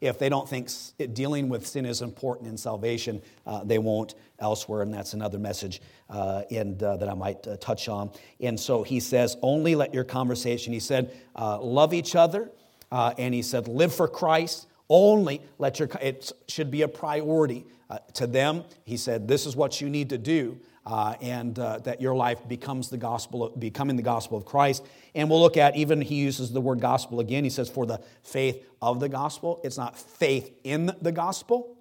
If 0.00 0.20
they 0.20 0.28
don't 0.28 0.48
think 0.48 0.70
dealing 1.12 1.48
with 1.48 1.66
sin 1.66 1.84
is 1.84 2.02
important 2.02 2.48
in 2.48 2.56
salvation, 2.56 3.20
uh, 3.44 3.64
they 3.64 3.78
won't 3.78 4.14
elsewhere, 4.38 4.82
and 4.82 4.94
that's 4.94 5.12
another 5.12 5.40
message 5.40 5.82
uh, 6.08 6.42
and, 6.52 6.80
uh, 6.80 6.98
that 6.98 7.08
I 7.08 7.14
might 7.14 7.44
uh, 7.48 7.56
touch 7.56 7.88
on. 7.88 8.12
And 8.38 8.60
so 8.60 8.84
he 8.84 9.00
says, 9.00 9.36
only 9.42 9.74
let 9.74 9.92
your 9.92 10.04
conversation, 10.04 10.72
he 10.72 10.78
said, 10.78 11.10
love 11.36 11.92
each 11.92 12.14
other, 12.14 12.52
and 12.92 13.34
he 13.34 13.42
said, 13.42 13.66
live 13.66 13.92
for 13.92 14.06
Christ. 14.06 14.68
Only 14.88 15.42
let 15.58 15.78
your, 15.78 15.88
it 16.00 16.32
should 16.48 16.70
be 16.70 16.82
a 16.82 16.88
priority 16.88 17.66
to 18.14 18.26
them. 18.26 18.64
He 18.84 18.96
said, 18.96 19.28
this 19.28 19.46
is 19.46 19.56
what 19.56 19.80
you 19.80 19.88
need 19.88 20.10
to 20.10 20.18
do 20.18 20.58
uh, 20.88 21.14
and 21.20 21.58
uh, 21.58 21.78
that 21.80 22.00
your 22.00 22.14
life 22.14 22.48
becomes 22.48 22.88
the 22.88 22.96
gospel, 22.96 23.44
of, 23.44 23.60
becoming 23.60 23.96
the 23.96 24.02
gospel 24.02 24.38
of 24.38 24.46
Christ. 24.46 24.84
And 25.14 25.28
we'll 25.28 25.40
look 25.40 25.58
at 25.58 25.76
even 25.76 26.00
he 26.00 26.16
uses 26.16 26.50
the 26.50 26.60
word 26.60 26.80
gospel 26.80 27.20
again. 27.20 27.44
He 27.44 27.50
says, 27.50 27.68
for 27.68 27.84
the 27.84 28.00
faith 28.22 28.64
of 28.80 28.98
the 28.98 29.08
gospel. 29.08 29.60
It's 29.64 29.76
not 29.76 29.98
faith 29.98 30.50
in 30.64 30.90
the 31.02 31.12
gospel, 31.12 31.76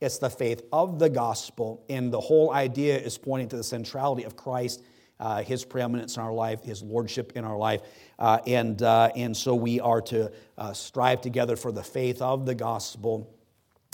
it's 0.00 0.18
the 0.18 0.30
faith 0.30 0.62
of 0.72 0.98
the 0.98 1.10
gospel. 1.10 1.84
And 1.90 2.12
the 2.12 2.20
whole 2.20 2.52
idea 2.52 2.96
is 2.98 3.18
pointing 3.18 3.48
to 3.50 3.56
the 3.56 3.64
centrality 3.64 4.24
of 4.24 4.36
Christ, 4.36 4.82
uh, 5.20 5.42
his 5.42 5.64
preeminence 5.64 6.16
in 6.16 6.22
our 6.22 6.32
life, 6.32 6.62
his 6.64 6.82
lordship 6.82 7.32
in 7.34 7.44
our 7.44 7.56
life. 7.56 7.82
Uh, 8.18 8.38
and, 8.46 8.82
uh, 8.82 9.10
and 9.16 9.36
so 9.36 9.54
we 9.54 9.80
are 9.80 10.00
to 10.00 10.30
uh, 10.56 10.72
strive 10.72 11.20
together 11.20 11.56
for 11.56 11.72
the 11.72 11.82
faith 11.82 12.22
of 12.22 12.46
the 12.46 12.54
gospel. 12.54 13.34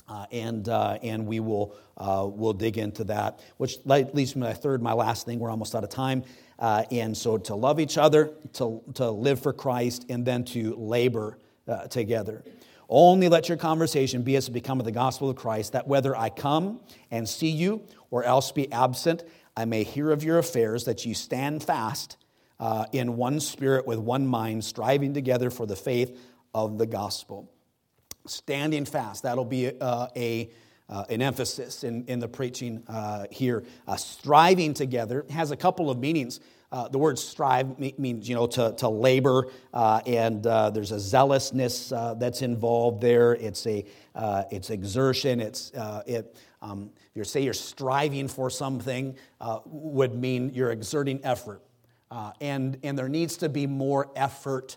Uh, 0.06 0.26
and, 0.32 0.68
uh, 0.68 0.98
and 1.02 1.26
we 1.26 1.40
will 1.40 1.74
we'll 1.96 2.52
dig 2.52 2.76
into 2.76 3.04
that, 3.04 3.40
which 3.56 3.76
leads 3.86 4.14
me 4.14 4.26
to 4.26 4.38
my 4.38 4.52
third, 4.52 4.82
my 4.82 4.92
last 4.92 5.24
thing. 5.24 5.38
We're 5.38 5.50
almost 5.50 5.74
out 5.74 5.84
of 5.84 5.90
time. 5.90 6.24
And 6.58 7.16
so 7.16 7.38
to 7.38 7.54
love 7.54 7.80
each 7.80 7.96
other, 7.96 8.32
to, 8.54 8.82
to 8.94 9.10
live 9.10 9.40
for 9.40 9.52
Christ, 9.54 10.04
and 10.10 10.26
then 10.26 10.44
to 10.46 10.74
labor 10.76 11.38
together. 11.88 12.44
Only 12.88 13.30
let 13.30 13.48
your 13.48 13.56
conversation 13.56 14.22
be 14.22 14.36
as 14.36 14.48
become 14.50 14.78
of 14.78 14.84
the 14.84 14.92
gospel 14.92 15.30
of 15.30 15.36
Christ, 15.36 15.72
that 15.72 15.88
whether 15.88 16.14
I 16.14 16.28
come 16.28 16.80
and 17.10 17.26
see 17.26 17.48
you 17.48 17.82
or 18.10 18.24
else 18.24 18.52
be 18.52 18.70
absent, 18.72 19.24
I 19.56 19.64
may 19.64 19.84
hear 19.84 20.10
of 20.10 20.24
your 20.24 20.38
affairs, 20.38 20.84
that 20.84 21.04
you 21.06 21.14
stand 21.14 21.62
fast 21.62 22.16
uh, 22.58 22.86
in 22.92 23.16
one 23.16 23.40
spirit 23.40 23.86
with 23.86 23.98
one 23.98 24.26
mind, 24.26 24.64
striving 24.64 25.14
together 25.14 25.50
for 25.50 25.66
the 25.66 25.76
faith 25.76 26.18
of 26.54 26.78
the 26.78 26.86
gospel 26.86 27.50
standing 28.26 28.84
fast. 28.84 29.22
That'll 29.22 29.44
be 29.44 29.78
uh, 29.80 30.08
a, 30.16 30.50
uh, 30.88 31.04
an 31.08 31.22
emphasis 31.22 31.84
in, 31.84 32.04
in 32.06 32.18
the 32.18 32.28
preaching 32.28 32.82
uh, 32.88 33.26
here. 33.30 33.64
Uh, 33.86 33.96
striving 33.96 34.74
together 34.74 35.24
has 35.30 35.50
a 35.50 35.56
couple 35.56 35.90
of 35.90 35.98
meanings. 35.98 36.40
Uh, 36.72 36.88
the 36.88 36.98
word 36.98 37.18
strive 37.18 37.78
means, 37.98 38.28
you 38.28 38.34
know, 38.34 38.48
to, 38.48 38.74
to 38.76 38.88
labor, 38.88 39.46
uh, 39.72 40.00
and 40.06 40.42
there's 40.42 40.90
a 40.90 40.98
zealousness 40.98 41.90
that's 41.90 42.42
involved 42.42 43.00
there. 43.00 43.34
It's 43.34 43.64
a 43.66 43.84
it's 44.50 44.70
exertion. 44.70 45.40
It's 45.40 45.70
it. 46.06 46.36
Um, 46.60 46.90
you 47.14 47.24
say 47.24 47.42
you're 47.42 47.52
striving 47.52 48.28
for 48.28 48.50
something 48.50 49.16
would 49.66 50.14
mean 50.14 50.50
you're 50.54 50.72
exerting 50.72 51.20
effort, 51.24 51.62
and 52.40 52.78
and 52.82 52.98
there 52.98 53.08
needs 53.08 53.36
to 53.38 53.48
be 53.48 53.66
more 53.66 54.10
effort 54.16 54.76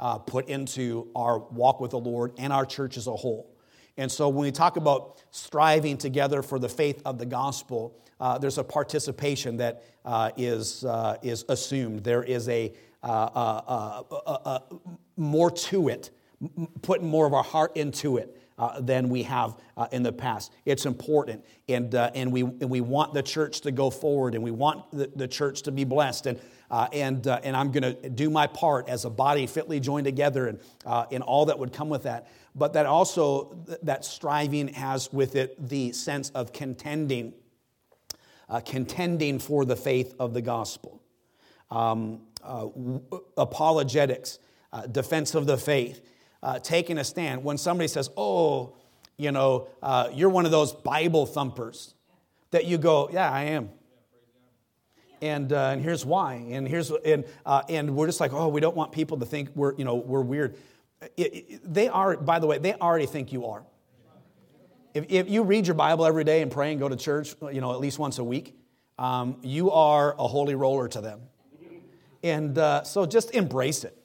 uh, 0.00 0.18
put 0.18 0.48
into 0.48 1.08
our 1.14 1.38
walk 1.38 1.80
with 1.80 1.92
the 1.92 1.98
Lord 1.98 2.32
and 2.38 2.52
our 2.52 2.66
church 2.66 2.96
as 2.96 3.06
a 3.06 3.14
whole. 3.14 3.50
And 3.96 4.10
so 4.10 4.28
when 4.28 4.44
we 4.44 4.52
talk 4.52 4.76
about 4.76 5.22
striving 5.30 5.96
together 5.96 6.42
for 6.42 6.58
the 6.58 6.68
faith 6.68 7.00
of 7.04 7.18
the 7.18 7.26
gospel, 7.26 7.96
uh, 8.18 8.38
there's 8.38 8.58
a 8.58 8.64
participation 8.64 9.56
that 9.58 9.84
uh, 10.04 10.30
is 10.36 10.84
uh, 10.84 11.16
is 11.22 11.44
assumed. 11.48 12.02
There 12.02 12.22
is 12.22 12.48
a 12.48 12.72
uh, 13.02 14.02
uh, 14.16 14.60
more 15.16 15.50
to 15.50 15.88
it, 15.88 16.10
putting 16.82 17.06
more 17.06 17.26
of 17.26 17.34
our 17.34 17.42
heart 17.42 17.76
into 17.76 18.16
it. 18.16 18.40
Uh, 18.56 18.80
than 18.80 19.08
we 19.08 19.24
have 19.24 19.56
uh, 19.76 19.88
in 19.90 20.04
the 20.04 20.12
past. 20.12 20.52
It's 20.64 20.86
important, 20.86 21.44
and, 21.68 21.92
uh, 21.92 22.12
and, 22.14 22.30
we, 22.30 22.42
and 22.42 22.70
we 22.70 22.80
want 22.80 23.12
the 23.12 23.20
church 23.20 23.62
to 23.62 23.72
go 23.72 23.90
forward, 23.90 24.36
and 24.36 24.44
we 24.44 24.52
want 24.52 24.88
the, 24.92 25.10
the 25.16 25.26
church 25.26 25.62
to 25.62 25.72
be 25.72 25.82
blessed. 25.82 26.26
And 26.26 26.38
uh, 26.70 26.88
and, 26.92 27.26
uh, 27.26 27.40
and 27.44 27.56
I'm 27.56 27.70
going 27.70 27.82
to 27.82 28.10
do 28.10 28.30
my 28.30 28.46
part 28.46 28.88
as 28.88 29.04
a 29.04 29.10
body 29.10 29.46
fitly 29.46 29.80
joined 29.80 30.06
together 30.06 30.48
and, 30.48 30.58
uh, 30.84 31.06
and 31.12 31.22
all 31.22 31.46
that 31.46 31.58
would 31.58 31.72
come 31.72 31.88
with 31.88 32.04
that. 32.04 32.28
But 32.54 32.72
that 32.72 32.86
also, 32.86 33.56
that 33.82 34.04
striving 34.04 34.68
has 34.68 35.12
with 35.12 35.36
it 35.36 35.56
the 35.68 35.92
sense 35.92 36.30
of 36.30 36.52
contending, 36.52 37.34
uh, 38.48 38.60
contending 38.60 39.38
for 39.38 39.64
the 39.64 39.76
faith 39.76 40.14
of 40.18 40.34
the 40.34 40.42
gospel. 40.42 41.02
Um, 41.70 42.22
uh, 42.42 42.68
apologetics, 43.36 44.38
uh, 44.72 44.86
defense 44.86 45.34
of 45.34 45.46
the 45.46 45.56
faith, 45.56 46.00
taking 46.62 46.98
a 46.98 47.04
stand. 47.04 47.44
When 47.44 47.58
somebody 47.58 47.88
says, 47.88 48.10
oh, 48.16 48.74
you 49.16 49.32
know, 49.32 49.68
you're 50.12 50.28
one 50.28 50.44
of 50.44 50.50
those 50.50 50.72
Bible 50.72 51.26
thumpers, 51.26 51.94
that 52.50 52.66
you 52.66 52.78
go, 52.78 53.08
yeah, 53.12 53.30
I 53.30 53.44
am. 53.44 53.70
And, 55.20 55.52
uh, 55.52 55.70
and 55.72 55.82
here's 55.82 56.04
why. 56.04 56.34
And 56.50 56.68
here's 56.68 56.90
and 56.90 57.24
uh, 57.46 57.62
and 57.68 57.96
we're 57.96 58.06
just 58.06 58.20
like, 58.20 58.32
oh, 58.32 58.48
we 58.48 58.60
don't 58.60 58.76
want 58.76 58.92
people 58.92 59.18
to 59.18 59.26
think 59.26 59.48
we're 59.54 59.74
you 59.76 59.84
know 59.84 59.94
we're 59.94 60.20
weird. 60.20 60.56
It, 61.16 61.34
it, 61.34 61.74
they 61.74 61.88
are, 61.88 62.16
by 62.16 62.38
the 62.38 62.46
way, 62.46 62.58
they 62.58 62.74
already 62.74 63.06
think 63.06 63.32
you 63.32 63.46
are. 63.46 63.64
If, 64.92 65.06
if 65.08 65.28
you 65.28 65.42
read 65.42 65.66
your 65.66 65.74
Bible 65.74 66.06
every 66.06 66.24
day 66.24 66.42
and 66.42 66.50
pray 66.50 66.70
and 66.70 66.78
go 66.78 66.88
to 66.88 66.96
church, 66.96 67.34
you 67.52 67.60
know, 67.60 67.72
at 67.72 67.80
least 67.80 67.98
once 67.98 68.18
a 68.18 68.24
week, 68.24 68.56
um, 68.98 69.38
you 69.42 69.70
are 69.70 70.14
a 70.18 70.28
holy 70.28 70.54
roller 70.54 70.88
to 70.88 71.00
them. 71.00 71.20
And 72.22 72.56
uh, 72.56 72.84
so 72.84 73.04
just 73.04 73.34
embrace 73.34 73.84
it. 73.84 73.98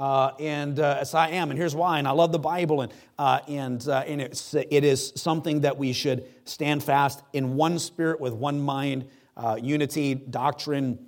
Uh, 0.00 0.32
and 0.40 0.80
uh, 0.80 0.96
as 0.98 1.12
I 1.12 1.28
am, 1.28 1.50
and 1.50 1.58
here's 1.58 1.74
why. 1.74 1.98
And 1.98 2.08
I 2.08 2.12
love 2.12 2.32
the 2.32 2.38
Bible, 2.38 2.80
and 2.80 2.90
uh, 3.18 3.40
and 3.46 3.86
uh, 3.86 4.02
and 4.06 4.22
it's 4.22 4.54
it 4.54 4.82
is 4.82 5.12
something 5.14 5.60
that 5.60 5.76
we 5.76 5.92
should 5.92 6.26
stand 6.46 6.82
fast 6.82 7.22
in 7.34 7.54
one 7.54 7.78
spirit 7.78 8.18
with 8.18 8.32
one 8.32 8.62
mind, 8.62 9.04
uh, 9.36 9.58
unity, 9.60 10.14
doctrine, 10.14 11.06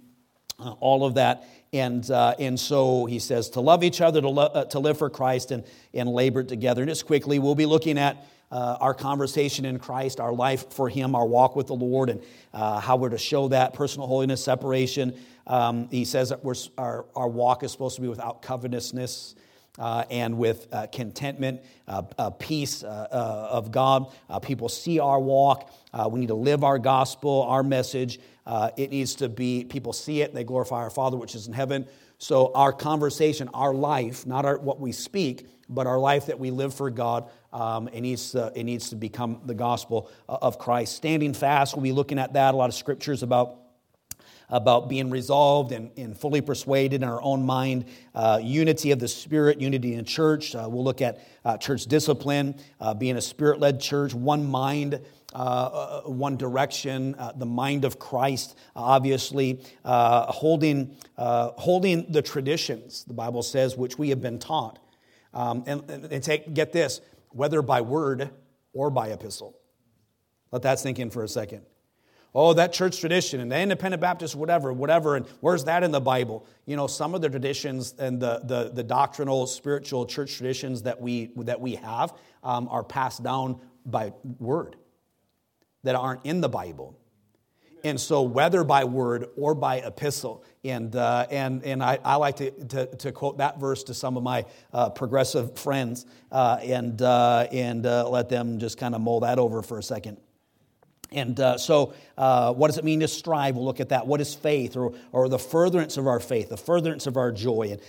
uh, 0.58 0.72
all 0.72 1.06
of 1.06 1.14
that. 1.14 1.48
And 1.72 2.04
and 2.10 2.60
so 2.60 3.06
he 3.06 3.18
says 3.18 3.48
to 3.50 3.62
love 3.62 3.82
each 3.82 4.02
other, 4.02 4.20
to 4.20 4.28
lo- 4.28 4.66
to 4.68 4.78
live 4.78 4.98
for 4.98 5.08
Christ, 5.08 5.52
and 5.52 5.64
and 5.94 6.06
labor 6.10 6.44
together. 6.44 6.82
And 6.82 6.90
just 6.90 7.06
quickly, 7.06 7.38
we'll 7.38 7.54
be 7.54 7.64
looking 7.64 7.96
at 7.96 8.26
uh, 8.52 8.76
our 8.80 8.92
conversation 8.92 9.64
in 9.64 9.78
Christ, 9.78 10.20
our 10.20 10.32
life 10.32 10.70
for 10.72 10.88
Him, 10.88 11.14
our 11.14 11.26
walk 11.26 11.56
with 11.56 11.68
the 11.68 11.74
Lord, 11.74 12.10
and 12.10 12.22
uh, 12.52 12.78
how 12.80 12.96
we're 12.96 13.08
to 13.08 13.18
show 13.18 13.48
that 13.48 13.72
personal 13.72 14.06
holiness, 14.06 14.44
separation. 14.44 15.18
Um, 15.46 15.88
he 15.88 16.04
says 16.04 16.28
that 16.28 16.40
our, 16.76 17.06
our 17.16 17.28
walk 17.28 17.64
is 17.64 17.72
supposed 17.72 17.96
to 17.96 18.02
be 18.02 18.08
without 18.08 18.42
covetousness. 18.42 19.34
Uh, 19.78 20.04
and 20.10 20.36
with 20.36 20.68
uh, 20.70 20.86
contentment, 20.88 21.58
uh, 21.88 22.28
peace 22.38 22.84
uh, 22.84 23.08
of 23.10 23.72
God. 23.72 24.04
people 24.42 24.68
see 24.68 25.00
our 25.00 25.18
walk. 25.18 25.70
we 26.10 26.20
need 26.20 26.26
to 26.26 26.34
live 26.34 26.62
our 26.62 26.78
gospel, 26.78 27.44
our 27.48 27.62
message. 27.62 28.20
it 28.76 28.90
needs 28.90 29.14
to 29.14 29.30
be, 29.30 29.64
people 29.64 29.94
see 29.94 30.20
it, 30.20 30.34
they 30.34 30.44
glorify 30.44 30.76
our 30.76 30.90
Father 30.90 31.16
which 31.16 31.34
is 31.34 31.46
in 31.46 31.54
heaven. 31.54 31.86
So, 32.18 32.52
our 32.54 32.72
conversation, 32.74 33.48
our 33.54 33.72
life, 33.72 34.26
not 34.26 34.44
our, 34.44 34.58
what 34.58 34.78
we 34.78 34.92
speak, 34.92 35.48
but 35.70 35.86
our 35.86 35.98
life 35.98 36.26
that 36.26 36.38
we 36.38 36.50
live 36.50 36.74
for 36.74 36.90
God, 36.90 37.30
um, 37.52 37.88
it, 37.88 38.00
needs 38.00 38.32
to, 38.32 38.52
it 38.54 38.64
needs 38.64 38.90
to 38.90 38.96
become 38.96 39.40
the 39.44 39.54
gospel 39.54 40.10
of 40.28 40.58
Christ. 40.58 40.96
Standing 40.96 41.34
fast, 41.34 41.74
we'll 41.74 41.82
be 41.82 41.92
looking 41.92 42.18
at 42.18 42.32
that, 42.32 42.54
a 42.54 42.56
lot 42.56 42.68
of 42.68 42.74
scriptures 42.74 43.22
about 43.22 43.62
about 44.52 44.88
being 44.88 45.10
resolved 45.10 45.72
and, 45.72 45.90
and, 45.96 46.16
fully 46.16 46.42
persuaded 46.42 47.02
in 47.02 47.08
our 47.08 47.20
own 47.22 47.44
mind, 47.44 47.86
uh, 48.14 48.38
unity 48.40 48.90
of 48.90 48.98
the 48.98 49.08
Spirit, 49.08 49.60
unity 49.60 49.94
in 49.94 50.04
church. 50.04 50.54
Uh, 50.54 50.68
we'll 50.70 50.84
look 50.84 51.00
at 51.00 51.26
uh, 51.44 51.56
church 51.56 51.86
discipline, 51.86 52.54
uh, 52.78 52.92
being 52.92 53.16
a 53.16 53.20
spirit 53.20 53.58
led 53.58 53.80
church, 53.80 54.14
one 54.14 54.46
mind. 54.46 55.00
Uh, 55.34 55.38
uh, 55.38 56.10
one 56.10 56.36
direction, 56.36 57.16
the 57.36 57.46
mind 57.46 57.86
of 57.86 57.98
Christ, 57.98 58.54
obviously, 58.76 59.62
holding, 59.82 60.94
holding 61.16 62.12
the 62.12 62.20
traditions, 62.20 63.04
the 63.04 63.14
Bible 63.14 63.42
says, 63.42 63.74
which 63.74 63.98
we 63.98 64.10
have 64.10 64.20
been 64.20 64.38
taught. 64.38 64.78
Um, 65.32 65.64
and, 65.66 65.88
and 65.88 66.22
take, 66.22 66.52
get 66.52 66.74
this, 66.74 67.00
whether 67.34 67.62
by 67.62 67.80
word 67.80 68.30
or 68.72 68.90
by 68.90 69.08
epistle. 69.08 69.58
Let 70.50 70.62
that 70.62 70.78
sink 70.78 70.98
in 70.98 71.10
for 71.10 71.24
a 71.24 71.28
second. 71.28 71.62
Oh, 72.34 72.54
that 72.54 72.72
church 72.72 72.98
tradition 72.98 73.40
and 73.40 73.52
the 73.52 73.60
independent 73.60 74.00
Baptist, 74.00 74.34
whatever, 74.34 74.72
whatever, 74.72 75.16
and 75.16 75.26
where's 75.40 75.64
that 75.64 75.82
in 75.82 75.90
the 75.90 76.00
Bible? 76.00 76.46
You 76.64 76.76
know, 76.76 76.86
some 76.86 77.14
of 77.14 77.20
the 77.20 77.28
traditions 77.28 77.94
and 77.98 78.20
the, 78.20 78.40
the, 78.44 78.70
the 78.72 78.82
doctrinal, 78.82 79.46
spiritual 79.46 80.06
church 80.06 80.36
traditions 80.36 80.82
that 80.82 80.98
we, 80.98 81.32
that 81.36 81.60
we 81.60 81.74
have 81.74 82.14
um, 82.42 82.68
are 82.68 82.82
passed 82.82 83.22
down 83.22 83.60
by 83.84 84.14
word 84.38 84.76
that 85.82 85.94
aren't 85.94 86.24
in 86.24 86.40
the 86.40 86.48
Bible. 86.48 86.98
And 87.84 88.00
so, 88.00 88.22
whether 88.22 88.62
by 88.62 88.84
word 88.84 89.28
or 89.36 89.54
by 89.54 89.78
epistle, 89.78 90.44
and, 90.64 90.94
uh, 90.94 91.26
and, 91.30 91.64
and 91.64 91.82
I, 91.82 91.98
I 92.04 92.16
like 92.16 92.36
to, 92.36 92.50
to, 92.50 92.86
to, 92.86 93.12
quote 93.12 93.38
that 93.38 93.58
verse 93.58 93.82
to 93.84 93.94
some 93.94 94.16
of 94.16 94.22
my 94.22 94.44
uh, 94.72 94.90
progressive 94.90 95.58
friends 95.58 96.06
uh, 96.30 96.58
and, 96.62 97.02
uh, 97.02 97.48
and 97.50 97.84
uh, 97.84 98.08
let 98.08 98.28
them 98.28 98.60
just 98.60 98.78
kind 98.78 98.94
of 98.94 99.00
mull 99.00 99.20
that 99.20 99.40
over 99.40 99.62
for 99.62 99.78
a 99.78 99.82
second. 99.82 100.18
And 101.10 101.38
uh, 101.40 101.58
so, 101.58 101.92
what 102.16 102.68
does 102.68 102.78
it 102.78 102.84
mean 102.84 103.00
to 103.00 103.08
strive? 103.08 103.56
We'll 103.56 103.64
look 103.64 103.80
at 103.80 103.90
that. 103.90 104.06
What 104.06 104.20
is 104.20 104.32
faith, 104.32 104.76
or, 104.76 104.94
or 105.10 105.28
the 105.28 105.38
furtherance 105.38 105.96
of 105.96 106.06
our 106.06 106.20
faith, 106.20 106.48
the 106.48 106.56
furtherance 106.56 107.06
of 107.06 107.16
our 107.16 107.32
joy? 107.32 107.72
And 107.72 107.80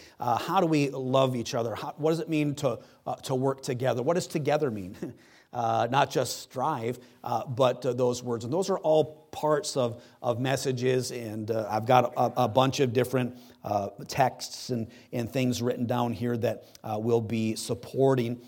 how 0.42 0.60
do 0.60 0.66
we 0.66 0.90
love 0.90 1.36
each 1.36 1.54
other? 1.54 1.76
How, 1.76 1.94
what 1.98 2.10
does 2.10 2.20
it 2.20 2.28
mean 2.28 2.56
to, 2.56 2.80
to 3.24 3.36
work 3.36 3.62
together? 3.62 4.02
What 4.02 4.16
does 4.16 4.28
together 4.28 4.72
mean? 4.72 5.14
uh, 5.54 5.88
not 5.92 6.10
just 6.10 6.42
strive, 6.42 7.00
uh, 7.24 7.46
but 7.46 7.86
uh, 7.86 7.94
those 7.94 8.24
words. 8.24 8.44
And 8.44 8.52
those 8.52 8.70
are 8.70 8.80
all 8.80 9.28
parts 9.32 9.78
of, 9.78 10.04
of 10.22 10.40
messages. 10.40 11.12
And 11.12 11.52
uh, 11.52 11.68
I've 11.70 11.86
got 11.86 12.14
a, 12.18 12.44
a, 12.44 12.48
bunch 12.48 12.80
of 12.80 12.92
different 12.92 13.38
uh, 13.64 13.90
texts 14.08 14.70
and, 14.70 14.88
and 15.12 15.32
things 15.32 15.62
written 15.62 15.86
down 15.86 16.14
here 16.14 16.36
that 16.38 16.66
will 16.84 17.22
be 17.22 17.56
supporting 17.56 18.42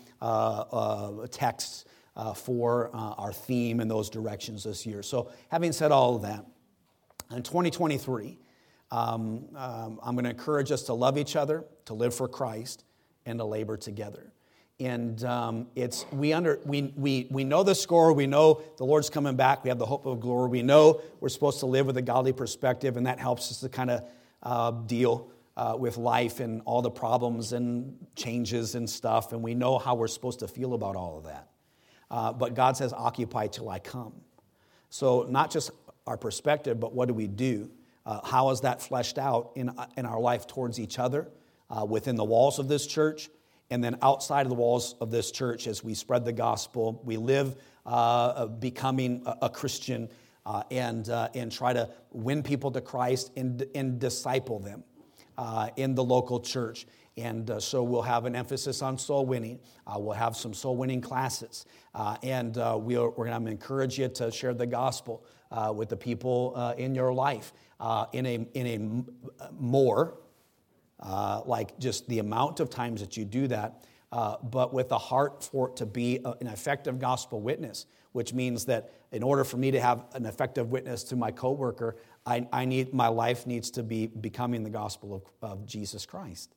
texts 1.30 1.84
for 2.34 2.90
our 2.92 3.32
theme 3.32 3.80
in 3.80 3.88
those 3.88 4.10
directions 4.10 4.64
this 4.64 4.84
year. 4.84 5.02
So, 5.02 5.30
having 5.48 5.72
said 5.72 5.92
all 5.92 6.16
of 6.16 6.22
that, 6.22 6.44
in 7.30 7.42
2023, 7.42 8.38
um, 8.90 9.46
um, 9.56 10.00
I'm 10.02 10.14
going 10.14 10.24
to 10.24 10.30
encourage 10.30 10.70
us 10.70 10.84
to 10.84 10.94
love 10.94 11.18
each 11.18 11.34
other, 11.34 11.64
to 11.86 11.94
live 11.94 12.14
for 12.14 12.28
Christ, 12.28 12.84
and 13.24 13.38
to 13.38 13.44
labor 13.44 13.76
together 13.76 14.32
and 14.78 15.24
um, 15.24 15.68
it's 15.74 16.04
we 16.12 16.32
under 16.32 16.60
we, 16.64 16.92
we 16.96 17.26
we 17.30 17.44
know 17.44 17.62
the 17.62 17.74
score. 17.74 18.12
We 18.12 18.26
know 18.26 18.62
the 18.76 18.84
lord's 18.84 19.08
coming 19.08 19.34
back. 19.34 19.64
We 19.64 19.68
have 19.68 19.78
the 19.78 19.86
hope 19.86 20.04
of 20.04 20.20
glory. 20.20 20.50
We 20.50 20.62
know 20.62 21.00
we're 21.20 21.30
supposed 21.30 21.60
to 21.60 21.66
live 21.66 21.86
with 21.86 21.96
a 21.96 22.02
godly 22.02 22.32
perspective 22.32 22.96
and 22.96 23.06
that 23.06 23.18
helps 23.18 23.50
us 23.50 23.60
to 23.60 23.68
kind 23.68 23.90
of 23.90 24.04
uh, 24.42 24.70
deal 24.72 25.30
uh, 25.56 25.76
with 25.78 25.96
life 25.96 26.40
and 26.40 26.60
all 26.66 26.82
the 26.82 26.90
problems 26.90 27.52
and 27.54 27.96
changes 28.16 28.74
and 28.74 28.88
stuff 28.88 29.32
and 29.32 29.42
we 29.42 29.54
know 29.54 29.78
how 29.78 29.94
we're 29.94 30.08
supposed 30.08 30.40
to 30.40 30.48
feel 30.48 30.74
about 30.74 30.94
all 30.94 31.16
of 31.16 31.24
that. 31.24 31.48
Uh, 32.10 32.32
but 32.32 32.54
god 32.54 32.76
says 32.76 32.92
occupy 32.92 33.46
till 33.46 33.70
i 33.70 33.78
come. 33.78 34.12
So 34.90 35.26
not 35.28 35.50
just 35.50 35.70
our 36.06 36.18
perspective 36.18 36.78
but 36.78 36.92
what 36.92 37.08
do 37.08 37.14
we 37.14 37.26
do? 37.26 37.70
Uh, 38.04 38.20
how 38.24 38.50
is 38.50 38.60
that 38.60 38.82
fleshed 38.82 39.16
out 39.16 39.52
in, 39.56 39.70
in 39.96 40.04
our 40.04 40.20
life 40.20 40.46
towards 40.46 40.78
each 40.78 40.98
other 40.98 41.28
uh, 41.70 41.84
within 41.84 42.14
the 42.14 42.24
walls 42.24 42.58
of 42.58 42.68
this 42.68 42.86
church 42.86 43.30
and 43.70 43.82
then 43.82 43.98
outside 44.02 44.42
of 44.42 44.48
the 44.48 44.56
walls 44.56 44.94
of 45.00 45.10
this 45.10 45.30
church 45.30 45.66
as 45.66 45.82
we 45.82 45.94
spread 45.94 46.24
the 46.24 46.32
gospel, 46.32 47.00
we 47.04 47.16
live 47.16 47.56
uh, 47.84 48.46
becoming 48.46 49.22
a, 49.26 49.36
a 49.42 49.50
Christian 49.50 50.08
uh, 50.44 50.62
and, 50.70 51.08
uh, 51.08 51.28
and 51.34 51.50
try 51.50 51.72
to 51.72 51.88
win 52.12 52.42
people 52.42 52.70
to 52.70 52.80
Christ 52.80 53.32
and, 53.36 53.66
and 53.74 53.98
disciple 53.98 54.60
them 54.60 54.84
uh, 55.36 55.70
in 55.76 55.94
the 55.94 56.04
local 56.04 56.38
church. 56.38 56.86
And 57.16 57.50
uh, 57.50 57.58
so 57.58 57.82
we'll 57.82 58.02
have 58.02 58.26
an 58.26 58.36
emphasis 58.36 58.82
on 58.82 58.98
soul 58.98 59.26
winning. 59.26 59.58
Uh, 59.86 59.98
we'll 59.98 60.12
have 60.12 60.36
some 60.36 60.54
soul 60.54 60.76
winning 60.76 61.00
classes. 61.00 61.64
and 62.22 62.56
we 62.84 62.96
are, 62.96 63.10
we're 63.10 63.26
going 63.26 63.44
to 63.44 63.50
encourage 63.50 63.98
you 63.98 64.08
to 64.08 64.30
share 64.30 64.54
the 64.54 64.66
gospel 64.66 65.24
with 65.74 65.88
the 65.88 65.96
people 65.96 66.74
in 66.76 66.94
your 66.94 67.12
life 67.12 67.52
in, 68.12 68.26
a, 68.26 68.46
in 68.54 68.66
a 68.66 69.50
more 69.58 70.18
uh, 71.00 71.42
like 71.44 71.78
just 71.78 72.08
the 72.08 72.18
amount 72.18 72.60
of 72.60 72.70
times 72.70 73.00
that 73.00 73.16
you 73.16 73.24
do 73.24 73.46
that, 73.48 73.84
uh, 74.12 74.36
but 74.42 74.72
with 74.72 74.90
a 74.92 74.98
heart 74.98 75.42
for 75.42 75.68
it 75.68 75.76
to 75.76 75.86
be 75.86 76.20
a, 76.24 76.30
an 76.40 76.46
effective 76.46 76.98
gospel 76.98 77.40
witness, 77.40 77.86
which 78.12 78.32
means 78.32 78.64
that 78.64 78.92
in 79.12 79.22
order 79.22 79.44
for 79.44 79.56
me 79.56 79.70
to 79.70 79.80
have 79.80 80.04
an 80.14 80.26
effective 80.26 80.70
witness 80.70 81.04
to 81.04 81.16
my 81.16 81.30
coworker, 81.30 81.96
I, 82.24 82.46
I 82.52 82.64
need 82.64 82.94
my 82.94 83.08
life 83.08 83.46
needs 83.46 83.70
to 83.72 83.82
be 83.82 84.06
becoming 84.06 84.64
the 84.64 84.70
gospel 84.70 85.14
of, 85.14 85.50
of 85.50 85.66
Jesus 85.66 86.06
Christ. 86.06 86.54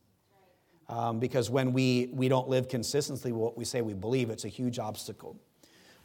Um, 0.87 1.19
because 1.19 1.49
when 1.49 1.71
we, 1.71 2.09
we 2.13 2.29
don't 2.29 2.49
live 2.49 2.67
consistently 2.67 3.31
what 3.31 3.57
we 3.57 3.65
say 3.65 3.81
we 3.81 3.93
believe, 3.93 4.31
it's 4.31 4.45
a 4.45 4.49
huge 4.49 4.79
obstacle 4.79 5.39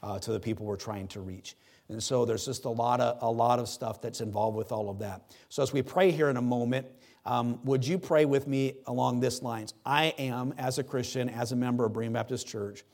uh, 0.03 0.18
to 0.18 0.32
the 0.32 0.41
people 0.41 0.66
we're 0.66 0.76
trying 0.76 1.09
to 1.09 1.20
reach. 1.20 1.57
And 1.89 2.03
so 2.03 2.24
there's 2.24 2.45
just 2.45 2.64
a 2.64 2.70
lot 2.70 3.01
of 3.01 3.22
a 3.22 3.30
lot 3.30 3.59
of 3.59 3.68
stuff 3.68 4.01
that's 4.01 4.20
involved 4.20 4.57
with 4.57 4.72
all 4.72 4.89
of 4.89 4.99
that. 5.01 5.22
So 5.49 5.62
as 5.62 5.72
we 5.72 5.82
pray 5.82 6.11
here 6.11 6.30
in 6.30 6.37
a 6.37 6.43
moment, 6.43 6.87
um, 7.27 7.61
would 7.64 7.87
you 7.87 7.99
pray 7.99 8.27
with 8.27 8.47
me 8.47 8.75
along 8.87 9.20
this 9.20 9.41
lines? 9.43 9.72
I 9.85 10.14
am, 10.18 10.55
as 10.59 10.79
a 10.79 10.85
Christian, 10.85 11.31
as 11.31 11.53
a 11.53 11.57
member 11.57 11.87
of 11.87 11.93
Berean 11.93 12.12
Baptist 12.12 12.47
Church, 12.47 12.85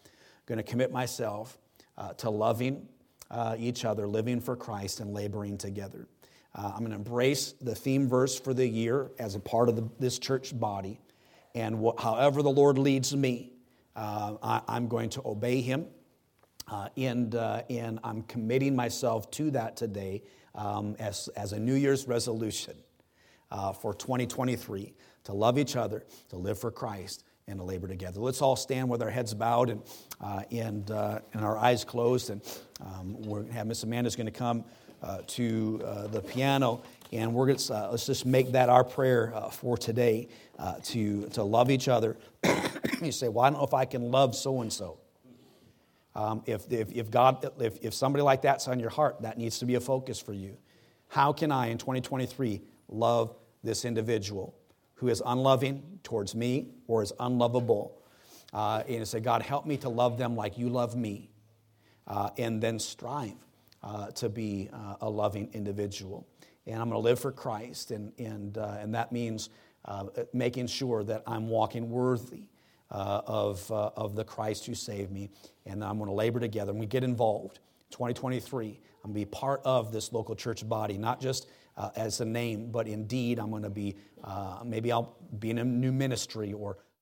going 0.46 0.58
to 0.58 0.62
commit 0.62 0.92
myself 0.92 1.58
uh, 1.98 2.12
to 2.14 2.30
loving 2.30 2.88
uh, 3.30 3.56
each 3.58 3.84
other, 3.84 4.06
living 4.06 4.40
for 4.40 4.54
Christ, 4.54 5.00
and 5.00 5.12
laboring 5.12 5.58
together. 5.58 6.06
Uh, 6.54 6.72
I'm 6.72 6.80
going 6.80 6.90
to 6.90 6.96
embrace 6.96 7.54
the 7.60 7.74
theme 7.74 8.08
verse 8.08 8.38
for 8.38 8.54
the 8.54 8.66
year 8.66 9.10
as 9.18 9.34
a 9.34 9.40
part 9.40 9.68
of 9.68 9.76
the, 9.76 9.88
this 9.98 10.18
church 10.18 10.58
body. 10.58 11.00
And 11.54 11.84
wh- 11.84 12.00
however 12.00 12.42
the 12.42 12.50
Lord 12.50 12.78
leads 12.78 13.14
me, 13.14 13.52
uh, 13.96 14.36
I, 14.42 14.76
am 14.76 14.88
going 14.88 15.10
to 15.10 15.22
obey 15.24 15.60
Him. 15.60 15.86
Uh, 16.68 16.88
and, 16.96 17.34
uh, 17.34 17.62
and 17.68 17.98
I'm 18.04 18.22
committing 18.22 18.76
myself 18.76 19.30
to 19.32 19.50
that 19.52 19.76
today 19.76 20.22
um, 20.54 20.94
as, 21.00 21.28
as 21.36 21.52
a 21.52 21.58
New 21.58 21.74
Year's 21.74 22.06
resolution 22.06 22.74
uh, 23.50 23.72
for 23.72 23.94
2023 23.94 24.94
to 25.24 25.32
love 25.32 25.58
each 25.58 25.76
other, 25.76 26.04
to 26.28 26.36
live 26.36 26.58
for 26.58 26.70
Christ, 26.70 27.24
and 27.46 27.58
to 27.58 27.64
labor 27.64 27.88
together. 27.88 28.20
Let's 28.20 28.42
all 28.42 28.56
stand 28.56 28.88
with 28.88 29.02
our 29.02 29.10
heads 29.10 29.34
bowed 29.34 29.70
and, 29.70 29.82
uh, 30.20 30.42
and, 30.50 30.90
uh, 30.90 31.20
and 31.34 31.44
our 31.44 31.58
eyes 31.58 31.84
closed. 31.84 32.30
And 32.30 32.40
um, 32.80 33.20
we're 33.22 33.40
going 33.40 33.48
to 33.48 33.54
have 33.54 33.66
Miss 33.66 33.82
Amanda's 33.82 34.16
going 34.16 34.26
to 34.26 34.32
come 34.32 34.64
uh, 35.02 35.22
to 35.26 35.80
uh, 35.84 36.06
the 36.06 36.20
piano. 36.20 36.82
And 37.12 37.34
we're 37.34 37.46
gonna, 37.46 37.86
uh, 37.86 37.90
let's 37.90 38.06
just 38.06 38.24
make 38.24 38.52
that 38.52 38.68
our 38.68 38.84
prayer 38.84 39.32
uh, 39.34 39.50
for 39.50 39.76
today 39.76 40.28
to, 40.84 41.26
to 41.28 41.42
love 41.42 41.70
each 41.70 41.88
other. 41.88 42.16
you 43.02 43.10
say, 43.10 43.28
well, 43.28 43.46
I 43.46 43.50
don't 43.50 43.58
know 43.58 43.64
if 43.64 43.74
I 43.74 43.86
can 43.86 44.10
love 44.10 44.36
so 44.36 44.60
and 44.60 44.72
so. 44.72 44.98
If, 46.46 46.70
if, 46.70 46.92
if, 46.92 47.10
God, 47.10 47.50
if, 47.60 47.82
if 47.82 47.94
somebody 47.94 48.22
like 48.22 48.42
that's 48.42 48.68
on 48.68 48.78
your 48.78 48.90
heart, 48.90 49.22
that 49.22 49.38
needs 49.38 49.58
to 49.60 49.64
be 49.64 49.76
a 49.76 49.80
focus 49.80 50.20
for 50.20 50.34
you. 50.34 50.56
How 51.08 51.32
can 51.32 51.50
I, 51.50 51.68
in 51.68 51.78
2023, 51.78 52.60
love 52.88 53.34
this 53.62 53.84
individual 53.84 54.54
who 54.94 55.08
is 55.08 55.22
unloving 55.24 56.00
towards 56.02 56.34
me 56.34 56.68
or 56.86 57.02
is 57.02 57.12
unlovable? 57.20 57.96
Uh, 58.52 58.82
and 58.88 59.06
say, 59.06 59.20
God, 59.20 59.42
help 59.42 59.64
me 59.64 59.76
to 59.78 59.88
love 59.88 60.18
them 60.18 60.34
like 60.34 60.58
you 60.58 60.68
love 60.68 60.96
me. 60.96 61.30
Uh, 62.06 62.30
and 62.38 62.60
then 62.60 62.78
strive 62.78 63.36
uh, 63.82 64.08
to 64.08 64.28
be 64.28 64.68
uh, 64.72 64.96
a 65.00 65.08
loving 65.08 65.48
individual. 65.52 66.26
And 66.66 66.76
I'm 66.76 66.88
going 66.90 67.00
to 67.00 67.04
live 67.04 67.20
for 67.20 67.30
Christ, 67.30 67.92
and, 67.92 68.12
and, 68.18 68.58
uh, 68.58 68.76
and 68.80 68.94
that 68.94 69.12
means 69.12 69.50
uh, 69.84 70.06
making 70.32 70.66
sure 70.66 71.04
that 71.04 71.22
I'm 71.26 71.48
walking 71.48 71.88
worthy 71.88 72.48
of, 72.90 73.70
of 73.70 74.16
the 74.16 74.24
Christ 74.24 74.66
who 74.66 74.74
saved 74.74 75.12
me. 75.12 75.30
And 75.64 75.84
I'm 75.84 75.98
going 75.98 76.10
to 76.10 76.14
labor 76.14 76.40
together, 76.40 76.72
and 76.72 76.80
we 76.80 76.86
get 76.86 77.04
involved. 77.04 77.60
2023, 77.90 78.66
I'm 79.04 79.12
going 79.12 79.14
to 79.14 79.20
be 79.20 79.24
part 79.24 79.62
of 79.64 79.92
this 79.92 80.12
local 80.12 80.34
church 80.34 80.68
body, 80.68 80.98
not 80.98 81.20
just 81.20 81.48
uh, 81.80 81.90
as 81.96 82.20
a 82.20 82.24
name, 82.24 82.70
but 82.70 82.86
indeed 82.86 83.38
I'm 83.38 83.50
going 83.50 83.62
to 83.62 83.70
be, 83.70 83.96
uh, 84.22 84.60
maybe 84.64 84.92
I'll 84.92 85.16
be 85.38 85.48
in 85.48 85.58
a 85.58 85.64
new 85.64 85.92
ministry 85.92 86.52
or 86.52 86.76